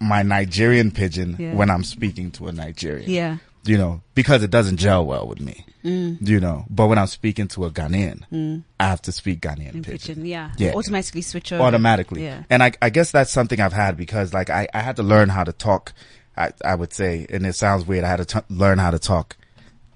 my 0.00 0.22
Nigerian 0.22 0.90
pidgin 0.90 1.36
Yeah. 1.38 1.52
when 1.54 1.70
I'm 1.70 1.84
speaking 1.84 2.30
to 2.32 2.46
a 2.48 2.52
Nigerian. 2.52 3.10
yeah, 3.10 3.36
You 3.66 3.78
know, 3.78 4.00
because 4.14 4.42
it 4.42 4.50
doesn't 4.50 4.76
gel 4.76 5.04
well 5.04 5.26
with 5.26 5.40
me. 5.40 5.64
Mm. 5.84 6.18
You 6.26 6.40
know, 6.40 6.64
but 6.68 6.86
when 6.88 6.98
I'm 6.98 7.06
speaking 7.06 7.46
to 7.48 7.64
a 7.64 7.70
Ghanaian, 7.70 8.62
I 8.80 8.84
have 8.88 9.02
to 9.02 9.12
speak 9.12 9.40
Ghanaian 9.40 9.74
in 9.74 9.82
pidgin. 9.82 10.16
pidgin. 10.16 10.24
Yeah, 10.26 10.50
Yeah. 10.56 10.72
automatically 10.74 11.22
switch 11.22 11.52
over. 11.52 11.62
Automatically. 11.62 12.24
Yeah, 12.24 12.42
And 12.50 12.62
I, 12.62 12.72
I 12.82 12.90
guess 12.90 13.12
that's 13.12 13.30
something 13.30 13.60
I've 13.60 13.72
had 13.72 13.96
because 13.96 14.34
like 14.34 14.50
I, 14.50 14.66
I 14.74 14.80
had 14.80 14.96
to 14.96 15.02
learn 15.04 15.28
how 15.28 15.44
to 15.44 15.52
talk, 15.52 15.92
I, 16.36 16.52
I 16.64 16.74
would 16.74 16.92
say, 16.92 17.26
and 17.30 17.46
it 17.46 17.54
sounds 17.54 17.86
weird. 17.86 18.04
I 18.04 18.08
had 18.08 18.16
to 18.16 18.24
t- 18.24 18.46
learn 18.54 18.78
how 18.78 18.90
to 18.90 18.98
talk 18.98 19.36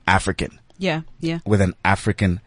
African 0.06 0.58
yeah, 0.78 1.02
yeah. 1.20 1.38
with 1.44 1.60
an 1.60 1.74
African. 1.84 2.40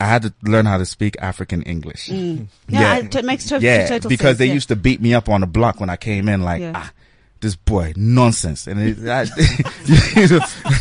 I 0.00 0.04
had 0.06 0.22
to 0.22 0.34
learn 0.42 0.66
how 0.66 0.76
to 0.78 0.84
speak 0.86 1.16
African 1.20 1.62
English. 1.62 2.08
Mm. 2.08 2.48
Yeah, 2.68 2.96
it 2.96 3.12
t- 3.12 3.22
makes 3.22 3.44
to- 3.46 3.60
yeah, 3.60 3.86
total 3.88 4.08
because 4.10 4.26
sense, 4.30 4.38
they 4.38 4.46
yeah. 4.46 4.54
used 4.54 4.68
to 4.68 4.76
beat 4.76 5.00
me 5.00 5.14
up 5.14 5.28
on 5.28 5.40
the 5.40 5.46
block 5.46 5.80
when 5.80 5.88
I 5.90 5.96
came 5.96 6.28
in, 6.28 6.42
like, 6.42 6.60
Yeah. 6.60 6.72
ah, 6.74 6.92
this 7.40 7.54
boy, 7.56 7.92
nonsense. 7.96 8.66
And 8.66 8.80
it, 8.80 8.98
I, 9.08 9.22
you 10.16 10.28
know, 10.28 10.40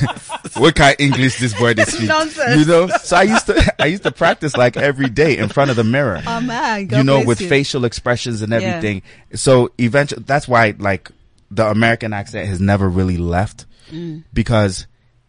what 0.57 0.75
kind 0.75 0.93
of 0.93 0.99
English 0.99 1.37
this 1.39 1.53
boy 1.53 1.73
they 1.73 1.83
speak? 1.85 2.07
Nonsense. 2.07 2.59
You 2.59 2.65
know, 2.65 2.87
so 2.87 3.17
I 3.17 3.23
used 3.23 3.45
to, 3.47 3.75
I 3.79 3.85
used 3.87 4.03
to 4.03 4.11
practice 4.11 4.55
like 4.55 4.77
every 4.77 5.09
day 5.09 5.37
in 5.37 5.49
front 5.49 5.69
of 5.69 5.75
the 5.75 5.83
mirror 5.83 6.21
Oh 6.25 6.41
man, 6.41 6.87
God 6.87 6.97
you 6.97 7.03
know, 7.03 7.23
with 7.23 7.41
you. 7.41 7.49
facial 7.49 7.85
expressions 7.85 8.41
and 8.41 8.51
Yeah. 8.51 8.59
everything. 8.59 9.01
So 9.33 9.71
eventually, 9.77 10.23
that's 10.25 10.47
why 10.47 10.75
like 10.79 11.11
the 11.51 11.65
American 11.69 12.13
accent 12.13 12.47
has 12.47 12.59
never 12.59 12.87
really 12.89 13.17
left 13.17 13.65
Mm. 13.91 14.23
because 14.33 14.87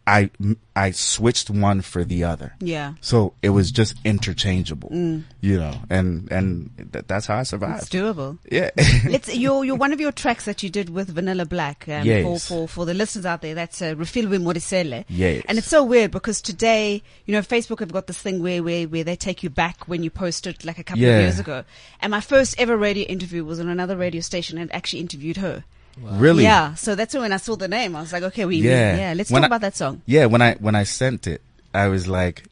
I 0.08 0.30
I 0.76 0.92
switched 0.92 1.50
one 1.50 1.80
for 1.82 2.04
the 2.04 2.22
other. 2.24 2.54
Yeah, 2.60 2.94
So 3.00 3.32
it 3.42 3.48
was 3.50 3.72
just 3.72 3.94
interchangeable, 4.04 4.90
Mm. 4.90 5.24
you 5.40 5.58
know, 5.58 5.74
and 5.90 6.30
and 6.30 6.70
th- 6.92 7.06
that's 7.08 7.26
how 7.26 7.38
I 7.38 7.42
survived. 7.42 7.82
it's 7.82 7.88
doable. 7.90 8.38
Yeah, 8.50 8.70
Let's 9.08 9.34
your 9.44 9.64
your 9.64 9.74
one 9.76 9.92
of 9.92 10.00
your 10.00 10.12
tracks 10.12 10.44
that 10.44 10.62
you 10.62 10.70
did 10.70 10.90
with 10.90 11.08
Vanilla 11.08 11.44
Black. 11.44 11.88
Um, 11.88 12.04
Yes. 12.06 12.22
For 12.24 12.38
for 12.38 12.68
for 12.68 12.84
the 12.86 12.94
listeners 12.94 13.26
out 13.26 13.42
there, 13.42 13.54
that's 13.56 13.82
uh, 13.82 13.94
Refilwe 13.96 14.38
Modiselle. 14.40 15.04
Yes. 15.08 15.44
And 15.48 15.58
it's 15.58 15.66
so 15.68 15.82
weird 15.82 16.10
because 16.12 16.40
today, 16.40 17.02
you 17.24 17.32
know, 17.32 17.40
Facebook 17.42 17.80
have 17.80 17.92
got 17.92 18.06
this 18.06 18.20
thing 18.20 18.42
where 18.42 18.62
where 18.62 18.86
where 18.86 19.02
they 19.04 19.16
take 19.16 19.42
you 19.42 19.50
back 19.50 19.88
when 19.88 20.02
you 20.04 20.10
posted 20.10 20.64
like 20.64 20.78
a 20.78 20.84
couple 20.84 21.02
Yeah. 21.02 21.16
of 21.16 21.22
years 21.22 21.38
ago. 21.40 21.64
And 22.00 22.10
my 22.12 22.20
first 22.20 22.54
ever 22.60 22.76
radio 22.76 23.06
interview 23.06 23.44
was 23.44 23.58
on 23.58 23.68
another 23.68 23.96
radio 23.96 24.20
station 24.20 24.56
and 24.58 24.72
actually 24.72 25.00
interviewed 25.00 25.38
her. 25.38 25.64
Really. 26.00 26.42
Yeah. 26.44 26.74
So 26.74 26.94
that's 26.94 27.14
when 27.14 27.32
I 27.32 27.36
saw 27.38 27.56
the 27.56 27.68
name. 27.68 27.96
I 27.96 28.00
was 28.00 28.12
like, 28.12 28.22
okay, 28.24 28.44
we 28.44 28.56
Yeah. 28.58 28.96
yeah. 28.96 29.12
Let's 29.14 29.30
When 29.30 29.42
talk 29.42 29.46
I- 29.50 29.56
about 29.56 29.60
that 29.62 29.76
song. 29.76 30.02
Yeah, 30.06 30.26
when 30.26 30.42
I 30.42 30.54
when 30.54 30.74
I 30.74 30.84
sent 30.84 31.26
it, 31.26 31.42
I 31.74 31.88
was 31.88 32.06
like, 32.06 32.44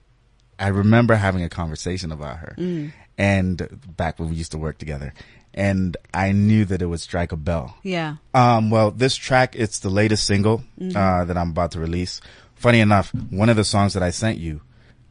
I 0.59 0.69
remember 0.69 1.15
having 1.15 1.43
a 1.43 1.49
conversation 1.49 2.13
about 2.13 2.39
her, 2.39 2.55
Mm. 2.59 2.93
and 3.19 3.69
back 3.97 4.19
when 4.19 4.31
we 4.31 4.37
used 4.37 4.53
to 4.53 4.59
work 4.59 4.79
together, 4.79 5.13
and 5.53 5.97
I 6.13 6.33
knew 6.33 6.65
that 6.67 6.81
it 6.83 6.87
would 6.87 7.01
strike 7.01 7.33
a 7.33 7.37
bell. 7.37 7.77
Yeah. 7.83 8.17
Um, 8.35 8.71
well, 8.71 8.91
this 8.91 9.17
track, 9.17 9.55
it's 9.57 9.79
the 9.81 9.91
latest 9.91 10.25
single, 10.27 10.63
Mm-hmm. 10.81 10.97
uh, 10.97 11.25
that 11.25 11.37
I'm 11.37 11.51
about 11.51 11.73
to 11.73 11.81
release. 11.81 12.21
Funny 12.55 12.81
enough, 12.81 13.13
one 13.31 13.49
of 13.49 13.57
the 13.57 13.65
songs 13.65 13.95
that 13.95 14.03
I 14.03 14.11
sent 14.11 14.39
you, 14.39 14.61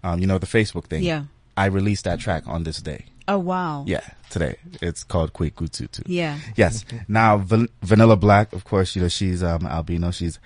um, 0.04 0.20
you 0.20 0.28
know, 0.28 0.38
the 0.38 0.48
Facebook 0.48 0.86
thing. 0.86 1.04
Yeah. 1.04 1.24
I 1.56 1.66
released 1.66 2.06
that 2.06 2.20
track 2.20 2.44
on 2.48 2.64
this 2.64 2.82
day. 2.82 3.06
Oh 3.28 3.38
wow. 3.38 3.84
Yeah, 3.88 4.02
today. 4.34 4.56
It's 4.82 5.04
called 5.04 5.32
Kwekututu. 5.34 6.02
Yeah. 6.06 6.38
Yes. 6.58 6.84
Now, 7.08 7.38
Van- 7.38 7.70
Vanilla 7.82 8.16
Black, 8.18 8.52
of 8.54 8.66
course, 8.66 8.96
you 8.96 9.02
know, 9.04 9.08
she's, 9.08 9.42
um, 9.44 9.66
albino. 9.66 10.12
She's 10.12 10.40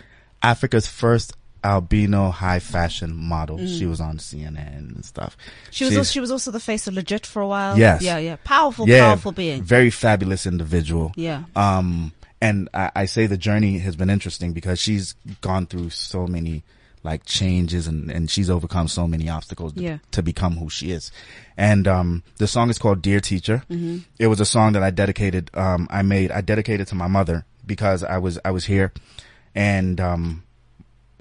Africa's 0.44 0.88
first 0.88 1.34
albino 1.64 2.30
high 2.30 2.60
fashion 2.60 3.16
model. 3.16 3.58
She 3.66 3.86
was 3.86 4.00
on 4.00 4.18
CNN 4.20 4.96
and 4.96 5.04
stuff. 5.06 5.36
Mm. 5.38 5.68
She 5.72 5.84
was 5.86 5.92
She's- 5.92 5.98
also, 5.98 6.12
she 6.12 6.20
was 6.20 6.32
also 6.32 6.52
the 6.52 6.60
face 6.60 6.86
of 6.88 6.94
legit 6.94 7.26
for 7.26 7.42
a 7.42 7.48
while. 7.48 7.78
Yes. 7.78 8.02
Yeah, 8.04 8.18
yeah. 8.20 8.36
Powerful, 8.44 8.88
yeah, 8.88 9.08
powerful 9.08 9.32
being. 9.32 9.64
Very 9.64 9.90
fabulous 9.90 10.46
individual. 10.46 11.12
Yeah. 11.16 11.44
Um, 11.56 12.12
and 12.42 12.70
I, 12.74 12.92
I 12.96 13.06
say 13.06 13.26
the 13.26 13.38
journey 13.38 13.80
has 13.80 13.96
been 13.96 14.10
interesting 14.10 14.54
because 14.54 14.80
she's 14.80 15.16
gone 15.42 15.66
through 15.66 15.90
so 15.90 16.28
many 16.28 16.64
like 17.08 17.24
changes 17.26 17.88
and, 17.88 18.12
and 18.12 18.30
she's 18.30 18.50
overcome 18.50 18.88
so 18.90 19.08
many 19.08 19.30
obstacles 19.30 19.72
to- 19.74 19.82
Yeah. 19.82 19.98
to, 20.12 20.22
become 20.22 20.58
who 20.58 20.70
she 20.70 20.92
is. 20.92 21.12
And, 21.56 21.88
um, 21.88 22.10
the 22.38 22.48
song 22.48 22.70
is 22.70 22.78
called 22.78 23.02
Dear 23.02 23.22
Teacher. 23.22 23.64
Mm-hmm. 23.72 24.00
It 24.20 24.28
was 24.28 24.40
a 24.42 24.46
song 24.46 24.74
that 24.74 24.84
I 24.84 24.92
dedicated, 24.92 25.50
um, 25.54 25.88
I 25.90 26.02
made, 26.02 26.32
I 26.32 26.42
dedicated 26.42 26.88
to 26.88 26.96
my 26.96 27.08
mother 27.08 27.46
because 27.66 28.04
I 28.04 28.18
was, 28.18 28.38
I 28.44 28.52
was 28.52 28.66
here 28.66 28.92
and, 29.56 30.00
um, 30.02 30.44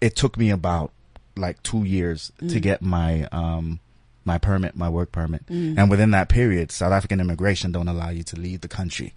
it 0.01 0.17
took 0.17 0.37
me 0.37 0.51
about 0.51 0.91
like 1.37 1.63
two 1.63 1.85
years 1.85 2.33
Mm. 2.43 2.51
to 2.53 2.61
get 2.61 2.83
my, 2.83 3.25
um, 3.31 3.79
my 4.25 4.39
permit, 4.39 4.75
my 4.75 4.89
work 4.89 5.13
permit. 5.13 5.43
And 5.49 5.89
within 5.89 6.11
that 6.11 6.29
period, 6.29 6.73
South 6.73 6.93
African 6.93 7.21
immigration 7.21 7.71
don't 7.71 7.87
allow 7.87 8.09
you 8.11 8.25
to 8.25 8.37
leave 8.37 8.61
the 8.61 8.69
country. 8.69 9.15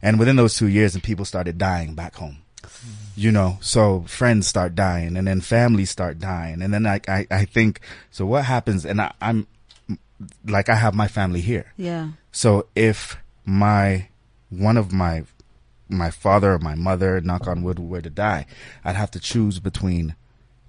And 0.00 0.20
within 0.20 0.36
those 0.36 0.56
two 0.56 0.68
years, 0.68 0.94
and 0.94 1.02
people 1.02 1.24
started 1.24 1.58
dying 1.58 1.94
back 1.96 2.14
home. 2.14 2.36
You 3.14 3.30
know, 3.32 3.58
so 3.60 4.02
friends 4.08 4.46
start 4.46 4.74
dying 4.74 5.16
and 5.16 5.26
then 5.26 5.40
families 5.40 5.90
start 5.90 6.18
dying. 6.18 6.62
And 6.62 6.72
then 6.72 6.86
I, 6.86 7.00
I, 7.06 7.26
I 7.30 7.44
think, 7.44 7.80
so 8.10 8.24
what 8.26 8.44
happens? 8.46 8.84
And 8.86 9.00
I, 9.00 9.12
I'm 9.20 9.46
like, 10.46 10.68
I 10.68 10.74
have 10.76 10.94
my 10.94 11.08
family 11.08 11.40
here. 11.40 11.72
Yeah. 11.76 12.08
So 12.30 12.66
if 12.74 13.16
my, 13.44 14.08
one 14.50 14.76
of 14.76 14.92
my, 14.92 15.24
my 15.88 16.10
father 16.10 16.52
or 16.54 16.58
my 16.58 16.74
mother, 16.74 17.20
knock 17.20 17.46
on 17.46 17.62
wood, 17.62 17.78
were 17.78 18.00
to 18.00 18.10
die, 18.10 18.46
I'd 18.84 18.96
have 18.96 19.10
to 19.12 19.20
choose 19.20 19.58
between 19.58 20.14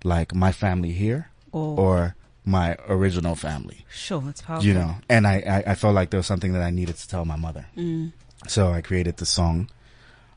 like 0.04 0.36
my 0.36 0.52
family 0.52 0.92
here 0.92 1.30
Or- 1.54 1.80
or 1.80 2.16
my 2.46 2.76
original 2.90 3.36
family 3.36 3.86
Sure, 3.90 4.20
that's 4.20 4.42
powerful. 4.42 4.66
you 4.68 4.74
know 4.74 4.96
and 5.08 5.26
I, 5.26 5.36
I 5.66 5.72
i 5.72 5.76
felt 5.76 5.96
like 5.96 6.10
there 6.10 6.18
was 6.18 6.28
something 6.28 6.52
that 6.52 6.62
i 6.62 6.72
needed 6.72 6.98
to 6.98 7.08
tell 7.08 7.24
my 7.24 7.38
mother 7.38 7.68
Mm. 7.78 8.12
so 8.50 8.74
i 8.74 8.82
created 8.82 9.16
the 9.16 9.26
song 9.26 9.70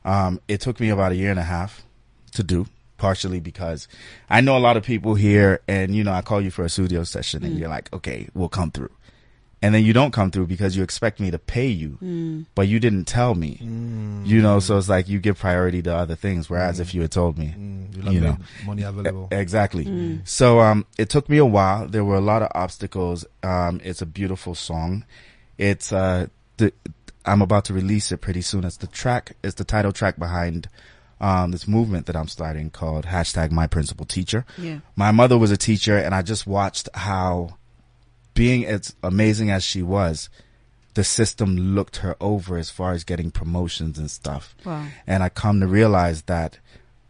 um 0.07 0.39
it 0.47 0.59
took 0.61 0.79
me 0.79 0.89
about 0.89 1.11
a 1.11 1.15
year 1.15 1.29
and 1.29 1.39
a 1.39 1.49
half 1.57 1.83
to 2.31 2.41
do 2.43 2.65
partially 2.97 3.39
because 3.39 3.87
i 4.29 4.41
know 4.41 4.57
a 4.57 4.63
lot 4.67 4.75
of 4.77 4.83
people 4.83 5.13
here 5.15 5.59
and 5.67 5.93
you 5.95 6.03
know 6.03 6.11
i 6.19 6.21
call 6.29 6.41
you 6.41 6.49
for 6.57 6.65
a 6.65 6.69
studio 6.69 7.03
session 7.03 7.41
Mm. 7.41 7.45
and 7.47 7.59
you're 7.59 7.69
like 7.77 7.87
okay 7.93 8.27
we'll 8.33 8.49
come 8.49 8.71
through 8.71 8.89
and 9.61 9.73
then 9.73 9.83
you 9.83 9.91
don't 9.93 10.11
come 10.11 10.29
through 10.31 10.45
because 10.47 10.75
you 10.77 10.83
expect 10.83 11.19
me 11.19 11.29
to 11.31 11.39
pay 11.39 11.67
you 11.67 11.97
Mm. 12.01 12.45
but 12.55 12.67
you 12.67 12.79
didn't 12.79 13.05
tell 13.05 13.33
me 13.35 13.51
you 14.31 14.41
know 14.41 14.57
so 14.59 14.77
it's 14.79 14.89
like 14.89 15.07
you 15.11 15.19
give 15.19 15.37
priority 15.39 15.81
to 15.87 15.93
other 16.03 16.15
things 16.15 16.49
whereas 16.49 16.79
if 16.79 16.93
you 16.95 17.01
had 17.01 17.11
told 17.11 17.37
me 17.37 17.53
Mm, 17.57 17.95
you 18.05 18.11
you 18.13 18.19
know. 18.21 18.31
know, 18.33 18.37
money 18.65 18.83
available. 18.83 19.27
Exactly. 19.31 19.85
So 20.25 20.59
um 20.67 20.85
it 20.97 21.09
took 21.09 21.25
me 21.29 21.37
a 21.37 21.45
while. 21.57 21.87
There 21.87 22.05
were 22.09 22.15
a 22.23 22.27
lot 22.33 22.41
of 22.45 22.49
obstacles. 22.63 23.25
Um 23.41 23.73
it's 23.83 24.01
a 24.01 24.05
beautiful 24.19 24.53
song. 24.55 25.05
It's 25.57 25.91
uh 25.91 26.27
the 26.57 26.67
I'm 27.27 27.41
about 27.41 27.65
to 27.65 27.73
release 27.73 28.11
it 28.11 28.17
pretty 28.21 28.41
soon. 28.41 28.63
It's 28.63 28.77
the 28.77 28.87
track 28.87 29.35
it's 29.43 29.55
the 29.55 29.63
title 29.63 29.91
track 29.91 30.17
behind 30.17 30.69
um 31.19 31.51
this 31.51 31.67
movement 31.67 32.05
that 32.05 32.15
I'm 32.15 32.27
starting 32.27 32.69
called 32.69 33.05
hashtag 33.05 33.51
my 33.51 33.67
principal 33.67 34.05
teacher. 34.05 34.45
Yeah. 34.57 34.79
My 34.95 35.11
mother 35.11 35.37
was 35.37 35.51
a 35.51 35.57
teacher 35.57 35.97
and 35.97 36.13
I 36.15 36.21
just 36.21 36.45
watched 36.47 36.89
how 36.93 37.57
being 38.33 38.65
as 38.65 38.95
amazing 39.03 39.49
as 39.49 39.63
she 39.63 39.81
was, 39.81 40.29
the 40.93 41.03
system 41.03 41.55
looked 41.75 41.97
her 41.97 42.15
over 42.21 42.57
as 42.57 42.69
far 42.69 42.91
as 42.91 43.03
getting 43.03 43.31
promotions 43.31 43.97
and 43.99 44.09
stuff 44.11 44.55
Wow. 44.65 44.85
and 45.07 45.23
I 45.23 45.29
come 45.29 45.59
to 45.59 45.67
realize 45.67 46.21
that 46.23 46.59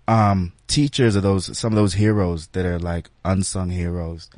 um 0.08 0.54
teachers 0.68 1.16
are 1.18 1.22
those 1.22 1.58
some 1.58 1.74
of 1.74 1.78
those 1.78 1.94
heroes 1.96 2.48
that 2.54 2.66
are 2.66 2.80
like 2.80 3.10
unsung 3.26 3.70
heroes. 3.70 4.30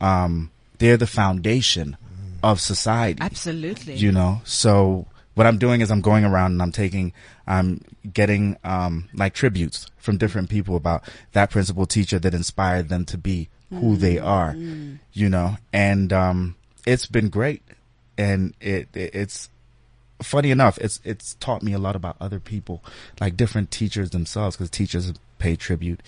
Um 0.00 0.50
they're 0.78 0.96
the 0.98 1.06
foundation 1.06 1.96
of 2.42 2.60
society. 2.60 3.20
Absolutely. 3.22 3.94
You 3.94 4.12
know. 4.12 4.42
So 4.44 5.06
what 5.34 5.46
I'm 5.46 5.58
doing 5.58 5.80
is 5.80 5.90
I'm 5.90 6.00
going 6.00 6.24
around 6.24 6.52
and 6.52 6.62
I'm 6.62 6.72
taking 6.72 7.12
I'm 7.46 7.80
getting 8.12 8.56
um 8.64 9.08
like 9.14 9.34
tributes 9.34 9.86
from 9.98 10.16
different 10.16 10.50
people 10.50 10.76
about 10.76 11.02
that 11.32 11.50
principal 11.50 11.86
teacher 11.86 12.18
that 12.18 12.34
inspired 12.34 12.88
them 12.88 13.04
to 13.06 13.18
be 13.18 13.48
who 13.70 13.96
they 13.96 14.18
are. 14.18 14.54
You 15.12 15.28
know. 15.28 15.56
And 15.72 16.12
um 16.12 16.56
it's 16.86 17.06
been 17.06 17.28
great. 17.28 17.62
And 18.16 18.54
it, 18.60 18.88
it 18.94 19.14
it's 19.14 19.48
funny 20.22 20.50
enough, 20.50 20.78
it's 20.78 21.00
it's 21.04 21.34
taught 21.34 21.62
me 21.62 21.72
a 21.72 21.78
lot 21.78 21.96
about 21.96 22.16
other 22.20 22.40
people, 22.40 22.82
like 23.20 23.36
different 23.36 23.70
teachers 23.70 24.10
themselves, 24.10 24.56
because 24.56 24.70
teachers 24.70 25.12
pay 25.38 25.56
tribute, 25.56 26.00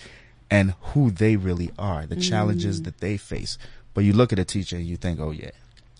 and 0.49 0.73
who 0.81 1.11
they 1.11 1.35
really 1.35 1.71
are, 1.77 2.05
the 2.05 2.15
challenges 2.15 2.83
that 2.83 2.99
they 2.99 3.17
face. 3.17 3.57
But 3.93 4.03
you 4.03 4.13
look 4.13 4.31
at 4.31 4.39
a 4.39 4.45
teacher 4.45 4.77
and 4.77 4.85
you 4.85 4.95
think, 4.95 5.19
oh 5.19 5.31
yeah, 5.31 5.51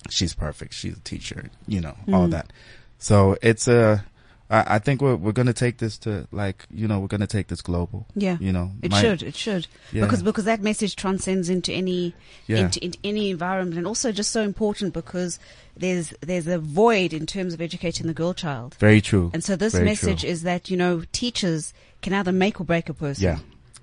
she's 0.09 0.33
perfect, 0.33 0.73
she's 0.73 0.95
a 0.97 1.01
teacher, 1.01 1.49
you 1.67 1.81
know, 1.81 1.95
all 2.13 2.27
that. 2.29 2.53
So 2.99 3.37
it's 3.41 3.67
a. 3.67 4.03
I 4.49 4.75
I 4.75 4.79
think 4.79 5.01
we're 5.01 5.15
we're 5.15 5.33
gonna 5.33 5.53
take 5.53 5.77
this 5.77 5.97
to 5.99 6.27
like 6.31 6.65
you 6.71 6.87
know 6.87 6.99
we're 6.99 7.07
gonna 7.07 7.27
take 7.27 7.47
this 7.47 7.61
global. 7.61 8.07
Yeah. 8.15 8.37
you 8.39 8.53
know 8.53 8.71
It 8.81 8.91
My- 8.91 9.01
should. 9.01 9.21
It 9.23 9.35
should. 9.35 9.67
Yeah. 9.91 10.05
Because 10.05 10.23
because 10.23 10.45
that 10.45 10.61
message 10.61 10.95
transcends 10.95 11.49
into 11.49 11.73
any 11.73 12.13
Yeah. 12.47 12.59
into, 12.59 12.83
into 12.83 12.97
any 13.03 13.29
environment, 13.29 13.77
and 13.77 13.85
also 13.85 14.11
just 14.13 14.31
so 14.31 14.41
important 14.43 14.93
because 14.93 15.37
there's 15.75 16.13
there's 16.21 16.47
a 16.47 16.57
void 16.59 17.11
in 17.13 17.25
terms 17.25 17.53
of 17.53 17.61
educating 17.61 18.07
the 18.07 18.13
girl 18.13 18.33
child. 18.33 18.75
Very 18.79 19.01
true. 19.01 19.31
And 19.33 19.43
so 19.43 19.55
this 19.57 19.73
Very 19.73 19.85
message 19.85 20.21
true. 20.21 20.29
is 20.29 20.43
that 20.43 20.69
you 20.69 20.77
know 20.77 21.03
teachers 21.11 21.73
can 22.01 22.13
either 22.13 22.31
make 22.31 22.61
or 22.61 22.63
break 22.63 22.87
a 22.89 22.93
person. 22.93 23.23
Yeah. 23.25 23.39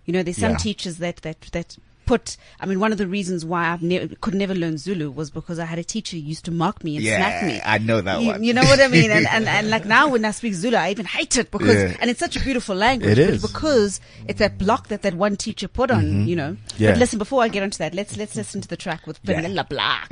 You 0.07 0.13
know, 0.15 0.23
there's 0.23 0.39
some 0.39 0.53
Yeah. 0.53 0.57
teachers 0.59 0.97
that 0.99 1.17
that 1.19 1.41
that 1.53 1.77
put. 2.07 2.37
I 2.61 2.67
mean, 2.67 2.81
one 2.81 2.93
of 2.93 2.99
the 2.99 3.07
reasons 3.07 3.45
why 3.45 3.65
I 3.65 3.79
ne- 3.81 4.09
could 4.21 4.35
never 4.35 4.55
learn 4.55 4.79
Zulu 4.79 5.11
was 5.11 5.31
because 5.31 5.59
I 5.59 5.65
had 5.65 5.79
a 5.79 5.85
teacher 5.85 6.17
who 6.17 6.23
used 6.23 6.45
to 6.47 6.51
mock 6.51 6.83
me 6.85 6.97
and 6.97 7.05
smack 7.07 7.43
me. 7.45 7.61
I 7.65 7.79
know 7.79 8.01
that 8.01 8.21
You, 8.21 8.27
one. 8.29 8.45
you 8.45 8.53
know 8.53 8.63
what 8.63 8.81
I 8.81 8.89
mean? 8.89 9.11
And, 9.11 9.27
and, 9.27 9.47
and 9.47 9.71
like 9.71 9.85
now 9.97 10.09
when 10.09 10.25
I 10.25 10.31
speak 10.33 10.55
Zulu, 10.55 10.77
I 10.77 10.91
even 10.91 11.07
hate 11.07 11.37
it 11.37 11.51
because, 11.51 11.75
Yeah. 11.75 11.97
and 12.01 12.11
it's 12.11 12.21
such 12.21 12.37
a 12.37 12.41
beautiful 12.41 12.75
language. 12.77 13.19
It 13.19 13.27
but 13.27 13.35
is. 13.35 13.43
Because 13.43 14.01
it's 14.29 14.39
that 14.39 14.59
block 14.59 14.89
that 14.89 15.03
that 15.03 15.15
one 15.15 15.37
teacher 15.37 15.69
put 15.69 15.91
on, 15.91 16.27
you 16.27 16.37
know. 16.37 16.53
Mm-hmm. 16.53 16.83
Yeah. 16.83 16.91
But 16.93 16.99
listen, 17.01 17.19
before 17.19 17.43
I 17.43 17.49
get 17.49 17.63
onto 17.63 17.79
that, 17.79 17.95
let's, 17.95 18.17
let's 18.17 18.37
listen 18.37 18.61
to 18.61 18.69
the 18.69 18.77
track 18.77 19.07
with 19.07 19.19
Yeah. 19.23 19.37
Vanilla 19.41 19.65
Black. 19.69 20.09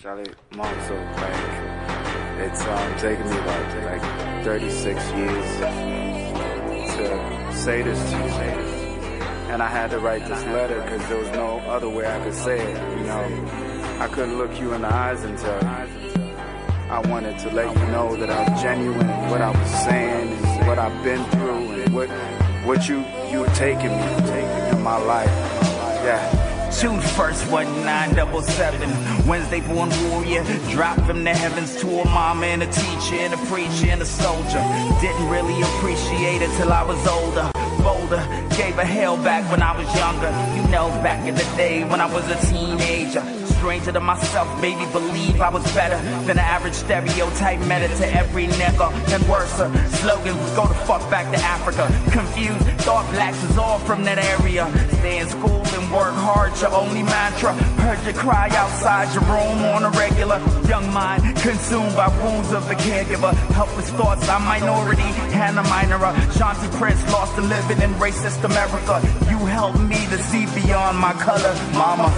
Charlie 0.00 0.30
Monk, 0.54 0.80
so 0.86 0.94
like 0.94 1.34
it's 2.46 2.60
um 2.62 2.98
taken 2.98 3.24
me 3.28 3.36
like 3.36 4.00
like 4.00 4.44
36 4.44 5.10
years 5.12 5.58
to 6.96 7.52
say 7.56 7.82
this 7.82 7.98
to 8.10 8.16
you. 8.16 8.67
And 9.48 9.62
I 9.62 9.66
had 9.66 9.90
to 9.90 9.98
write 9.98 10.26
this 10.26 10.44
letter 10.46 10.80
because 10.82 11.08
there 11.08 11.18
was 11.18 11.30
no 11.30 11.58
other 11.60 11.88
way 11.88 12.06
I 12.06 12.22
could 12.22 12.34
say 12.34 12.60
it. 12.60 12.98
You 12.98 13.04
know, 13.06 13.98
I 13.98 14.06
couldn't 14.08 14.36
look 14.36 14.60
you 14.60 14.74
in 14.74 14.82
the 14.82 14.92
eyes 14.92 15.24
and 15.24 15.38
tell. 15.38 15.64
I 16.90 17.00
wanted 17.08 17.38
to 17.40 17.50
let 17.50 17.74
you 17.74 17.86
know 17.86 18.14
that 18.16 18.30
I 18.30 18.50
was 18.50 18.62
genuine 18.62 19.08
in 19.08 19.30
what 19.30 19.40
I 19.40 19.50
was 19.50 19.70
saying 19.84 20.32
and 20.32 20.66
what 20.66 20.78
I've 20.78 21.02
been 21.02 21.24
through 21.30 21.82
and 21.82 21.94
what 21.94 22.08
what 22.64 22.88
you 22.88 23.04
you 23.30 23.40
were 23.40 23.54
taking 23.54 23.90
me 23.90 24.06
taking 24.26 24.76
in 24.76 24.82
my 24.82 24.98
life. 24.98 25.28
Yeah. 26.04 26.20
June 26.70 27.00
1st, 27.00 27.50
1977. 27.50 29.26
Wednesday 29.26 29.60
born 29.62 29.90
warrior. 30.10 30.44
Dropped 30.70 31.00
from 31.06 31.24
the 31.24 31.34
heavens 31.34 31.74
to 31.80 31.88
a 32.00 32.04
mama 32.04 32.46
and 32.46 32.62
a 32.62 32.66
teacher 32.66 33.16
and 33.16 33.32
a 33.32 33.38
preacher 33.46 33.88
and 33.90 34.02
a 34.02 34.06
soldier. 34.06 34.62
Didn't 35.00 35.28
really 35.28 35.60
appreciate 35.62 36.42
it 36.42 36.54
till 36.58 36.70
I 36.70 36.82
was 36.82 37.04
older. 37.06 37.50
Bolder. 38.08 38.24
Gave 38.56 38.78
a 38.78 38.84
hell 38.84 39.16
back 39.16 39.50
when 39.50 39.62
I 39.62 39.76
was 39.76 39.86
younger. 39.94 40.30
You 40.56 40.68
know, 40.70 40.88
back 41.02 41.26
in 41.26 41.34
the 41.34 41.44
day 41.56 41.84
when 41.84 42.00
I 42.00 42.12
was 42.12 42.28
a 42.30 42.46
teenager. 42.46 43.37
Stranger 43.58 43.90
to 43.90 44.00
myself, 44.00 44.48
made 44.62 44.78
me 44.78 44.86
believe 44.92 45.40
I 45.40 45.50
was 45.50 45.64
better 45.74 45.96
than 46.26 46.36
the 46.36 46.42
average 46.42 46.74
stereotype. 46.74 47.58
Met 47.66 47.82
it 47.82 47.94
to 47.96 48.06
every 48.14 48.46
nigga 48.46 48.88
and 49.12 49.28
worse. 49.28 49.52
Slogan 49.98 50.38
was 50.38 50.50
go 50.54 50.66
the 50.66 50.74
fuck 50.86 51.02
back 51.10 51.26
to 51.34 51.40
Africa. 51.42 51.90
Confused, 52.12 52.64
thought 52.86 53.10
blacks 53.10 53.42
was 53.42 53.58
all 53.58 53.80
from 53.80 54.04
that 54.04 54.18
area. 54.18 54.70
Stay 54.98 55.18
in 55.18 55.28
school 55.28 55.66
and 55.66 55.92
work 55.92 56.14
hard, 56.14 56.54
your 56.60 56.72
only 56.72 57.02
mantra. 57.02 57.52
Heard 57.82 57.98
you 58.06 58.12
cry 58.12 58.48
outside 58.52 59.12
your 59.12 59.24
room 59.24 59.58
on 59.74 59.82
a 59.82 59.90
regular. 59.90 60.38
Young 60.68 60.90
mind 60.92 61.22
consumed 61.38 61.96
by 61.96 62.08
wounds 62.22 62.52
of 62.52 62.66
the 62.68 62.74
caregiver. 62.74 63.34
Helpless 63.58 63.90
thoughts, 63.90 64.28
I'm 64.28 64.44
minority, 64.44 65.10
Hannah 65.34 65.64
Minorer. 65.64 66.14
Shanti 66.38 66.70
Prince 66.78 67.02
lost 67.12 67.36
a 67.36 67.42
living 67.42 67.82
in 67.82 67.90
racist 67.94 68.44
America. 68.44 69.02
You 69.28 69.38
helped 69.46 69.80
me 69.80 69.98
to 70.14 70.18
see 70.30 70.46
beyond 70.54 70.96
my 70.96 71.12
color, 71.14 71.54
mama. 71.74 72.08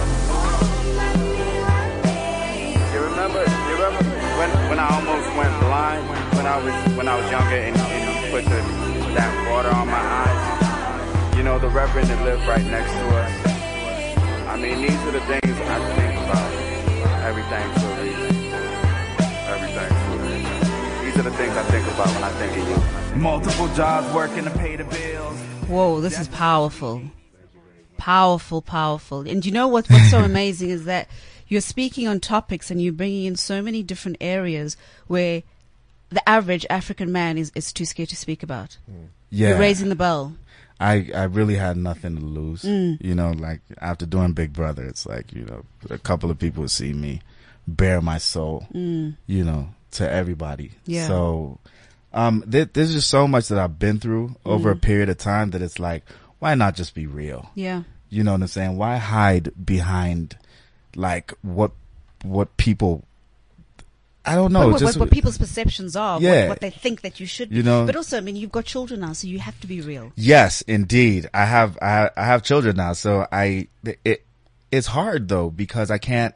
When 4.41 4.69
when 4.69 4.79
I 4.79 4.87
almost 4.97 5.27
went 5.37 5.53
blind 5.61 6.01
when 6.35 6.47
I 6.47 6.57
was 6.57 6.73
when 6.97 7.07
I 7.07 7.15
was 7.15 7.29
younger 7.29 7.59
and, 7.67 7.77
and 7.77 8.01
you 8.09 8.31
put 8.33 8.43
the, 8.45 8.59
that 9.13 9.31
water 9.51 9.69
on 9.69 9.87
my 9.87 10.05
eyes? 10.23 11.37
You 11.37 11.43
know 11.43 11.59
the 11.59 11.69
reverend 11.69 12.07
that 12.09 12.23
lived 12.25 12.47
right 12.47 12.65
next 12.65 12.91
to 12.91 13.05
us. 13.21 13.31
I 14.47 14.57
mean, 14.57 14.81
these 14.81 15.01
are 15.07 15.11
the 15.11 15.25
things 15.31 15.53
I 15.75 15.79
think 15.97 16.13
about. 16.25 16.49
Everything 17.29 17.65
for 17.77 17.89
a 17.91 18.03
reason. 18.03 18.31
Everything 19.53 19.91
for 20.01 20.13
a 20.17 20.25
reason. 20.25 21.05
These 21.05 21.17
are 21.19 21.27
the 21.29 21.37
things 21.39 21.55
I 21.55 21.65
think 21.73 21.85
about 21.93 22.09
when 22.15 22.23
I 22.23 22.33
think 22.39 22.51
of 22.57 22.65
you. 22.69 23.21
Multiple 23.21 23.67
jobs 23.75 24.11
working 24.13 24.43
to 24.45 24.51
pay 24.51 24.75
the 24.75 24.85
bills. 24.85 25.37
Whoa, 25.69 26.01
this 26.01 26.19
is 26.19 26.27
powerful. 26.29 27.03
Powerful, 27.97 28.61
powerful. 28.63 29.21
And 29.29 29.45
you 29.45 29.51
know 29.51 29.67
what, 29.67 29.87
what's 29.87 30.09
so 30.09 30.19
amazing 30.31 30.71
is 30.71 30.85
that 30.85 31.07
you're 31.51 31.59
speaking 31.61 32.07
on 32.07 32.21
topics 32.21 32.71
and 32.71 32.81
you're 32.81 32.93
bringing 32.93 33.25
in 33.25 33.35
so 33.35 33.61
many 33.61 33.83
different 33.83 34.15
areas 34.21 34.77
where 35.07 35.43
the 36.07 36.27
average 36.27 36.65
African 36.69 37.11
man 37.11 37.37
is, 37.37 37.51
is 37.55 37.73
too 37.73 37.83
scared 37.83 38.07
to 38.09 38.15
speak 38.15 38.41
about. 38.41 38.77
Yeah. 39.29 39.49
You're 39.49 39.59
raising 39.59 39.89
the 39.89 39.95
bell. 39.95 40.33
I, 40.79 41.09
I 41.13 41.23
really 41.25 41.55
had 41.55 41.75
nothing 41.75 42.15
to 42.15 42.21
lose. 42.23 42.63
Mm. 42.63 42.97
You 43.01 43.15
know, 43.15 43.31
like 43.31 43.59
after 43.79 44.05
doing 44.05 44.31
Big 44.31 44.53
Brother, 44.53 44.85
it's 44.85 45.05
like, 45.05 45.33
you 45.33 45.43
know, 45.43 45.63
a 45.89 45.97
couple 45.97 46.31
of 46.31 46.39
people 46.39 46.61
would 46.61 46.71
see 46.71 46.93
me 46.93 47.21
bare 47.67 47.99
my 48.01 48.17
soul, 48.17 48.65
you 48.73 49.43
know, 49.43 49.67
to 49.91 50.09
everybody. 50.09 50.69
Mm. 50.69 50.73
Yeah. 50.85 51.07
So, 51.07 51.59
um, 52.13 52.43
there, 52.47 52.65
there's 52.65 52.93
just 52.93 53.09
so 53.09 53.27
much 53.27 53.49
that 53.49 53.59
I've 53.59 53.77
been 53.77 53.99
through 53.99 54.35
over 54.45 54.71
a 54.71 54.75
Mm. 54.75 54.81
period 54.81 55.09
of 55.09 55.17
time 55.17 55.51
that 55.51 55.61
it's 55.61 55.79
like, 55.79 56.03
why 56.39 56.55
not 56.55 56.75
just 56.75 56.95
be 56.95 57.07
real? 57.07 57.51
Yeah. 57.55 57.83
You 58.09 58.23
know 58.23 58.31
what 58.31 58.41
I'm 58.41 58.47
saying? 58.47 58.77
Why 58.77 58.95
hide 58.97 59.51
behind 59.65 60.37
like 60.95 61.33
what, 61.41 61.71
what 62.23 62.55
people, 62.57 63.03
I 64.25 64.35
don't 64.35 64.53
know. 64.53 64.61
But 64.65 64.71
what, 64.73 64.79
just, 64.79 64.97
what, 64.97 65.07
what 65.07 65.11
people's 65.11 65.37
perceptions 65.37 65.95
are, 65.95 66.21
Yeah. 66.21 66.41
what, 66.41 66.49
what 66.49 66.59
they 66.61 66.69
think 66.69 67.01
that 67.01 67.19
you 67.19 67.25
should 67.25 67.49
be. 67.49 67.57
You 67.57 67.63
know- 67.63 67.85
But 67.85 67.95
also, 67.95 68.17
I 68.17 68.21
mean, 68.21 68.35
you've 68.35 68.51
got 68.51 68.65
children 68.65 68.99
now, 68.99 69.13
so 69.13 69.27
you 69.27 69.39
have 69.39 69.59
to 69.61 69.67
be 69.67 69.81
real. 69.81 70.11
Yes, 70.15 70.61
indeed. 70.61 71.29
I 71.33 71.45
have 71.45 71.77
I, 71.81 72.09
I 72.15 72.25
have 72.25 72.43
children 72.43 72.75
now, 72.75 72.93
so 72.93 73.27
I 73.31 73.67
it 73.83 74.25
it's 74.71 74.87
hard 74.87 75.27
though 75.27 75.49
because 75.49 75.91
I 75.91 75.97
can't. 75.97 76.33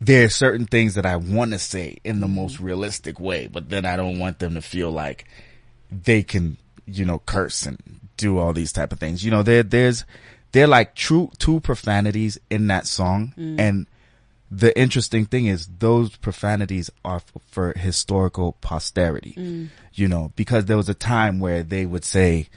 There 0.00 0.24
are 0.24 0.30
certain 0.30 0.64
things 0.64 0.94
that 0.94 1.04
I 1.04 1.16
want 1.16 1.52
to 1.52 1.58
say 1.58 1.98
in 2.04 2.20
the 2.20 2.28
most 2.28 2.56
mm-hmm. 2.56 2.64
realistic 2.64 3.20
way, 3.20 3.48
but 3.48 3.68
then 3.68 3.84
I 3.84 3.96
don't 3.96 4.18
want 4.18 4.38
them 4.38 4.54
to 4.54 4.62
feel 4.62 4.90
like 4.90 5.26
they 5.92 6.22
can, 6.22 6.56
you 6.86 7.04
know, 7.04 7.18
curse 7.18 7.66
and 7.66 8.00
do 8.16 8.38
all 8.38 8.54
these 8.54 8.72
type 8.72 8.92
of 8.92 8.98
things. 8.98 9.22
You 9.22 9.30
know, 9.30 9.42
there 9.42 9.62
there's 9.62 10.04
they're 10.52 10.66
like 10.66 10.94
true 10.94 11.30
two 11.38 11.60
profanities 11.60 12.38
in 12.50 12.66
that 12.68 12.86
song, 12.86 13.34
and 13.36 13.86
the 14.50 14.76
interesting 14.76 15.26
thing 15.26 15.46
is 15.46 15.68
those 15.78 16.16
profanities 16.16 16.90
are 17.04 17.16
f- 17.16 17.32
for 17.50 17.72
historical 17.78 18.56
posterity, 18.60 19.70
you 19.94 20.08
know, 20.08 20.32
because 20.34 20.64
there 20.66 20.76
was 20.76 20.88
a 20.88 20.94
time 20.94 21.38
where 21.38 21.62
they 21.62 21.86
would 21.86 22.04
say, 22.04 22.48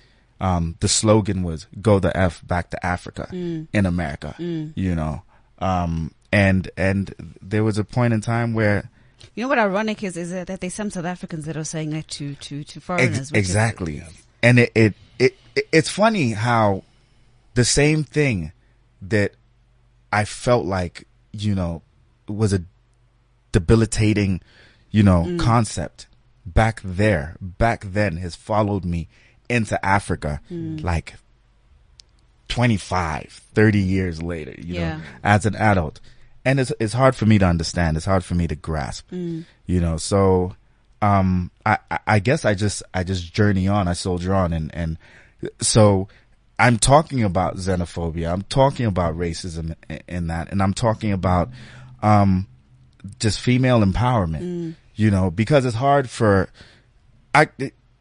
um, 0.42 0.76
the 0.80 0.88
slogan 0.88 1.44
was 1.44 1.68
"Go 1.82 2.00
the 2.00 2.16
f 2.18 2.42
back 2.48 2.70
to 2.72 2.84
Africa" 2.86 3.28
in 3.32 3.86
America, 3.86 4.34
you 4.40 4.96
know, 4.96 5.22
um, 5.60 6.12
and 6.32 6.70
and 6.78 7.14
there 7.42 7.64
was 7.64 7.78
a 7.78 7.84
point 7.84 8.14
in 8.14 8.22
time 8.22 8.54
where 8.56 8.90
You 9.36 9.44
know 9.44 9.50
what 9.50 9.60
ironic 9.60 10.04
is, 10.04 10.18
is 10.18 10.32
that 10.32 10.48
there's 10.62 10.74
some 10.74 10.90
South 10.90 11.06
Africans 11.06 11.46
that 11.46 11.58
are 11.58 11.64
saying 11.64 11.92
that 11.92 12.08
to, 12.18 12.36
to, 12.36 12.64
to 12.64 12.82
foreigners. 12.82 13.20
Ex- 13.20 13.32
which 13.32 13.40
is- 13.42 13.50
exactly, 13.50 14.04
and 14.42 14.60
it 14.60 14.72
it 14.76 14.94
it 15.20 15.38
it's 15.72 15.90
funny 15.90 16.32
how 16.34 16.84
the 17.56 17.66
same 17.66 18.04
thing 18.04 18.52
that 19.02 19.34
I 20.12 20.26
felt 20.26 20.66
like 20.66 21.08
you 21.32 21.56
know 21.56 21.82
was 22.28 22.54
a 22.54 22.64
debilitating 23.52 24.42
you 24.92 25.04
know 25.04 25.24
Mm. 25.26 25.40
concept 25.40 26.08
back 26.46 26.82
there 26.84 27.36
back 27.42 27.86
then 27.86 28.18
has 28.18 28.36
followed 28.36 28.84
me 28.86 29.08
into 29.50 29.84
Africa 29.86 30.42
Mm. 30.52 30.84
like 30.84 31.16
25 32.50 33.42
30 33.54 33.80
years 33.80 34.22
later 34.22 34.54
you 34.58 34.76
Yeah. 34.76 34.98
know 34.98 35.04
as 35.24 35.46
an 35.46 35.56
adult 35.56 36.00
and 36.46 36.60
it's 36.60 36.72
it's 36.80 36.94
hard 36.94 37.16
for 37.16 37.26
me 37.26 37.40
to 37.40 37.46
understand 37.46 37.98
it's 37.98 38.06
hard 38.06 38.24
for 38.24 38.36
me 38.36 38.48
to 38.48 38.56
grasp 38.56 39.10
Mm. 39.12 39.46
you 39.66 39.80
know 39.80 39.98
so 39.98 40.56
um 41.02 41.52
I, 41.66 41.78
I 41.90 42.00
i 42.08 42.20
guess 42.20 42.46
i 42.46 42.54
just 42.54 42.84
i 42.94 43.04
just 43.04 43.34
journey 43.34 43.68
on 43.68 43.88
i 43.88 43.94
soldier 43.94 44.34
on 44.34 44.54
and 44.54 44.74
and 44.76 44.98
so 45.62 46.08
i'm 46.60 46.78
talking 46.78 47.24
about 47.24 47.56
xenophobia. 47.58 48.32
I'm 48.32 48.44
talking 48.44 48.86
about 48.86 49.18
racism 49.18 49.76
in, 50.08 50.28
that 50.28 50.52
and 50.52 50.62
i'm 50.62 50.74
talking 50.74 51.12
about 51.12 51.50
um 52.02 52.48
just 53.20 53.40
female 53.40 53.82
empowerment 53.82 54.42
mm. 54.42 54.76
you 54.96 55.12
know 55.12 55.30
because 55.30 55.66
it's 55.66 55.76
hard 55.76 56.10
for 56.10 56.50
i 57.34 57.48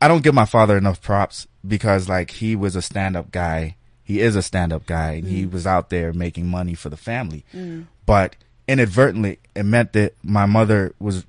i 0.01 0.09
don't 0.09 0.23
give 0.23 0.35
my 0.35 0.45
father 0.45 0.77
enough 0.77 1.01
props 1.03 1.47
because 1.67 2.09
like 2.09 2.31
he 2.31 2.57
was 2.57 2.77
a 2.77 2.83
stand-up 2.83 3.31
guy. 3.31 3.77
He 4.05 4.21
is 4.21 4.37
a 4.37 4.43
stand-up 4.43 4.87
guy 4.87 5.13
and 5.13 5.27
he 5.27 5.47
mm. 5.47 5.53
was 5.53 5.67
out 5.67 5.91
there 5.91 6.13
making 6.13 6.49
money 6.49 6.75
for 6.75 6.89
the 6.89 6.97
family. 6.97 7.45
Mm. 7.55 7.87
But 8.05 8.37
inadvertently 8.69 9.39
it 9.55 9.65
meant 9.65 9.93
that 9.93 10.15
my 10.23 10.47
mother 10.47 10.95
was 10.99 11.25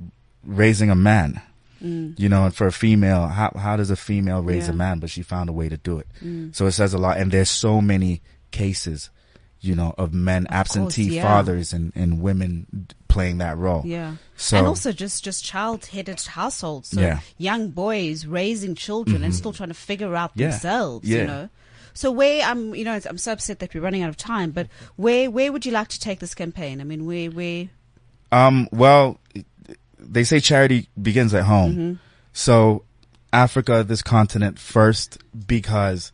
raising 0.45 0.89
a 0.89 0.95
man 0.95 1.41
Mm. 1.83 2.17
You 2.17 2.29
know, 2.29 2.45
and 2.45 2.55
for 2.55 2.65
a 2.65 2.71
female, 2.71 3.27
how 3.27 3.51
how 3.57 3.75
does 3.75 3.91
a 3.91 3.95
female 3.95 4.41
raise 4.41 4.69
a 4.69 4.73
man? 4.73 4.99
But 4.99 5.09
she 5.09 5.21
found 5.21 5.49
a 5.49 5.53
way 5.53 5.67
to 5.69 5.77
do 5.77 5.99
it. 5.99 6.07
Mm. 6.23 6.55
So 6.55 6.65
it 6.65 6.71
says 6.71 6.93
a 6.93 6.97
lot. 6.97 7.17
And 7.17 7.31
there's 7.31 7.49
so 7.49 7.81
many 7.81 8.21
cases, 8.51 9.09
you 9.59 9.75
know, 9.75 9.93
of 9.97 10.13
men 10.13 10.47
absentee 10.49 11.15
yeah. 11.15 11.23
fathers 11.23 11.73
and 11.73 11.91
and 11.95 12.21
women 12.21 12.87
playing 13.09 13.39
that 13.39 13.57
role. 13.57 13.83
Yeah. 13.85 14.15
So 14.37 14.57
and 14.57 14.65
also 14.65 14.91
just 14.91 15.23
just 15.23 15.43
child-headed 15.43 16.19
households. 16.21 16.89
So 16.89 17.01
Yeah. 17.01 17.19
young 17.37 17.69
boys 17.69 18.25
raising 18.25 18.75
children 18.75 19.17
and 19.17 19.25
mm-hmm. 19.25 19.37
still 19.37 19.53
trying 19.53 19.69
to 19.69 19.75
figure 19.75 20.15
out 20.15 20.31
Yeah. 20.35 20.49
themselves. 20.49 21.07
Yeah. 21.07 21.17
You 21.21 21.27
know. 21.27 21.49
So 21.93 22.11
where 22.11 22.41
I'm, 22.43 22.73
you 22.73 22.85
know, 22.85 22.99
I'm 23.07 23.19
so 23.19 23.33
upset 23.33 23.59
that 23.59 23.73
we're 23.75 23.81
running 23.81 24.01
out 24.01 24.09
of 24.09 24.17
time. 24.17 24.51
But 24.51 24.67
where 24.95 25.29
where 25.29 25.51
would 25.51 25.65
you 25.65 25.71
like 25.71 25.89
to 25.89 25.99
take 25.99 26.19
this 26.19 26.33
campaign? 26.33 26.81
I 26.81 26.85
mean, 26.85 27.05
where 27.05 27.29
where 27.29 27.69
Um, 28.31 28.67
well, 28.71 29.19
they 30.11 30.23
say 30.23 30.39
charity 30.39 30.89
begins 31.01 31.33
at 31.33 31.43
home. 31.43 31.71
Mm-hmm. 31.71 31.93
So 32.33 32.83
Africa, 33.31 33.83
this 33.83 34.01
continent 34.01 34.59
first, 34.59 35.17
because 35.47 36.11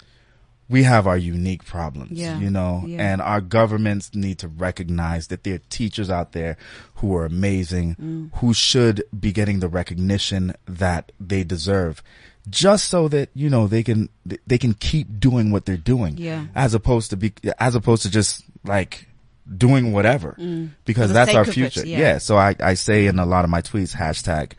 we 0.69 0.83
have 0.83 1.07
our 1.07 1.17
unique 1.17 1.65
problems, 1.65 2.11
Yeah. 2.11 2.37
you 2.39 2.49
know, 2.51 2.83
Yeah. 2.85 3.11
and 3.13 3.21
our 3.21 3.41
governments 3.41 4.11
need 4.13 4.37
to 4.39 4.47
recognize 4.47 5.27
that 5.27 5.43
there 5.43 5.55
are 5.55 5.61
teachers 5.69 6.09
out 6.11 6.33
there 6.33 6.57
who 6.95 7.15
are 7.15 7.25
amazing, 7.25 7.95
Mm. 7.99 8.29
who 8.39 8.53
should 8.53 9.03
be 9.19 9.31
getting 9.31 9.59
the 9.59 9.67
recognition 9.67 10.53
that 10.67 11.11
they 11.19 11.43
deserve. 11.43 12.03
Just 12.49 12.85
so 12.87 13.07
that, 13.09 13.29
you 13.33 13.49
know, 13.49 13.67
they 13.67 13.81
can, 13.83 14.09
they 14.47 14.57
can 14.59 14.73
keep 14.75 15.19
doing 15.19 15.49
what 15.51 15.65
they're 15.65 15.75
doing. 15.75 16.17
Yeah. 16.17 16.45
As 16.55 16.73
opposed 16.75 17.09
to 17.09 17.17
be, 17.17 17.33
as 17.59 17.73
opposed 17.75 18.03
to 18.03 18.09
just 18.11 18.43
like 18.63 19.07
doing 19.57 19.91
whatever. 19.93 20.35
Because 20.85 21.09
Mm. 21.11 21.13
The 21.13 21.13
that's 21.13 21.35
our 21.35 21.45
future. 21.45 21.85
yeah. 21.85 21.99
yeah. 21.99 22.17
So 22.19 22.37
I, 22.37 22.55
I 22.59 22.73
say 22.75 23.07
in 23.07 23.19
a 23.19 23.25
lot 23.25 23.43
of 23.45 23.49
my 23.49 23.61
tweets, 23.61 23.95
hashtag, 23.95 24.51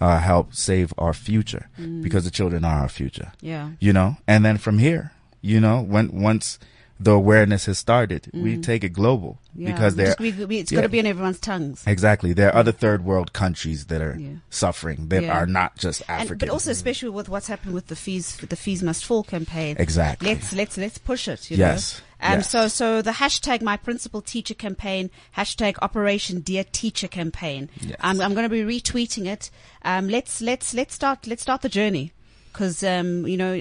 uh, 0.00 0.18
help 0.18 0.54
save 0.54 0.92
our 0.98 1.12
future 1.12 1.68
because 2.02 2.24
the 2.24 2.30
children 2.30 2.64
are 2.64 2.80
our 2.82 2.88
future. 2.88 3.32
Mm. 3.38 3.48
yeah. 3.48 3.70
You 3.80 3.92
know, 3.92 4.16
and 4.26 4.44
then 4.44 4.56
from 4.58 4.78
here, 4.78 5.12
you 5.42 5.60
know, 5.60 5.80
when, 5.82 6.20
once 6.20 6.58
the 7.00 7.12
awareness 7.12 7.66
has 7.66 7.78
started, 7.78 8.28
we 8.34 8.56
take 8.56 8.82
it 8.82 8.88
global 8.92 9.38
Mm. 9.56 9.62
Yeah. 9.62 9.72
because 9.72 9.94
there, 9.96 10.14
we- 10.20 10.32
we- 10.32 10.58
it's 10.58 10.70
yeah. 10.72 10.76
got 10.78 10.82
to 10.82 10.88
be 10.88 10.98
on 11.00 11.06
everyone's 11.06 11.38
tongues. 11.40 11.82
exactly, 11.86 12.32
there 12.32 12.48
are 12.52 12.56
other 12.56 12.70
third 12.72 13.04
world 13.04 13.32
countries 13.32 13.86
that 13.86 14.00
are 14.00 14.16
suffering 14.50 15.08
that 15.08 15.24
are 15.24 15.46
not 15.46 15.76
just 15.76 16.02
And, 16.08 16.22
African. 16.22 16.38
but 16.38 16.48
also, 16.48 16.70
especially 16.70 17.10
with 17.10 17.28
what's 17.28 17.46
happened 17.48 17.74
with 17.74 17.86
the 17.88 17.96
fees, 17.96 18.36
the 18.38 18.56
fees 18.56 18.82
must 18.82 19.04
fall 19.04 19.22
campaign. 19.24 19.76
Exactly. 19.78 20.28
Let's 20.34 20.52
let's 20.52 20.76
let's 20.78 20.98
push 20.98 21.26
it. 21.28 21.50
You 21.50 21.56
Yes. 21.56 21.98
Know? 22.00 22.04
Um. 22.20 22.38
Yes. 22.38 22.50
So 22.50 22.68
so 22.68 23.02
the 23.02 23.12
hashtag 23.12 23.62
my 23.62 23.76
principal 23.76 24.20
teacher 24.22 24.54
campaign 24.54 25.10
hashtag 25.36 25.76
Operation 25.82 26.40
Dear 26.40 26.64
Teacher 26.64 27.08
campaign. 27.08 27.70
Yes. 27.80 27.96
Um, 28.00 28.20
I'm 28.20 28.34
going 28.34 28.48
to 28.48 28.50
be 28.50 28.62
retweeting 28.62 29.26
it. 29.26 29.50
Um. 29.84 30.08
Let's 30.08 30.40
let's 30.40 30.74
let's 30.74 30.94
start 30.94 31.26
let's 31.26 31.42
start 31.42 31.62
the 31.62 31.68
journey 31.68 32.12
because 32.52 32.82
um 32.82 33.26
you 33.26 33.36
know. 33.36 33.60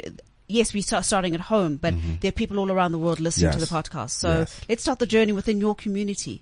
Yes, 0.49 0.74
we 0.74 0.80
start 0.82 1.03
starting 1.03 1.34
at 1.36 1.41
home, 1.41 1.76
but 1.76 1.93
there 2.22 2.30
are 2.30 2.32
people 2.32 2.58
all 2.58 2.72
around 2.72 2.93
the 2.93 2.97
world 2.97 3.20
listening 3.20 3.51
to 3.51 3.58
Mm-hmm. 3.58 3.66
The 3.76 3.82
podcast. 3.84 4.12
So 4.12 4.30
Yes. 4.39 4.62
let's 4.70 4.82
start 4.82 4.97
the 4.99 5.05
journey 5.05 5.34
within 5.34 5.60
your 5.60 5.76
community. 5.76 6.39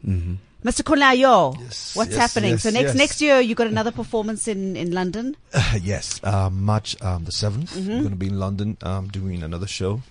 Mr. 0.63 0.83
Kunle 0.83 1.01
Ayo, 1.15 1.59
Yes, 1.59 1.95
what's 1.95 2.11
yes, 2.11 2.19
happening? 2.19 2.51
yes, 2.51 2.61
so 2.61 2.69
next 2.69 2.89
yes. 2.89 2.95
next 2.95 3.19
year 3.21 3.39
you 3.39 3.55
got 3.55 3.65
another 3.65 3.91
performance 3.91 4.47
in 4.47 4.75
in 4.77 4.91
London. 4.91 5.35
yes, 5.81 6.19
um, 6.23 6.61
March 6.63 6.95
um, 7.01 7.23
the 7.25 7.31
7th 7.31 7.69
Mm-hmm. 7.73 7.89
We're 7.89 7.97
going 7.97 8.09
to 8.11 8.15
be 8.15 8.27
in 8.27 8.37
London 8.39 8.77
um, 8.83 9.07
doing 9.07 9.41
another 9.41 9.65
show. 9.65 10.03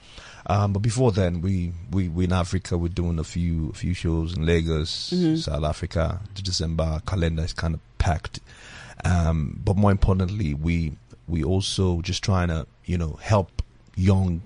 Um, 0.47 0.73
but 0.75 0.81
before 0.81 1.11
then, 1.13 1.41
we, 1.41 1.73
we 1.91 2.09
we 2.09 2.25
in 2.25 2.33
Africa. 2.33 2.77
We're 2.77 2.89
doing 2.89 3.19
a 3.19 3.25
few 3.25 3.71
a 3.71 3.73
few 3.75 3.95
shows 3.95 4.37
in 4.37 4.45
Lagos, 4.45 5.11
Mm-hmm. 5.11 5.37
South 5.37 5.65
Africa. 5.65 6.21
The 6.35 6.43
December 6.43 7.01
calendar 7.07 7.45
is 7.45 7.53
kind 7.53 7.75
of 7.75 7.81
packed. 7.99 8.41
Um, 9.05 9.61
but 9.65 9.77
more 9.77 9.91
importantly, 9.91 10.55
we 10.55 10.93
we 11.29 11.43
also 11.45 12.01
just 12.03 12.23
trying 12.23 12.49
to 12.49 12.67
you 12.85 12.99
know 12.99 13.19
help 13.23 13.63
young, 13.97 14.43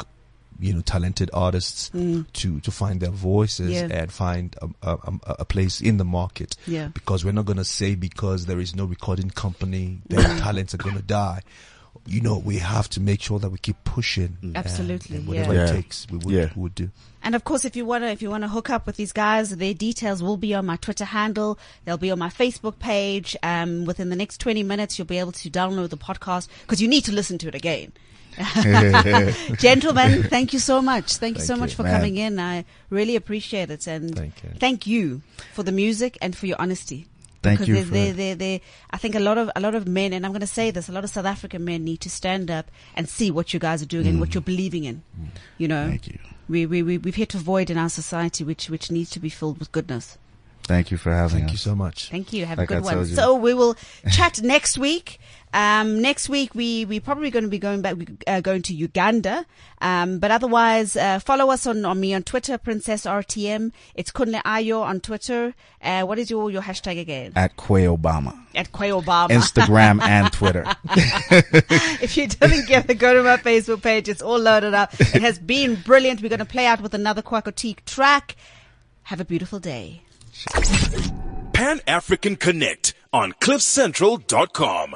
you 0.60 0.72
know, 0.72 0.80
talented 0.82 1.30
artists 1.32 1.88
to 1.90 2.60
to 2.60 2.70
find 2.70 3.00
their 3.00 3.10
voices 3.10 3.70
Mm. 3.70 3.90
Yeah. 3.90 3.96
and 4.02 4.12
find 4.12 4.54
a, 4.62 4.68
a, 4.82 4.94
a, 4.94 5.12
a 5.40 5.44
place 5.44 5.80
in 5.80 5.96
the 5.96 6.04
market. 6.04 6.56
Yeah. 6.66 6.88
Because 6.94 7.24
we're 7.24 7.32
not 7.32 7.46
gonna 7.46 7.64
say 7.64 7.94
because 7.96 8.46
there 8.46 8.60
is 8.60 8.74
no 8.76 8.84
recording 8.84 9.30
company, 9.30 9.98
their 10.08 10.22
talents 10.38 10.74
are 10.74 10.78
gonna 10.78 11.02
die. 11.02 11.40
You 12.06 12.20
know, 12.22 12.38
we 12.38 12.56
have 12.58 12.88
to 12.90 13.00
make 13.00 13.20
sure 13.20 13.38
that 13.38 13.50
we 13.50 13.58
keep 13.58 13.76
pushing. 13.84 14.38
and- 14.42 14.56
Absolutely, 14.56 15.16
and 15.18 15.26
whatever 15.28 15.52
yeah. 15.54 15.64
it 15.66 15.72
takes, 15.72 16.06
we 16.10 16.18
would, 16.18 16.34
Yeah. 16.34 16.50
we 16.56 16.62
would 16.62 16.74
do. 16.74 16.90
And 17.22 17.34
of 17.34 17.44
course, 17.44 17.64
if 17.66 17.76
you 17.76 17.84
wanna, 17.84 18.06
if 18.06 18.22
you 18.22 18.30
wanna 18.30 18.48
hook 18.48 18.70
up 18.70 18.86
with 18.86 18.96
these 18.96 19.12
guys, 19.12 19.50
their 19.50 19.74
details 19.74 20.22
will 20.22 20.36
be 20.38 20.54
on 20.54 20.64
my 20.64 20.76
Twitter 20.76 21.04
handle. 21.04 21.58
They'll 21.84 21.98
be 21.98 22.10
on 22.10 22.18
my 22.18 22.30
Facebook 22.30 22.78
page. 22.78 23.36
Um, 23.42 23.84
within 23.84 24.08
the 24.08 24.16
next 24.16 24.38
20 24.40 24.62
minutes, 24.62 24.98
you'll 24.98 25.06
be 25.06 25.18
able 25.18 25.32
to 25.32 25.50
download 25.50 25.90
the 25.90 25.96
podcast 25.98 26.48
because 26.62 26.80
you 26.80 26.88
need 26.88 27.04
to 27.04 27.12
listen 27.12 27.36
to 27.38 27.48
it 27.48 27.54
again. 27.54 27.92
Gentlemen, 29.58 30.22
thank 30.24 30.52
you 30.52 30.58
so 30.58 30.80
much. 30.80 31.16
Thank 31.16 31.36
you 31.36 31.40
Thank 31.40 31.46
so 31.46 31.54
you, 31.54 31.60
much 31.60 31.74
for 31.74 31.82
man. 31.82 31.96
coming 31.96 32.16
in. 32.16 32.38
I 32.38 32.64
really 32.88 33.16
appreciate 33.16 33.70
it. 33.70 33.86
And 33.86 34.14
Thank 34.14 34.42
you. 34.44 34.50
thank 34.58 34.86
you 34.86 35.22
for 35.54 35.62
the 35.64 35.72
music 35.72 36.16
and 36.22 36.36
for 36.36 36.46
your 36.46 36.56
honesty. 36.60 37.06
Thank 37.42 37.60
because 37.60 37.68
you 37.68 37.84
They, 37.84 38.10
they, 38.10 38.10
they, 38.12 38.34
they, 38.34 38.62
I 38.90 38.96
think 38.96 39.14
a 39.14 39.20
lot 39.20 39.38
of 39.38 39.50
a 39.54 39.60
lot 39.60 39.74
of 39.74 39.86
men, 39.86 40.12
and 40.12 40.24
I'm 40.26 40.32
going 40.32 40.40
to 40.40 40.46
say 40.46 40.70
this, 40.72 40.88
a 40.88 40.92
lot 40.92 41.04
of 41.04 41.10
South 41.10 41.24
African 41.26 41.64
men 41.64 41.84
need 41.84 42.00
to 42.00 42.10
stand 42.10 42.50
up 42.50 42.70
and 42.96 43.08
see 43.08 43.30
what 43.30 43.54
you 43.54 43.60
guys 43.60 43.80
are 43.82 43.86
doing 43.86 44.06
and 44.08 44.18
what 44.20 44.34
you're 44.34 44.42
believing 44.42 44.84
in. 44.84 45.02
You 45.56 45.68
know, 45.68 45.84
Mm. 45.86 45.90
Thank 45.90 46.08
you. 46.08 46.18
we, 46.48 46.66
we, 46.66 46.82
we, 46.82 46.98
we've 46.98 47.14
hit 47.14 47.34
a 47.34 47.38
void 47.38 47.70
in 47.70 47.78
our 47.78 47.88
society 47.90 48.42
which, 48.44 48.68
which 48.68 48.90
needs 48.90 49.10
to 49.10 49.20
be 49.20 49.28
filled 49.28 49.58
with 49.60 49.70
goodness. 49.70 50.18
Thank 50.64 50.90
you 50.90 50.98
for 50.98 51.12
having 51.12 51.38
Thank 51.38 51.44
us. 51.46 51.52
you 51.52 51.58
so 51.58 51.74
much. 51.74 52.10
Thank 52.10 52.32
you. 52.34 52.44
Have 52.44 52.58
Like 52.58 52.70
a 52.70 52.74
I 52.74 52.80
good 52.80 52.84
one. 52.84 53.06
So 53.06 53.34
we 53.36 53.54
will 53.54 53.74
chat 54.12 54.42
next 54.42 54.76
week. 54.76 55.18
Um, 55.52 56.00
next 56.02 56.28
week 56.28 56.54
we 56.54 56.84
we 56.84 57.00
probably 57.00 57.30
going 57.30 57.44
to 57.44 57.50
be 57.50 57.58
going 57.58 57.82
back, 57.82 57.96
uh, 58.26 58.40
going 58.40 58.62
to 58.62 58.74
Uganda. 58.74 59.46
Um, 59.80 60.18
but 60.18 60.30
otherwise, 60.30 60.96
uh, 60.96 61.18
follow 61.20 61.50
us 61.50 61.66
on, 61.66 61.84
on 61.84 62.00
me 62.00 62.14
on 62.14 62.22
Twitter, 62.22 62.58
Princess 62.58 63.04
RTM. 63.04 63.72
It's 63.94 64.10
Kunle 64.10 64.42
Ayo 64.42 64.82
on 64.82 65.00
Twitter. 65.00 65.54
Uh, 65.80 66.02
what 66.02 66.18
is 66.18 66.30
your 66.30 66.50
your 66.50 66.62
hashtag 66.62 67.00
again? 67.00 67.32
At 67.36 67.56
Quay 67.56 67.84
Obama. 67.84 68.38
At 68.54 68.72
Kwe 68.72 69.02
Obama. 69.02 69.28
Instagram 69.28 70.02
and 70.14 70.32
Twitter. 70.32 70.64
if 72.02 72.16
you 72.16 72.26
didn't 72.26 72.66
get 72.66 72.90
it, 72.90 72.94
go 72.94 73.14
to 73.14 73.22
my 73.22 73.36
Facebook 73.36 73.82
page. 73.82 74.08
It's 74.08 74.22
all 74.22 74.38
loaded 74.38 74.74
up. 74.74 74.92
It 75.00 75.22
has 75.22 75.38
been 75.38 75.76
brilliant. 75.76 76.22
We're 76.22 76.28
going 76.28 76.38
to 76.40 76.44
play 76.44 76.66
out 76.66 76.80
with 76.80 76.94
another 76.94 77.22
Quackotique 77.22 77.84
track. 77.84 78.36
Have 79.04 79.20
a 79.20 79.24
beautiful 79.24 79.60
day. 79.60 80.02
Pan 81.52 81.80
African 81.86 82.36
Connect 82.36 82.94
on 83.12 83.32
CliffCentral.com. 83.32 84.94